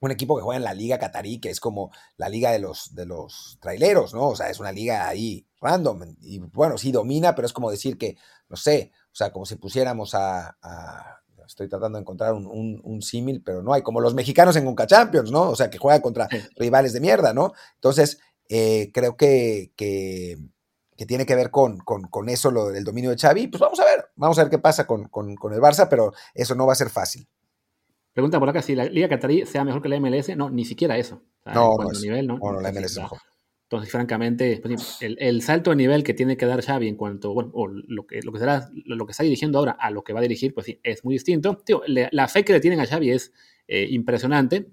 un 0.00 0.10
equipo 0.10 0.36
que 0.36 0.42
juega 0.42 0.58
en 0.58 0.64
la 0.64 0.74
liga 0.74 0.98
catarí, 0.98 1.40
que 1.40 1.50
es 1.50 1.60
como 1.60 1.90
la 2.16 2.28
liga 2.28 2.50
de 2.50 2.58
los, 2.58 2.94
de 2.94 3.06
los 3.06 3.58
traileros, 3.60 4.12
¿no? 4.12 4.28
O 4.28 4.36
sea, 4.36 4.50
es 4.50 4.60
una 4.60 4.72
liga 4.72 5.08
ahí 5.08 5.46
random. 5.60 6.16
Y 6.20 6.38
bueno, 6.40 6.76
sí 6.78 6.92
domina, 6.92 7.34
pero 7.34 7.46
es 7.46 7.52
como 7.52 7.70
decir 7.70 7.96
que, 7.96 8.16
no 8.48 8.56
sé, 8.56 8.92
o 9.12 9.14
sea, 9.14 9.32
como 9.32 9.46
si 9.46 9.56
pusiéramos 9.56 10.14
a 10.14 10.56
estoy 11.46 11.68
tratando 11.68 11.98
de 11.98 12.02
encontrar 12.02 12.34
un, 12.34 13.02
símil, 13.02 13.42
pero 13.42 13.62
no 13.62 13.72
hay, 13.72 13.82
como 13.82 14.00
los 14.00 14.14
mexicanos 14.14 14.56
en 14.56 14.64
Conca 14.64 14.86
Champions, 14.86 15.30
¿no? 15.30 15.50
O 15.50 15.56
sea, 15.56 15.70
que 15.70 15.78
juegan 15.78 16.00
contra 16.00 16.28
rivales 16.56 16.92
de 16.92 17.00
mierda, 17.00 17.32
¿no? 17.32 17.52
Entonces, 17.74 18.18
eh, 18.48 18.90
creo 18.92 19.16
que, 19.16 19.72
que 19.76 20.36
tiene 21.06 21.26
que 21.26 21.34
ver 21.34 21.50
con, 21.50 21.78
con, 21.78 22.28
eso, 22.28 22.50
lo 22.50 22.68
del 22.68 22.84
dominio 22.84 23.10
de 23.10 23.18
Xavi, 23.18 23.48
pues 23.48 23.60
vamos 23.60 23.80
a 23.80 23.84
ver, 23.84 24.06
vamos 24.16 24.38
a 24.38 24.42
ver 24.42 24.50
qué 24.50 24.58
pasa 24.58 24.86
con, 24.86 25.08
con, 25.08 25.30
el 25.30 25.60
Barça, 25.60 25.88
pero 25.88 26.12
eso 26.34 26.54
no 26.54 26.66
va 26.66 26.72
a 26.72 26.76
ser 26.76 26.90
fácil. 26.90 27.26
Pregunta 28.12 28.38
por 28.38 28.48
acá 28.48 28.62
si 28.62 28.74
la 28.76 28.84
Liga 28.84 29.08
Qatarí 29.08 29.44
sea 29.44 29.64
mejor 29.64 29.82
que 29.82 29.88
la 29.88 29.98
MLS. 29.98 30.36
No, 30.36 30.48
ni 30.48 30.64
siquiera 30.64 30.96
eso. 30.96 31.20
no, 31.46 31.76
no, 31.76 31.90
nivel, 32.00 32.28
¿no? 32.28 32.38
no, 32.38 32.60
la 32.60 32.70
MLS 32.70 32.92
es 32.92 32.98
mejor. 32.98 33.18
Entonces, 33.64 33.90
francamente, 33.90 34.60
pues 34.62 34.98
el, 35.00 35.42
salto 35.42 35.70
de 35.70 35.76
nivel 35.76 36.04
que 36.04 36.14
tiene 36.14 36.36
que 36.36 36.46
dar 36.46 36.62
Xavi 36.62 36.86
en 36.86 36.96
cuanto, 36.96 37.32
bueno, 37.32 37.50
o 37.54 37.66
lo 37.66 38.06
que, 38.06 38.20
lo 38.22 38.30
que 38.30 38.38
será, 38.38 38.68
lo 38.84 39.06
que 39.06 39.12
está 39.12 39.24
dirigiendo 39.24 39.58
ahora 39.58 39.72
a 39.72 39.90
lo 39.90 40.04
que 40.04 40.12
va 40.12 40.20
a 40.20 40.22
dirigir, 40.22 40.52
pues 40.52 40.66
sí, 40.66 40.78
es 40.82 41.04
muy 41.04 41.14
distinto. 41.14 41.56
Tío, 41.64 41.82
la 41.86 42.28
fe 42.28 42.44
que 42.44 42.52
le 42.52 42.60
tienen 42.60 42.78
a 42.80 42.86
Xavi 42.86 43.10
es 43.10 43.32
eh, 43.66 43.86
impresionante. 43.90 44.66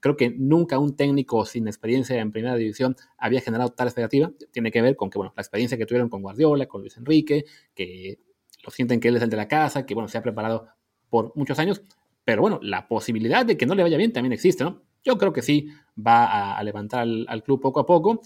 Creo 0.00 0.16
que 0.16 0.30
nunca 0.30 0.78
un 0.78 0.96
técnico 0.96 1.46
sin 1.46 1.66
experiencia 1.66 2.20
en 2.20 2.30
primera 2.32 2.54
división 2.56 2.94
había 3.16 3.40
generado 3.40 3.70
tal 3.70 3.88
expectativa. 3.88 4.30
Tiene 4.50 4.70
que 4.70 4.82
ver 4.82 4.94
con 4.94 5.08
que, 5.08 5.18
bueno, 5.18 5.32
la 5.34 5.40
experiencia 5.40 5.78
que 5.78 5.86
tuvieron 5.86 6.10
con 6.10 6.20
Guardiola, 6.20 6.66
con 6.66 6.82
Luis 6.82 6.96
Enrique, 6.98 7.46
que 7.74 8.18
lo 8.62 8.70
sienten 8.70 9.00
que 9.00 9.08
él 9.08 9.16
es 9.16 9.22
el 9.22 9.30
de 9.30 9.38
la 9.38 9.48
casa, 9.48 9.86
que, 9.86 9.94
bueno, 9.94 10.08
se 10.08 10.18
ha 10.18 10.22
preparado 10.22 10.68
por 11.08 11.32
muchos 11.34 11.58
años. 11.58 11.82
Pero 12.24 12.42
bueno, 12.42 12.60
la 12.62 12.86
posibilidad 12.88 13.46
de 13.46 13.56
que 13.56 13.64
no 13.64 13.74
le 13.74 13.82
vaya 13.82 13.96
bien 13.96 14.12
también 14.12 14.34
existe, 14.34 14.64
¿no? 14.64 14.82
Yo 15.08 15.16
creo 15.16 15.32
que 15.32 15.40
sí 15.40 15.68
va 15.96 16.58
a, 16.58 16.62
levantar 16.62 17.00
al, 17.00 17.42
club 17.42 17.62
poco 17.62 17.80
a 17.80 17.86
poco, 17.86 18.20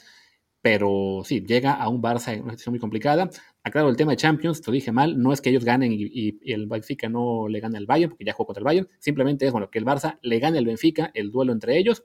pero 0.60 1.22
sí, 1.24 1.40
llega 1.46 1.74
a 1.74 1.88
un 1.88 2.02
Barça 2.02 2.32
en 2.32 2.42
una 2.42 2.54
situación 2.54 2.72
muy 2.72 2.80
complicada. 2.80 3.30
Aclaro 3.62 3.88
el 3.88 3.96
tema 3.96 4.10
de 4.10 4.16
Champions, 4.16 4.66
lo 4.66 4.72
dije 4.72 4.90
mal, 4.90 5.16
no 5.22 5.32
es 5.32 5.40
que 5.40 5.50
ellos 5.50 5.64
ganen 5.64 5.92
y, 5.92 6.40
el 6.44 6.66
Benfica 6.66 7.08
no 7.08 7.46
le 7.46 7.60
gane 7.60 7.78
al 7.78 7.86
Bayern, 7.86 8.10
porque 8.10 8.24
ya 8.24 8.32
jugó 8.32 8.46
contra 8.46 8.62
el 8.62 8.64
Bayern, 8.64 8.88
simplemente 8.98 9.46
es 9.46 9.52
bueno 9.52 9.70
que 9.70 9.78
el 9.78 9.84
Barça 9.84 10.18
le 10.22 10.40
gane 10.40 10.58
al 10.58 10.66
Benfica 10.66 11.12
el 11.14 11.30
duelo 11.30 11.52
entre 11.52 11.78
ellos. 11.78 12.02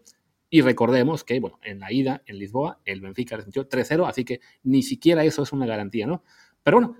Y 0.51 0.61
recordemos 0.61 1.23
que, 1.23 1.39
bueno, 1.39 1.57
en 1.63 1.79
la 1.79 1.91
ida 1.91 2.21
en 2.27 2.37
Lisboa, 2.37 2.79
el 2.85 3.01
Benfica 3.01 3.35
resintió 3.35 3.67
3-0, 3.67 4.07
así 4.07 4.25
que 4.25 4.41
ni 4.61 4.83
siquiera 4.83 5.23
eso 5.23 5.41
es 5.41 5.51
una 5.53 5.65
garantía, 5.65 6.05
¿no? 6.05 6.23
Pero 6.61 6.77
bueno, 6.77 6.97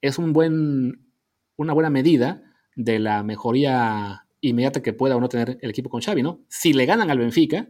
es 0.00 0.16
un 0.16 0.32
buen, 0.32 1.06
una 1.56 1.74
buena 1.74 1.90
medida 1.90 2.50
de 2.76 2.98
la 2.98 3.22
mejoría 3.22 4.23
inmediata 4.48 4.82
que 4.82 4.92
pueda 4.92 5.16
o 5.16 5.20
no 5.20 5.28
tener 5.28 5.58
el 5.60 5.70
equipo 5.70 5.90
con 5.90 6.00
Xavi, 6.00 6.22
¿no? 6.22 6.40
Si 6.48 6.72
le 6.72 6.86
ganan 6.86 7.10
al 7.10 7.18
Benfica, 7.18 7.68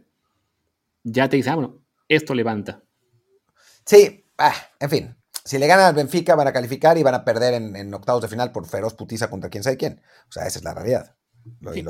ya 1.03 1.29
te 1.29 1.37
dice, 1.37 1.49
ah, 1.49 1.55
bueno, 1.55 1.81
esto 2.07 2.33
levanta. 2.33 2.83
Sí, 3.85 4.25
ah, 4.37 4.53
en 4.79 4.89
fin, 4.89 5.15
si 5.45 5.59
le 5.59 5.67
ganan 5.67 5.85
al 5.85 5.93
Benfica 5.93 6.35
van 6.35 6.47
a 6.47 6.53
calificar 6.53 6.97
y 6.97 7.03
van 7.03 7.13
a 7.13 7.23
perder 7.23 7.53
en, 7.53 7.93
octavos 7.93 8.21
de 8.21 8.27
final 8.27 8.51
por 8.51 8.65
feroz 8.65 8.95
putiza 8.95 9.29
contra 9.29 9.49
quién 9.49 9.63
sabe 9.63 9.77
quién. 9.77 10.01
O 10.27 10.31
sea, 10.31 10.47
esa 10.47 10.59
es 10.59 10.65
la 10.65 10.73
realidad. 10.73 11.15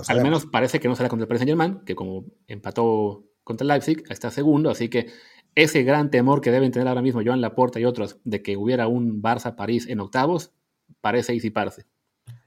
al 0.07 0.21
menos 0.21 0.45
parece 0.45 0.79
que 0.79 0.89
no 0.89 0.95
será 0.95 1.07
contra 1.07 1.23
el 1.23 1.27
Paris 1.29 1.39
Saint 1.39 1.49
Germain, 1.49 1.79
que 1.85 1.95
como 1.95 2.25
empató 2.47 3.23
contra 3.45 3.63
el 3.63 3.69
Leipzig, 3.69 4.03
está 4.09 4.29
segundo, 4.29 4.69
así 4.69 4.89
que 4.89 5.07
ese 5.55 5.83
gran 5.83 6.11
temor 6.11 6.41
que 6.41 6.51
deben 6.51 6.71
tener 6.71 6.89
ahora 6.89 7.01
mismo 7.01 7.21
Joan 7.23 7.39
Laporta 7.39 7.79
y 7.79 7.85
otros 7.85 8.19
de 8.25 8.41
que 8.41 8.57
hubiera 8.57 8.87
un 8.87 9.21
Barça-París 9.21 9.87
en 9.87 10.01
octavos, 10.01 10.51
parece 10.99 11.31
disiparse. 11.31 11.85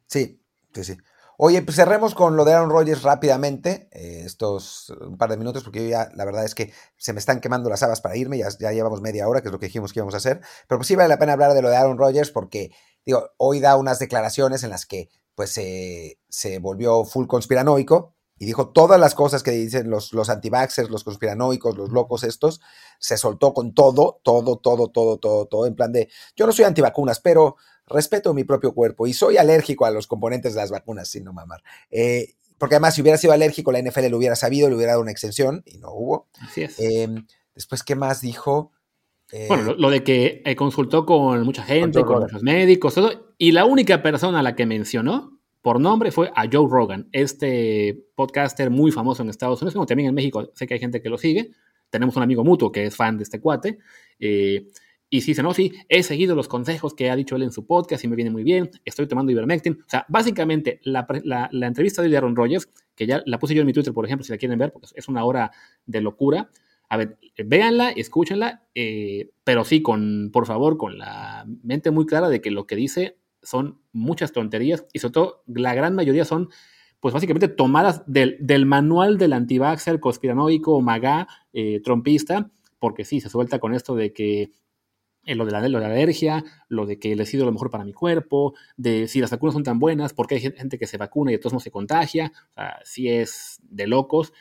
Sí, 0.06 0.42
sí, 0.74 0.84
sí. 0.84 0.96
Oye, 1.40 1.62
pues 1.62 1.76
cerremos 1.76 2.16
con 2.16 2.36
lo 2.36 2.44
de 2.44 2.52
Aaron 2.52 2.68
Rodgers 2.68 3.04
rápidamente, 3.04 3.88
eh, 3.92 4.22
estos 4.26 4.90
un 5.00 5.16
par 5.16 5.30
de 5.30 5.36
minutos, 5.36 5.62
porque 5.62 5.88
ya 5.88 6.10
la 6.16 6.24
verdad 6.24 6.44
es 6.44 6.56
que 6.56 6.72
se 6.96 7.12
me 7.12 7.20
están 7.20 7.40
quemando 7.40 7.70
las 7.70 7.80
habas 7.84 8.00
para 8.00 8.16
irme, 8.16 8.38
ya, 8.38 8.72
llevamos 8.72 9.00
media 9.00 9.28
hora, 9.28 9.40
que 9.40 9.46
es 9.46 9.52
lo 9.52 9.60
que 9.60 9.66
dijimos 9.66 9.92
que 9.92 10.00
íbamos 10.00 10.14
a 10.14 10.16
hacer, 10.16 10.40
pero 10.66 10.80
pues 10.80 10.88
sí 10.88 10.96
vale 10.96 11.08
la 11.08 11.20
pena 11.20 11.34
hablar 11.34 11.54
de 11.54 11.62
lo 11.62 11.70
de 11.70 11.76
Aaron 11.76 11.96
Rodgers 11.96 12.32
porque, 12.32 12.72
digo, 13.06 13.30
hoy 13.36 13.60
da 13.60 13.76
unas 13.76 14.00
declaraciones 14.00 14.64
en 14.64 14.70
las 14.70 14.84
que 14.84 15.10
pues 15.36 15.52
se 15.52 16.58
volvió 16.58 17.04
full 17.04 17.28
conspiranoico, 17.28 18.16
y 18.36 18.46
dijo 18.46 18.70
todas 18.70 18.98
las 18.98 19.14
cosas 19.14 19.44
que 19.44 19.52
dicen 19.52 19.90
los, 19.90 20.12
los 20.12 20.30
antivaxxers, 20.30 20.90
los 20.90 21.04
conspiranoicos, 21.04 21.76
los 21.76 21.90
locos 21.90 22.24
estos, 22.24 22.60
se 22.98 23.16
soltó 23.16 23.54
con 23.54 23.74
todo, 23.74 24.20
todo, 24.24 24.58
todo, 24.58 24.88
todo, 24.88 25.18
todo, 25.18 25.46
todo, 25.46 25.66
en 25.66 25.76
plan 25.76 25.92
de, 25.92 26.08
yo 26.34 26.46
no 26.46 26.52
soy 26.52 26.64
antivacunas, 26.64 27.20
pero 27.20 27.56
respeto 27.88 28.34
mi 28.34 28.44
propio 28.44 28.72
cuerpo 28.72 29.06
y 29.06 29.12
soy 29.12 29.36
alérgico 29.36 29.84
a 29.84 29.90
los 29.90 30.06
componentes 30.06 30.54
de 30.54 30.60
las 30.60 30.70
vacunas, 30.70 31.08
sin 31.08 31.24
no 31.24 31.32
mamar. 31.32 31.62
Eh, 31.90 32.34
porque 32.58 32.74
además, 32.74 32.94
si 32.94 33.02
hubiera 33.02 33.18
sido 33.18 33.32
alérgico, 33.32 33.72
la 33.72 33.80
NFL 33.80 34.08
lo 34.08 34.16
hubiera 34.18 34.36
sabido, 34.36 34.68
le 34.68 34.74
hubiera 34.74 34.92
dado 34.92 35.02
una 35.02 35.12
extensión 35.12 35.62
y 35.64 35.78
no 35.78 35.92
hubo. 35.92 36.28
Así 36.40 36.62
es. 36.62 36.78
Em, 36.80 37.26
después, 37.54 37.82
¿qué 37.84 37.94
más 37.94 38.20
dijo? 38.20 38.72
Eh, 39.30 39.46
bueno, 39.48 39.74
lo, 39.74 39.90
de 39.90 40.02
que 40.02 40.42
eh, 40.44 40.56
consultó 40.56 41.06
con 41.06 41.42
mucha 41.44 41.62
gente, 41.62 42.02
con, 42.02 42.22
muchos 42.22 42.42
médicos, 42.42 42.94
todo, 42.94 43.34
y 43.36 43.52
la 43.52 43.64
única 43.64 44.02
persona 44.02 44.40
a 44.40 44.42
la 44.42 44.56
que 44.56 44.66
mencionó 44.66 45.38
por 45.60 45.80
nombre 45.80 46.10
fue 46.10 46.32
a 46.34 46.46
Joe 46.50 46.66
Rogan, 46.68 47.08
este 47.12 48.06
podcaster 48.14 48.70
muy 48.70 48.90
famoso 48.90 49.22
en 49.22 49.28
Estados 49.28 49.60
Unidos, 49.60 49.74
como 49.74 49.86
también 49.86 50.08
en 50.08 50.14
México 50.14 50.50
sé 50.54 50.66
que 50.66 50.74
hay 50.74 50.80
gente 50.80 51.02
que 51.02 51.10
lo 51.10 51.18
sigue. 51.18 51.50
Tenemos 51.90 52.16
un 52.16 52.22
amigo 52.22 52.42
mutuo 52.42 52.72
que 52.72 52.86
es 52.86 52.96
fan 52.96 53.18
de 53.18 53.24
este 53.24 53.40
cuate. 53.40 53.78
Y 55.10 55.22
si 55.22 55.30
dice, 55.30 55.42
no, 55.42 55.54
sí, 55.54 55.72
he 55.88 56.02
seguido 56.02 56.34
los 56.34 56.48
consejos 56.48 56.94
que 56.94 57.10
ha 57.10 57.16
dicho 57.16 57.36
él 57.36 57.42
en 57.42 57.50
su 57.50 57.66
podcast 57.66 58.04
y 58.04 58.08
me 58.08 58.16
viene 58.16 58.30
muy 58.30 58.42
bien, 58.42 58.70
estoy 58.84 59.06
tomando 59.06 59.32
ivermectin. 59.32 59.78
O 59.80 59.88
sea, 59.88 60.04
básicamente 60.08 60.80
la, 60.82 61.06
entrevista 61.52 62.02
de 62.02 62.14
Aaron 62.14 62.36
Rodgers, 62.36 62.68
que 62.94 63.06
ya 63.06 63.22
la 63.24 63.38
puse 63.38 63.54
yo 63.54 63.62
en 63.62 63.66
mi 63.66 63.72
Twitter, 63.72 63.94
por 63.94 64.04
ejemplo, 64.04 64.24
si 64.24 64.32
la 64.32 64.38
quieren 64.38 64.58
ver, 64.58 64.72
porque 64.72 64.88
es 64.94 65.08
una 65.08 65.24
hora 65.24 65.50
de 65.86 66.00
locura. 66.02 66.50
A 66.90 66.96
ver, 66.96 67.18
véanla, 67.42 67.90
escúchenla, 67.90 68.66
eh, 68.74 69.30
pero 69.44 69.64
sí, 69.64 69.82
con, 69.82 70.30
por 70.32 70.46
favor, 70.46 70.76
con 70.76 70.98
la 70.98 71.46
mente 71.62 71.90
muy 71.90 72.04
clara 72.06 72.28
de 72.28 72.40
que 72.40 72.50
lo 72.50 72.66
que 72.66 72.76
dice 72.76 73.18
son 73.42 73.80
muchas 73.92 74.32
tonterías 74.32 74.84
y 74.92 74.98
sobre 74.98 75.12
todo 75.12 75.42
la 75.46 75.74
gran 75.74 75.94
mayoría 75.94 76.24
son 76.24 76.48
pues 77.00 77.14
básicamente 77.14 77.48
tomadas 77.48 78.02
del, 78.06 78.36
del 78.40 78.66
manual 78.66 79.18
del 79.18 79.32
antivaxer 79.32 80.00
conspiranoico, 80.00 80.80
maga, 80.80 81.28
eh, 81.52 81.80
trompista, 81.82 82.50
porque 82.78 83.04
sí, 83.04 83.20
se 83.20 83.28
suelta 83.28 83.58
con 83.58 83.74
esto 83.74 83.94
de 83.94 84.12
que 84.12 84.50
eh, 85.28 85.34
lo 85.34 85.44
de, 85.44 85.52
la, 85.52 85.60
de 85.60 85.68
la 85.68 85.78
alergia, 85.78 86.42
lo 86.68 86.86
de 86.86 86.98
que 86.98 87.12
he 87.12 87.26
sido 87.26 87.44
lo 87.44 87.52
mejor 87.52 87.70
para 87.70 87.84
mi 87.84 87.92
cuerpo, 87.92 88.54
de 88.76 89.06
si 89.08 89.20
las 89.20 89.30
vacunas 89.30 89.52
son 89.52 89.62
tan 89.62 89.78
buenas, 89.78 90.14
porque 90.14 90.36
hay 90.36 90.40
gente 90.40 90.78
que 90.78 90.86
se 90.86 90.96
vacuna 90.96 91.30
y 91.30 91.34
de 91.34 91.38
todos 91.38 91.62
se 91.62 91.70
contagia, 91.70 92.32
o 92.50 92.54
sea, 92.54 92.78
sí 92.84 93.08
es 93.08 93.60
de 93.62 93.86
locos. 93.86 94.32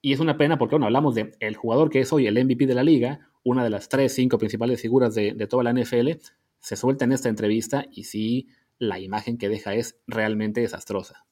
Y 0.00 0.12
es 0.12 0.18
una 0.18 0.36
pena 0.36 0.58
porque, 0.58 0.74
bueno, 0.74 0.86
hablamos 0.86 1.14
de 1.14 1.30
el 1.38 1.54
jugador 1.54 1.88
que 1.88 2.00
es 2.00 2.12
hoy 2.12 2.26
el 2.26 2.44
MVP 2.44 2.66
de 2.66 2.74
la 2.74 2.82
liga, 2.82 3.20
una 3.44 3.62
de 3.62 3.70
las 3.70 3.88
tres, 3.88 4.14
cinco 4.14 4.36
principales 4.36 4.82
figuras 4.82 5.14
de, 5.14 5.32
de 5.32 5.46
toda 5.46 5.62
la 5.62 5.72
NFL, 5.72 6.10
se 6.58 6.76
suelta 6.76 7.04
en 7.04 7.12
esta 7.12 7.28
entrevista 7.28 7.86
y 7.90 8.04
sí, 8.04 8.48
la 8.78 8.98
imagen 8.98 9.38
que 9.38 9.48
deja 9.48 9.74
es 9.74 9.96
realmente 10.08 10.60
desastrosa. 10.60 11.24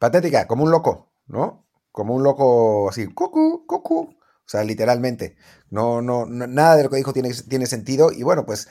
Patética, 0.00 0.48
como 0.48 0.64
un 0.64 0.72
loco, 0.72 1.12
¿no? 1.28 1.64
Como 1.92 2.14
un 2.14 2.24
loco 2.24 2.88
así, 2.88 3.06
cucu, 3.06 3.64
cucu. 3.66 4.16
O 4.46 4.48
sea, 4.48 4.62
literalmente. 4.62 5.36
No, 5.70 6.00
no, 6.00 6.26
nada 6.26 6.76
de 6.76 6.84
lo 6.84 6.90
que 6.90 6.96
dijo 6.96 7.12
tiene, 7.12 7.30
tiene 7.48 7.66
sentido. 7.66 8.12
Y 8.12 8.22
bueno, 8.22 8.46
pues 8.46 8.68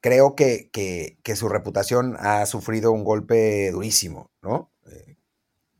creo 0.00 0.34
que, 0.34 0.70
que, 0.72 1.36
su 1.36 1.48
reputación 1.48 2.16
ha 2.18 2.46
sufrido 2.46 2.92
un 2.92 3.04
golpe 3.04 3.70
durísimo, 3.70 4.30
¿no? 4.42 4.72
Eh, 4.90 5.16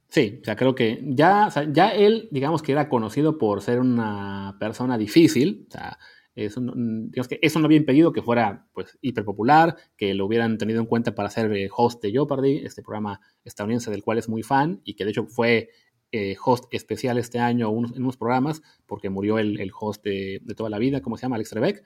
sí, 0.09 0.39
o 0.43 0.45
sea, 0.45 0.57
creo 0.57 0.75
que 0.75 1.03
ya, 1.03 1.49
ya 1.73 1.91
él, 1.91 2.29
digamos 2.31 2.63
que 2.63 2.73
era 2.73 2.89
conocido 2.91 3.39
por 3.39 3.63
ser 3.63 3.81
una 3.81 4.57
persona 4.61 4.99
difícil. 4.99 5.67
O 5.69 5.71
sea, 5.71 5.99
eso, 6.35 6.61
digamos 6.61 7.29
que 7.29 7.39
eso 7.41 7.59
no 7.59 7.65
había 7.65 7.79
impedido 7.79 8.13
que 8.13 8.21
fuera 8.21 8.67
pues 8.75 8.99
hiperpopular, 9.01 9.77
que 9.97 10.13
lo 10.13 10.27
hubieran 10.27 10.59
tenido 10.59 10.81
en 10.81 10.87
cuenta 10.87 11.15
para 11.15 11.31
ser 11.31 11.51
eh, 11.53 11.71
host 11.75 12.03
de 12.03 12.11
Jeopardy, 12.11 12.59
este 12.59 12.83
programa 12.83 13.21
estadounidense 13.45 13.91
del 13.91 14.03
cual 14.03 14.19
es 14.19 14.29
muy 14.29 14.43
fan 14.43 14.83
y 14.85 14.95
que 14.95 15.05
de 15.05 15.13
hecho 15.13 15.27
fue 15.27 15.71
eh, 16.13 16.37
host 16.43 16.65
especial 16.71 17.19
este 17.19 17.39
año 17.39 17.69
en 17.69 18.03
unos 18.03 18.17
programas, 18.17 18.63
porque 18.87 19.11
murió 19.11 19.39
el, 19.39 19.71
host 19.79 20.05
de, 20.05 20.41
toda 20.57 20.71
la 20.71 20.79
vida, 20.79 21.01
¿cómo 21.01 21.17
se 21.17 21.23
llama? 21.23 21.37
Alex 21.37 21.51
Trebek. 21.51 21.83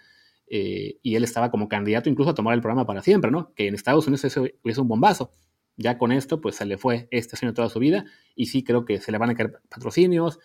Eh, 0.47 0.99
y 1.03 1.15
él 1.15 1.25
estaba 1.25 1.51
como 1.51 1.69
candidato 1.69 2.11
incluso 2.11 2.31
a 2.31 2.35
tomar 2.35 2.55
el 2.55 2.61
programa 2.61 2.85
para 2.85 3.03
siempre, 3.03 3.31
¿no? 3.31 3.55
Que 3.55 3.69
en 3.69 3.75
Estados 3.75 4.07
Unidos 4.07 4.25
eso 4.25 4.47
es 4.65 4.79
un 4.79 4.89
bombazo. 4.89 5.31
Ya 5.77 5.97
con 5.97 6.13
esto, 6.13 6.41
pues 6.41 6.57
se 6.57 6.67
le 6.67 6.77
fue 6.77 7.09
este 7.11 7.37
año 7.41 7.55
toda 7.55 7.69
su 7.71 7.79
vida 7.79 8.05
y 8.35 8.47
sí 8.47 8.63
creo 8.65 8.85
que 8.85 9.01
se 9.01 9.13
le 9.13 9.19
van 9.19 9.31
a 9.31 9.35
caer 9.35 9.61
patrocinios. 9.71 10.39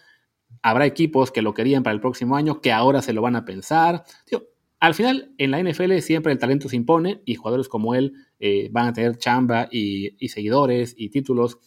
Habrá 0.62 0.86
equipos 0.86 1.32
que 1.32 1.42
lo 1.42 1.54
querían 1.54 1.84
para 1.84 1.94
el 1.94 2.00
próximo 2.00 2.38
año, 2.38 2.62
que 2.62 2.72
ahora 2.72 3.02
se 3.02 3.14
lo 3.14 3.22
van 3.22 3.36
a 3.36 3.46
pensar. 3.46 4.04
al 4.80 4.94
final, 4.94 5.34
en 5.38 5.52
la 5.52 5.62
NFL 5.62 5.98
siempre 6.00 6.32
el 6.32 6.40
talento 6.40 6.70
se 6.70 6.76
impone 6.76 7.22
y 7.26 7.36
jugadores 7.36 7.68
como 7.68 7.96
él 7.96 8.14
eh, 8.40 8.70
van 8.72 8.88
a 8.88 8.94
tener 8.94 9.18
chamba 9.18 9.68
y, 9.72 10.16
y 10.24 10.30
seguidores 10.30 10.94
y 10.98 11.10
títulos 11.10 11.58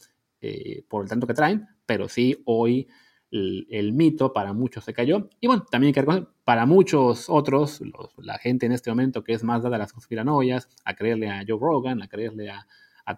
por 0.89 1.03
el 1.03 1.09
tanto 1.09 1.27
que 1.27 1.35
traen, 1.35 1.67
pero 1.89 2.07
sí 2.07 2.43
hoy 2.45 2.87
el, 3.31 3.93
mito 3.95 4.35
para 4.35 4.53
muchos 4.53 4.85
se 4.85 4.93
cayó. 4.93 5.31
Y 5.41 5.47
bueno, 5.47 5.65
también 5.71 5.89
hay 5.89 5.95
que 5.95 6.01
reconocer, 6.03 6.29
para 6.45 6.67
muchos 6.67 7.31
otros, 7.31 7.81
la 8.19 8.37
gente 8.39 8.67
en 8.67 8.73
este 8.73 8.91
momento 8.91 9.25
que 9.25 9.33
es 9.33 9.43
más 9.43 9.63
dada 9.63 9.77
a 9.77 9.79
las 9.79 9.95
conspiranoias, 9.95 10.69
a 10.85 10.95
creerle 10.95 11.31
a 11.31 11.43
Joe 11.49 11.59
Rogan, 11.59 12.03
a 12.03 12.09
creerle 12.09 12.51
a, 12.51 12.67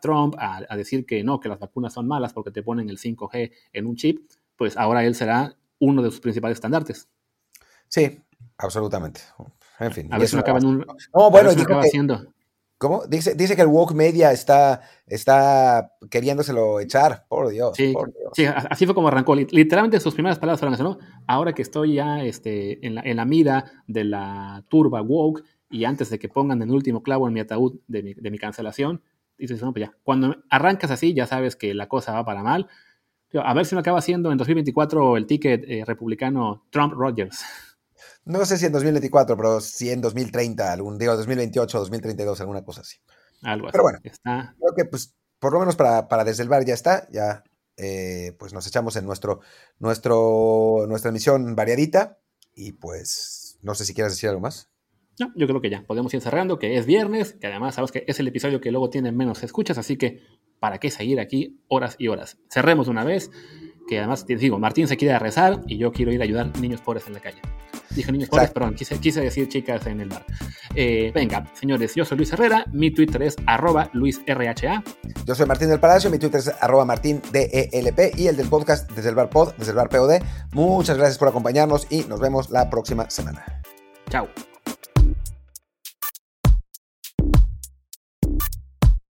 Trump, 0.00 0.36
a, 0.38 0.76
decir 0.76 1.04
que 1.04 1.24
no, 1.24 1.40
que 1.40 1.48
las 1.48 1.58
vacunas 1.58 1.92
son 1.92 2.06
malas 2.06 2.32
porque 2.32 2.52
te 2.52 2.62
ponen 2.62 2.88
el 2.88 2.98
5G 2.98 3.50
en 3.72 3.86
un 3.86 3.96
chip, 3.96 4.30
pues 4.54 4.76
ahora 4.76 5.04
él 5.04 5.16
será 5.16 5.56
uno 5.80 6.00
de 6.00 6.12
sus 6.12 6.20
principales 6.20 6.58
estandartes. 6.58 7.08
Sí, 7.88 8.20
absolutamente. 8.56 9.20
En 9.80 9.90
fin. 9.90 10.14
A 10.14 10.18
ver 10.18 10.28
si 10.28 10.36
no 10.36 10.42
acaba 10.42 10.60
en 10.60 10.66
un. 10.66 10.86
No, 11.12 11.30
bueno, 11.32 11.52
dijo 11.54 11.76
haciendo. 11.76 12.32
¿Cómo? 12.80 13.02
Dice, 13.06 13.34
dice 13.34 13.56
que 13.56 13.60
el 13.60 13.68
woke 13.68 13.92
media 13.92 14.32
está, 14.32 14.80
está 15.06 15.92
queriéndoselo 16.10 16.80
echar, 16.80 17.26
por 17.28 17.50
Dios, 17.50 17.76
sí, 17.76 17.92
por 17.92 18.10
Dios. 18.10 18.30
Sí, 18.32 18.46
así 18.46 18.86
fue 18.86 18.94
como 18.94 19.08
arrancó. 19.08 19.34
Literalmente 19.34 20.00
sus 20.00 20.14
primeras 20.14 20.38
palabras 20.38 20.60
fueron 20.60 20.78
¿no? 20.82 20.98
Ahora 21.26 21.52
que 21.52 21.60
estoy 21.60 21.96
ya 21.96 22.24
este, 22.24 22.86
en, 22.86 22.94
la, 22.94 23.02
en 23.02 23.18
la 23.18 23.26
mira 23.26 23.66
de 23.86 24.04
la 24.04 24.64
turba 24.70 25.02
woke, 25.02 25.44
y 25.68 25.84
antes 25.84 26.08
de 26.08 26.18
que 26.18 26.30
pongan 26.30 26.62
el 26.62 26.70
último 26.70 27.02
clavo 27.02 27.28
en 27.28 27.34
mi 27.34 27.40
ataúd 27.40 27.80
de 27.86 28.02
mi, 28.02 28.14
de 28.14 28.30
mi 28.30 28.38
cancelación, 28.38 29.02
dices, 29.36 29.60
no, 29.60 29.74
pues 29.74 29.84
ya, 29.84 29.94
cuando 30.02 30.36
arrancas 30.48 30.90
así 30.90 31.12
ya 31.12 31.26
sabes 31.26 31.56
que 31.56 31.74
la 31.74 31.86
cosa 31.86 32.14
va 32.14 32.24
para 32.24 32.42
mal. 32.42 32.66
A 33.44 33.52
ver 33.52 33.66
si 33.66 33.74
no 33.74 33.82
acaba 33.82 34.00
siendo 34.00 34.32
en 34.32 34.38
2024 34.38 35.18
el 35.18 35.26
ticket 35.26 35.64
eh, 35.68 35.84
republicano 35.84 36.64
Trump-Rogers. 36.70 37.44
No 38.24 38.44
sé 38.44 38.58
si 38.58 38.66
en 38.66 38.72
2024, 38.72 39.36
pero 39.36 39.60
sí 39.60 39.90
en 39.90 40.00
2030, 40.00 40.72
algún 40.72 40.98
día, 40.98 41.10
2028, 41.10 41.78
2032, 41.78 42.40
alguna 42.40 42.64
cosa 42.64 42.82
así. 42.82 42.98
Algo 43.42 43.68
así. 43.68 43.72
Pero 43.72 43.84
bueno, 43.84 43.98
está. 44.04 44.54
creo 44.58 44.74
que 44.76 44.84
pues 44.84 45.14
por 45.38 45.52
lo 45.52 45.60
menos 45.60 45.74
para, 45.74 46.06
para 46.06 46.24
desde 46.24 46.42
el 46.42 46.48
bar 46.48 46.64
ya 46.64 46.74
está, 46.74 47.08
ya 47.10 47.42
eh, 47.76 48.36
pues 48.38 48.52
nos 48.52 48.66
echamos 48.66 48.94
en 48.96 49.06
nuestro, 49.06 49.40
nuestro, 49.78 50.84
nuestra 50.86 51.08
emisión 51.08 51.56
variadita 51.56 52.18
y 52.54 52.72
pues 52.72 53.58
no 53.62 53.74
sé 53.74 53.86
si 53.86 53.94
quieres 53.94 54.12
decir 54.12 54.28
algo 54.28 54.42
más. 54.42 54.70
No, 55.18 55.32
yo 55.34 55.46
creo 55.46 55.60
que 55.60 55.70
ya 55.70 55.84
podemos 55.86 56.12
ir 56.14 56.20
cerrando, 56.20 56.58
que 56.58 56.76
es 56.76 56.86
viernes, 56.86 57.34
que 57.40 57.46
además 57.46 57.74
sabes 57.74 57.90
que 57.90 58.04
es 58.06 58.20
el 58.20 58.28
episodio 58.28 58.60
que 58.60 58.70
luego 58.70 58.90
tiene 58.90 59.12
menos 59.12 59.42
escuchas, 59.42 59.78
así 59.78 59.96
que 59.96 60.22
¿para 60.60 60.78
qué 60.78 60.90
seguir 60.90 61.20
aquí 61.20 61.62
horas 61.68 61.96
y 61.98 62.08
horas? 62.08 62.38
Cerremos 62.50 62.88
una 62.88 63.04
vez, 63.04 63.30
que 63.90 63.98
además 63.98 64.24
digo, 64.24 64.56
Martín 64.60 64.86
se 64.86 64.96
quiere 64.96 65.18
rezar 65.18 65.62
y 65.66 65.76
yo 65.76 65.90
quiero 65.90 66.12
ir 66.12 66.20
a 66.20 66.24
ayudar 66.24 66.56
niños 66.60 66.80
pobres 66.80 67.08
en 67.08 67.14
la 67.14 67.18
calle. 67.18 67.40
Dije 67.90 68.12
niños 68.12 68.28
pobres, 68.28 68.52
perdón, 68.52 68.74
quise, 68.74 68.96
quise, 69.00 69.20
decir 69.20 69.48
chicas 69.48 69.84
en 69.88 70.00
el 70.00 70.08
bar. 70.08 70.24
Eh, 70.76 71.10
venga, 71.12 71.44
señores, 71.54 71.96
yo 71.96 72.04
soy 72.04 72.18
Luis 72.18 72.32
Herrera, 72.32 72.64
mi 72.72 72.92
Twitter 72.92 73.20
es 73.22 73.34
arroba 73.46 73.90
luisrha. 73.92 74.84
Yo 75.26 75.34
soy 75.34 75.46
Martín 75.46 75.70
del 75.70 75.80
Palacio, 75.80 76.08
mi 76.08 76.18
Twitter 76.18 76.38
es 76.38 76.52
arroba 76.60 76.84
martindelp 76.84 78.16
y 78.16 78.28
el 78.28 78.36
del 78.36 78.48
podcast 78.48 78.88
desde 78.92 79.08
el 79.08 79.16
bar 79.16 79.28
pod, 79.28 79.54
desde 79.58 79.72
el 79.72 79.76
bar 79.76 79.88
POD. 79.88 80.22
Muchas 80.52 80.96
gracias 80.96 81.18
por 81.18 81.26
acompañarnos 81.26 81.88
y 81.90 82.04
nos 82.04 82.20
vemos 82.20 82.50
la 82.50 82.70
próxima 82.70 83.10
semana. 83.10 83.44
Chao. 84.08 84.28